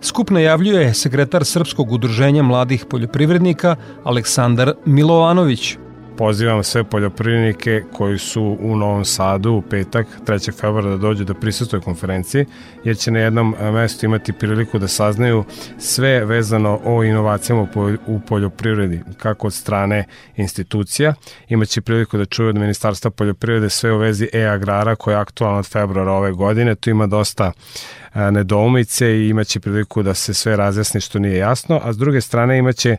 Skup 0.01 0.29
najavljuje 0.29 0.93
sekretar 0.93 1.45
Srpskog 1.45 1.91
udruženja 1.91 2.43
mladih 2.43 2.85
poljoprivrednika 2.89 3.75
Aleksandar 4.03 4.73
Milovanović 4.85 5.77
pozivam 6.19 6.63
sve 6.63 6.83
poljoprivrednike 6.83 7.83
koji 7.93 8.17
su 8.17 8.57
u 8.59 8.75
Novom 8.75 9.05
Sadu 9.05 9.51
u 9.51 9.61
petak 9.61 10.07
3. 10.27 10.59
februara 10.59 10.89
da 10.89 10.97
dođu 10.97 11.23
da 11.23 11.33
prisustuju 11.33 11.81
konferenciji, 11.81 12.45
jer 12.83 12.97
će 12.97 13.11
na 13.11 13.19
jednom 13.19 13.55
e, 13.59 13.71
mestu 13.71 14.05
imati 14.05 14.33
priliku 14.33 14.79
da 14.79 14.87
saznaju 14.87 15.43
sve 15.77 16.25
vezano 16.25 16.79
o 16.85 17.03
inovacijama 17.03 17.67
u 18.07 18.19
poljoprivredi, 18.19 19.01
kako 19.17 19.47
od 19.47 19.53
strane 19.53 20.05
institucija. 20.35 21.13
Imaće 21.47 21.81
priliku 21.81 22.17
da 22.17 22.25
čuju 22.25 22.49
od 22.49 22.55
Ministarstva 22.55 23.11
poljoprivrede 23.11 23.69
sve 23.69 23.93
u 23.93 23.97
vezi 23.97 24.29
e-agrara 24.33 24.95
koja 24.95 25.15
je 25.15 25.21
aktualna 25.21 25.59
od 25.59 25.67
februara 25.67 26.11
ove 26.11 26.31
godine. 26.31 26.75
Tu 26.75 26.89
ima 26.89 27.07
dosta 27.07 27.51
nedoumice 28.13 29.07
i 29.07 29.29
imaće 29.29 29.59
priliku 29.59 30.03
da 30.03 30.13
se 30.13 30.33
sve 30.33 30.55
razjasni 30.55 31.01
što 31.01 31.19
nije 31.19 31.37
jasno, 31.37 31.81
a 31.83 31.93
s 31.93 31.97
druge 31.97 32.21
strane 32.21 32.57
imaće 32.57 32.97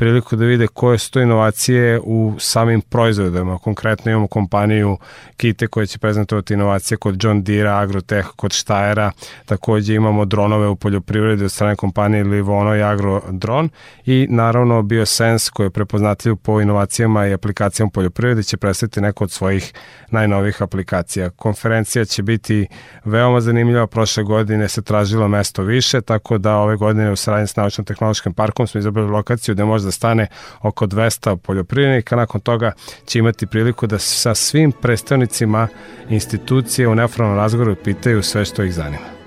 priliku 0.00 0.36
da 0.36 0.44
vide 0.44 0.66
koje 0.66 0.98
su 0.98 1.10
to 1.10 1.20
inovacije 1.20 2.00
u 2.04 2.34
samim 2.38 2.80
proizvodima. 2.80 3.58
Konkretno 3.58 4.10
imamo 4.10 4.26
kompaniju 4.26 4.98
Kite 5.36 5.66
koja 5.66 5.86
će 5.86 5.98
prezentovati 5.98 6.54
inovacije 6.54 6.98
kod 6.98 7.24
John 7.24 7.42
Deere, 7.42 7.68
Agrotech, 7.68 8.28
kod 8.36 8.52
Štajera. 8.52 9.12
Takođe 9.44 9.94
imamo 9.94 10.24
dronove 10.24 10.68
u 10.68 10.76
poljoprivredi 10.76 11.44
od 11.44 11.52
strane 11.52 11.76
kompanije 11.76 12.24
Livono 12.24 12.76
i 12.76 12.82
Agrodron 12.82 13.68
i 14.06 14.26
naravno 14.30 14.82
BioSense 14.82 15.50
koji 15.54 15.66
je 15.66 15.70
prepoznatljiv 15.70 16.36
po 16.36 16.60
inovacijama 16.60 17.26
i 17.26 17.32
aplikacijama 17.32 17.88
u 17.88 17.92
poljoprivredi 17.92 18.44
će 18.44 18.56
predstaviti 18.56 19.00
neko 19.00 19.24
od 19.24 19.30
svojih 19.30 19.72
najnovih 20.10 20.62
aplikacija. 20.62 21.30
Konferencija 21.30 22.04
će 22.04 22.22
biti 22.22 22.66
veoma 23.04 23.40
zanimljiva. 23.40 23.86
Prošle 23.86 24.24
godine 24.24 24.49
se 24.68 24.82
tražilo 24.82 25.28
mesto 25.28 25.62
više, 25.62 26.00
tako 26.00 26.38
da 26.38 26.56
ove 26.56 26.76
godine 26.76 27.12
u 27.12 27.16
saradnji 27.16 27.46
s 27.46 27.56
Naučno-tehnološkim 27.56 28.32
parkom 28.32 28.66
smo 28.66 28.78
izabrali 28.78 29.10
lokaciju 29.10 29.54
gde 29.54 29.64
može 29.64 29.84
da 29.84 29.90
stane 29.90 30.26
oko 30.60 30.86
200 30.86 31.36
poljoprivrednika. 31.36 32.16
Nakon 32.16 32.40
toga 32.40 32.72
će 33.06 33.18
imati 33.18 33.46
priliku 33.46 33.86
da 33.86 33.98
sa 33.98 34.34
svim 34.34 34.72
predstavnicima 34.72 35.68
institucije 36.08 36.88
u 36.88 36.94
neformalnom 36.94 37.38
razgovoru 37.38 37.76
pitaju 37.84 38.22
sve 38.22 38.44
što 38.44 38.62
ih 38.62 38.74
zanima. 38.74 39.20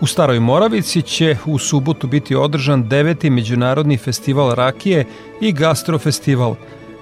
U 0.00 0.06
Staroj 0.06 0.40
Moravici 0.40 1.02
će 1.02 1.36
u 1.46 1.58
subotu 1.58 2.06
biti 2.06 2.34
održan 2.34 2.88
deveti 2.88 3.30
međunarodni 3.30 3.96
festival 3.96 4.54
rakije 4.54 5.04
i 5.40 5.52
gastrofestival. 5.52 6.54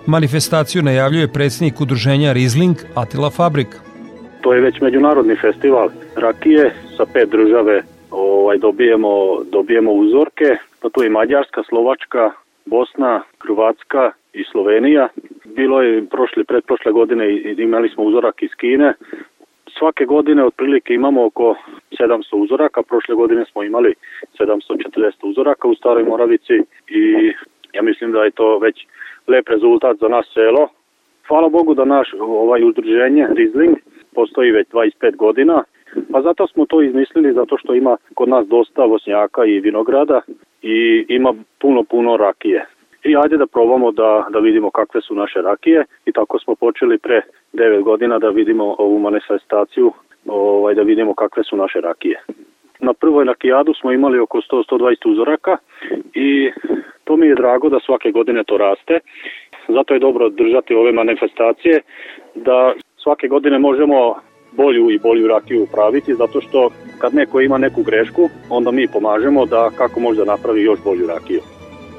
Manifestaciju 0.07 0.83
najavljuje 0.83 1.33
predsjednik 1.33 1.81
udruženja 1.81 2.33
Rizling 2.33 2.77
Atila 2.95 3.31
Fabrik. 3.31 3.84
To 4.45 4.53
je 4.53 4.61
već 4.61 4.81
međunarodni 4.81 5.37
festival 5.37 5.89
rakije 6.17 6.73
sa 6.97 7.05
pet 7.13 7.29
države 7.31 7.83
ovaj, 8.11 8.59
dobijemo, 8.59 9.43
dobijemo 9.45 9.93
uzorke, 9.93 10.57
pa 10.83 10.89
tu 10.89 11.03
je 11.03 11.11
Mađarska, 11.11 11.63
Slovačka, 11.69 12.31
Bosna, 12.67 13.23
Hrvatska 13.43 14.11
i 14.33 14.45
Slovenija. 14.53 15.09
Bilo 15.45 15.83
je 15.83 16.05
prošle, 16.11 16.45
pretprošle 16.45 16.93
godine 16.93 17.41
imali 17.59 17.89
smo 17.89 18.05
uzorak 18.05 18.43
iz 18.43 18.51
Kine. 18.57 18.95
Svake 19.79 20.05
godine 20.05 20.45
otprilike 20.45 20.95
imamo 20.95 21.25
oko 21.25 21.57
700 21.91 22.37
uzoraka. 22.37 22.83
Prošle 22.83 23.15
godine 23.15 23.45
smo 23.53 23.63
imali 23.63 23.95
740 24.39 25.13
uzoraka 25.23 25.69
u 25.69 25.75
Staroj 25.75 26.05
Moravici 26.05 26.57
i 26.89 27.33
ja 27.73 27.83
mislim 27.83 28.13
da 28.13 28.25
je 28.25 28.31
to 28.31 28.59
već 28.59 28.87
lep 29.27 29.49
rezultat 29.49 29.97
za 30.01 30.09
nas 30.09 30.27
selo. 30.35 30.69
Hvala 31.29 31.49
Bogu 31.49 31.75
da 31.75 31.85
naš 31.85 32.09
ovaj 32.19 32.65
udruženje 32.65 33.27
Rizling 33.37 33.77
postoji 34.15 34.51
već 34.51 34.69
25 34.69 35.17
godina, 35.17 35.65
pa 36.13 36.23
zato 36.23 36.47
smo 36.47 36.67
to 36.67 36.83
izmislili, 36.83 37.33
zato 37.33 37.59
što 37.59 37.75
ima 37.75 37.97
kod 38.15 38.29
nas 38.29 38.47
dosta 38.47 38.85
vosnjaka 38.85 39.45
i 39.45 39.61
vinograda 39.61 40.21
i 40.63 41.07
ima 41.09 41.35
puno, 41.61 41.83
puno 41.83 42.17
rakije. 42.17 42.67
I 43.05 43.17
ajde 43.17 43.37
da 43.37 43.47
probamo 43.47 43.93
da, 43.93 44.27
da 44.31 44.39
vidimo 44.39 44.71
kakve 44.71 45.01
su 45.01 45.15
naše 45.15 45.43
rakije 45.43 45.85
i 46.07 46.13
tako 46.13 46.39
smo 46.39 46.55
počeli 46.55 46.99
pre 46.99 47.21
9 47.53 47.83
godina 47.83 48.19
da 48.19 48.29
vidimo 48.29 48.77
ovu 48.79 48.99
manifestaciju, 48.99 49.93
ovaj, 50.27 50.75
da 50.75 50.83
vidimo 50.83 51.15
kakve 51.15 51.45
su 51.45 51.57
naše 51.57 51.81
rakije. 51.81 52.21
Na 52.81 52.93
prvoj 52.93 53.25
rakijadu 53.25 53.75
smo 53.75 53.93
imali 53.93 54.19
oko 54.19 54.39
100-120 54.39 55.11
uzoraka 55.11 55.57
i 56.15 56.51
to 57.05 57.17
mi 57.17 57.27
je 57.27 57.35
drago 57.35 57.69
da 57.69 57.81
svake 57.81 58.11
godine 58.11 58.45
to 58.45 58.57
raste. 58.57 59.01
Zato 59.69 59.95
je 59.95 60.01
dobro 60.01 60.29
držati 60.29 60.75
ove 60.75 60.93
manifestacije 60.93 61.81
da 62.35 62.75
svake 63.05 63.29
godine 63.29 63.59
možemo 63.59 63.97
bolju 64.57 64.91
i 64.91 64.99
bolju 64.99 65.27
rakiju 65.29 65.67
praviti, 65.73 66.15
zato 66.15 66.41
što 66.41 66.71
kad 66.99 67.15
neko 67.15 67.41
ima 67.41 67.59
neku 67.59 67.83
grešku, 67.83 68.29
onda 68.51 68.71
mi 68.71 68.89
pomažemo 68.89 69.47
da 69.47 69.71
kako 69.77 70.01
može 70.01 70.19
da 70.19 70.33
napravi 70.33 70.63
još 70.63 70.79
bolju 70.85 71.07
rakiju. 71.07 71.41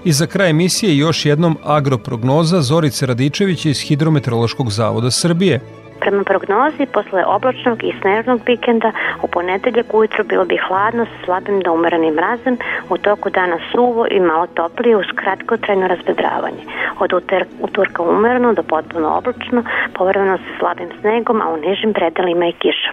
I 0.06 0.12
za 0.12 0.28
kraj 0.28 0.50
emisije 0.50 0.98
još 0.98 1.26
jednom 1.26 1.56
agroprognoza 1.64 2.62
Zorice 2.62 3.06
Radičevića 3.06 3.70
iz 3.70 3.80
Hidrometeorološkog 3.82 4.70
zavoda 4.70 5.12
Srbije. 5.12 5.60
Prema 6.00 6.24
prognozi, 6.24 6.86
posle 6.94 7.26
oblačnog 7.26 7.84
i 7.84 7.94
snežnog 8.02 8.42
vikenda, 8.46 8.92
u 9.24 9.28
ponedeljak 9.28 9.94
ujutro 9.94 10.24
bilo 10.24 10.46
bi 10.46 10.58
hladno 10.68 11.06
sa 11.06 11.26
slabim 11.26 11.60
do 11.60 11.74
umerenim 11.74 12.14
mrazem, 12.14 12.58
u 12.90 12.98
toku 12.98 13.30
dana 13.30 13.58
suvo 13.72 14.08
i 14.12 14.20
malo 14.20 14.48
toplije 14.48 14.98
uz 14.98 15.06
kratkotrajno 15.16 15.88
razbedravanje. 15.88 16.64
Od 17.00 17.14
utorka 17.62 18.04
umereno 18.04 18.54
do 18.54 18.64
potpuno 18.64 19.18
oblačno, 19.18 19.64
povremeno 19.94 20.38
sa 20.38 20.60
slabim 20.60 20.90
snegom, 21.02 21.42
a 21.42 21.50
u 21.54 21.58
nižim 21.58 21.94
predelima 21.94 22.46
i 22.48 22.54
kiša. 22.54 22.92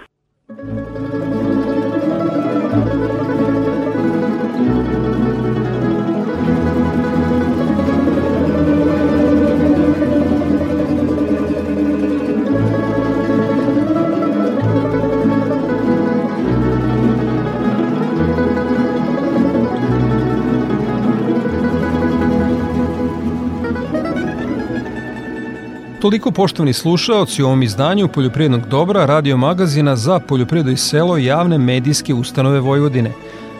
Toliko 26.03 26.31
poštovani 26.31 26.73
slušaoci 26.73 27.43
u 27.43 27.45
ovom 27.45 27.63
izdanju 27.63 28.07
Poljoprivrednog 28.07 28.67
dobra 28.67 29.05
radio 29.05 29.37
magazina 29.37 29.95
za 29.95 30.19
poljoprivredu 30.19 30.71
i 30.71 30.77
selo 30.77 31.17
javne 31.17 31.57
medijske 31.57 32.13
ustanove 32.13 32.59
Vojvodine. 32.59 33.11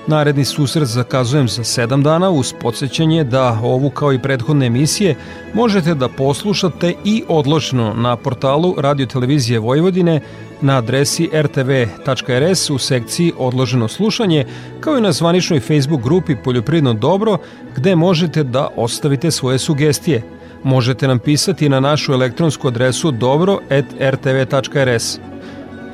Naredni 0.08 0.46
susret 0.46 0.88
zakazujem 0.88 1.48
za 1.48 1.64
7 1.64 2.04
dana 2.04 2.30
uz 2.30 2.54
podsjećanje 2.62 3.24
da 3.24 3.60
ovu 3.64 3.90
kao 3.90 4.14
i 4.14 4.20
prethodne 4.20 4.66
emisije 4.66 5.16
možete 5.54 5.96
da 5.96 6.10
poslušate 6.10 6.94
i 7.06 7.24
odločno 7.28 7.94
na 7.94 8.16
portalu 8.16 8.76
Radio 8.78 9.06
Televizije 9.06 9.60
Vojvodine 9.60 10.22
na 10.62 10.78
adresi 10.78 11.30
rtv.rs 11.34 12.70
u 12.70 12.78
sekciji 12.78 13.34
Odloženo 13.38 13.88
slušanje, 13.88 14.46
kao 14.80 14.98
i 14.98 15.02
na 15.02 15.12
zvaničnoj 15.12 15.60
Facebook 15.60 16.04
grupi 16.04 16.36
Poljoprivredno 16.36 16.94
dobro, 16.94 17.38
gde 17.76 17.96
možete 17.96 18.44
da 18.44 18.68
ostavite 18.76 19.32
svoje 19.32 19.60
sugestije– 19.60 20.24
Možete 20.64 21.08
nam 21.08 21.20
pisati 21.20 21.70
na 21.70 21.80
našu 21.80 22.14
elektronsku 22.14 22.68
adresu 22.68 23.12
dobro.rtv.rs. 23.12 23.60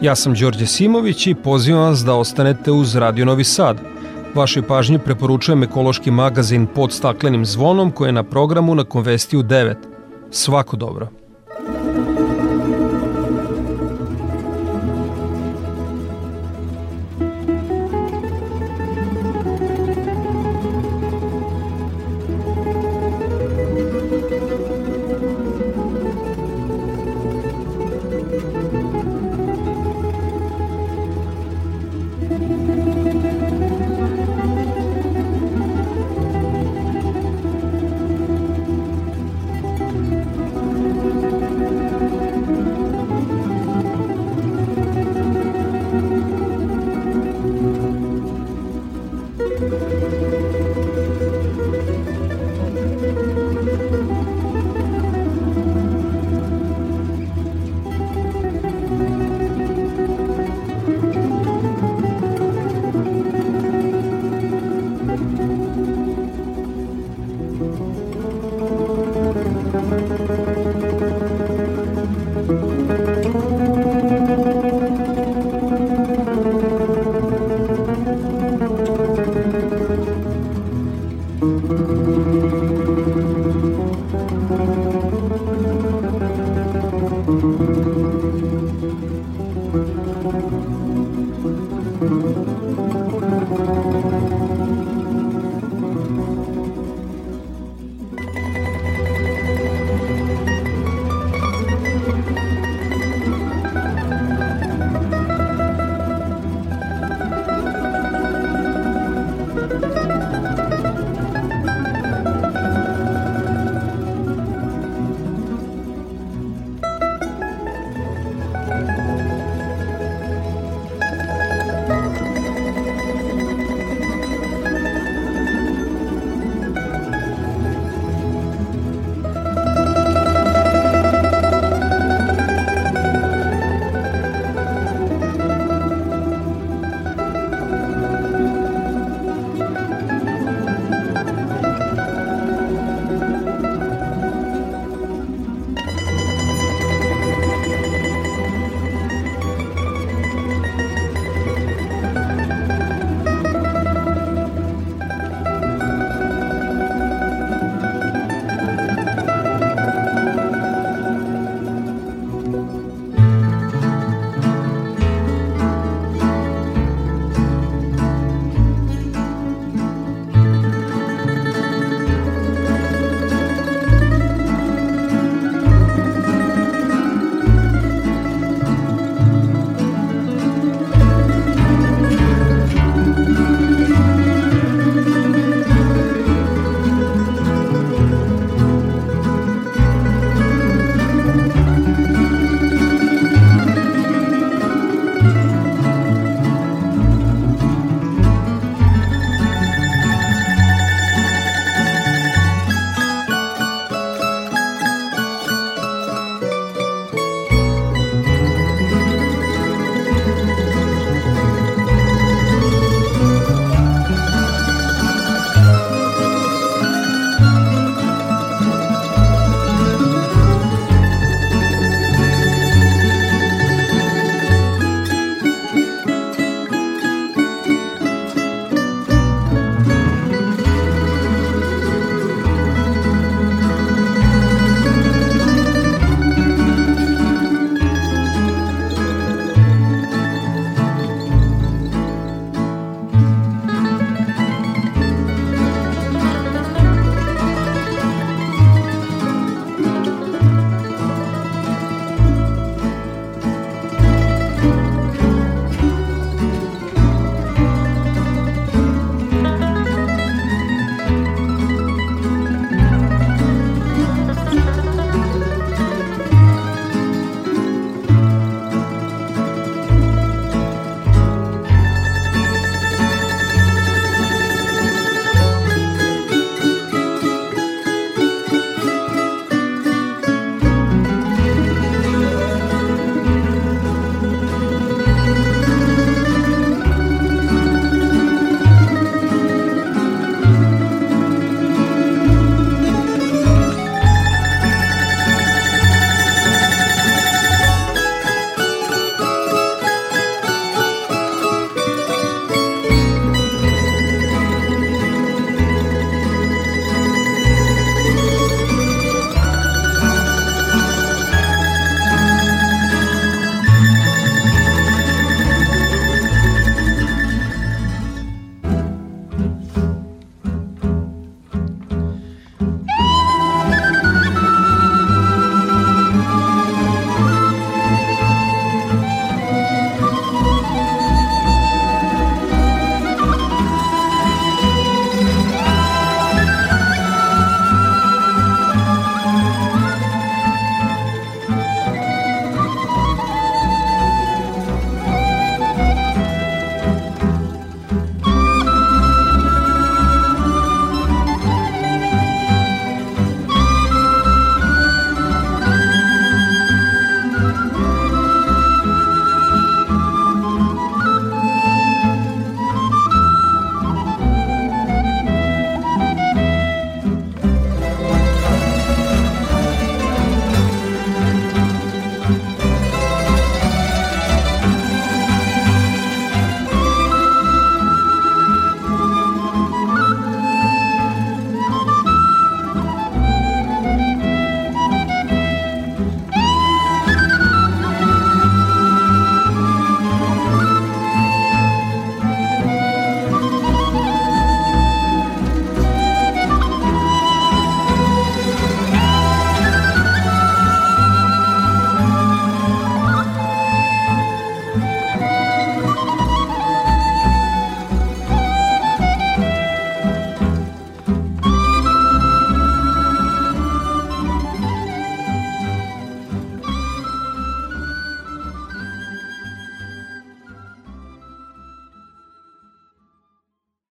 Ja 0.02 0.16
sam 0.16 0.34
Đorđe 0.34 0.66
Simović 0.66 1.28
i 1.28 1.36
pozivam 1.36 1.82
vas 1.82 2.00
da 2.00 2.16
ostanete 2.16 2.72
uz 2.72 2.96
Radio 2.96 3.26
Novi 3.26 3.44
Sad. 3.44 3.78
Vašoj 4.36 4.64
pažnji 4.68 5.00
preporučujem 5.00 5.64
ekološki 5.64 6.12
magazin 6.12 6.68
pod 6.68 6.92
staklenim 6.94 7.46
zvonom 7.46 7.92
koji 7.92 8.08
je 8.08 8.14
na 8.14 8.24
programu 8.24 8.76
na 8.76 8.84
Konvestiju 8.84 9.44
9. 9.44 9.76
Svako 10.32 10.78
dobro. 10.78 11.19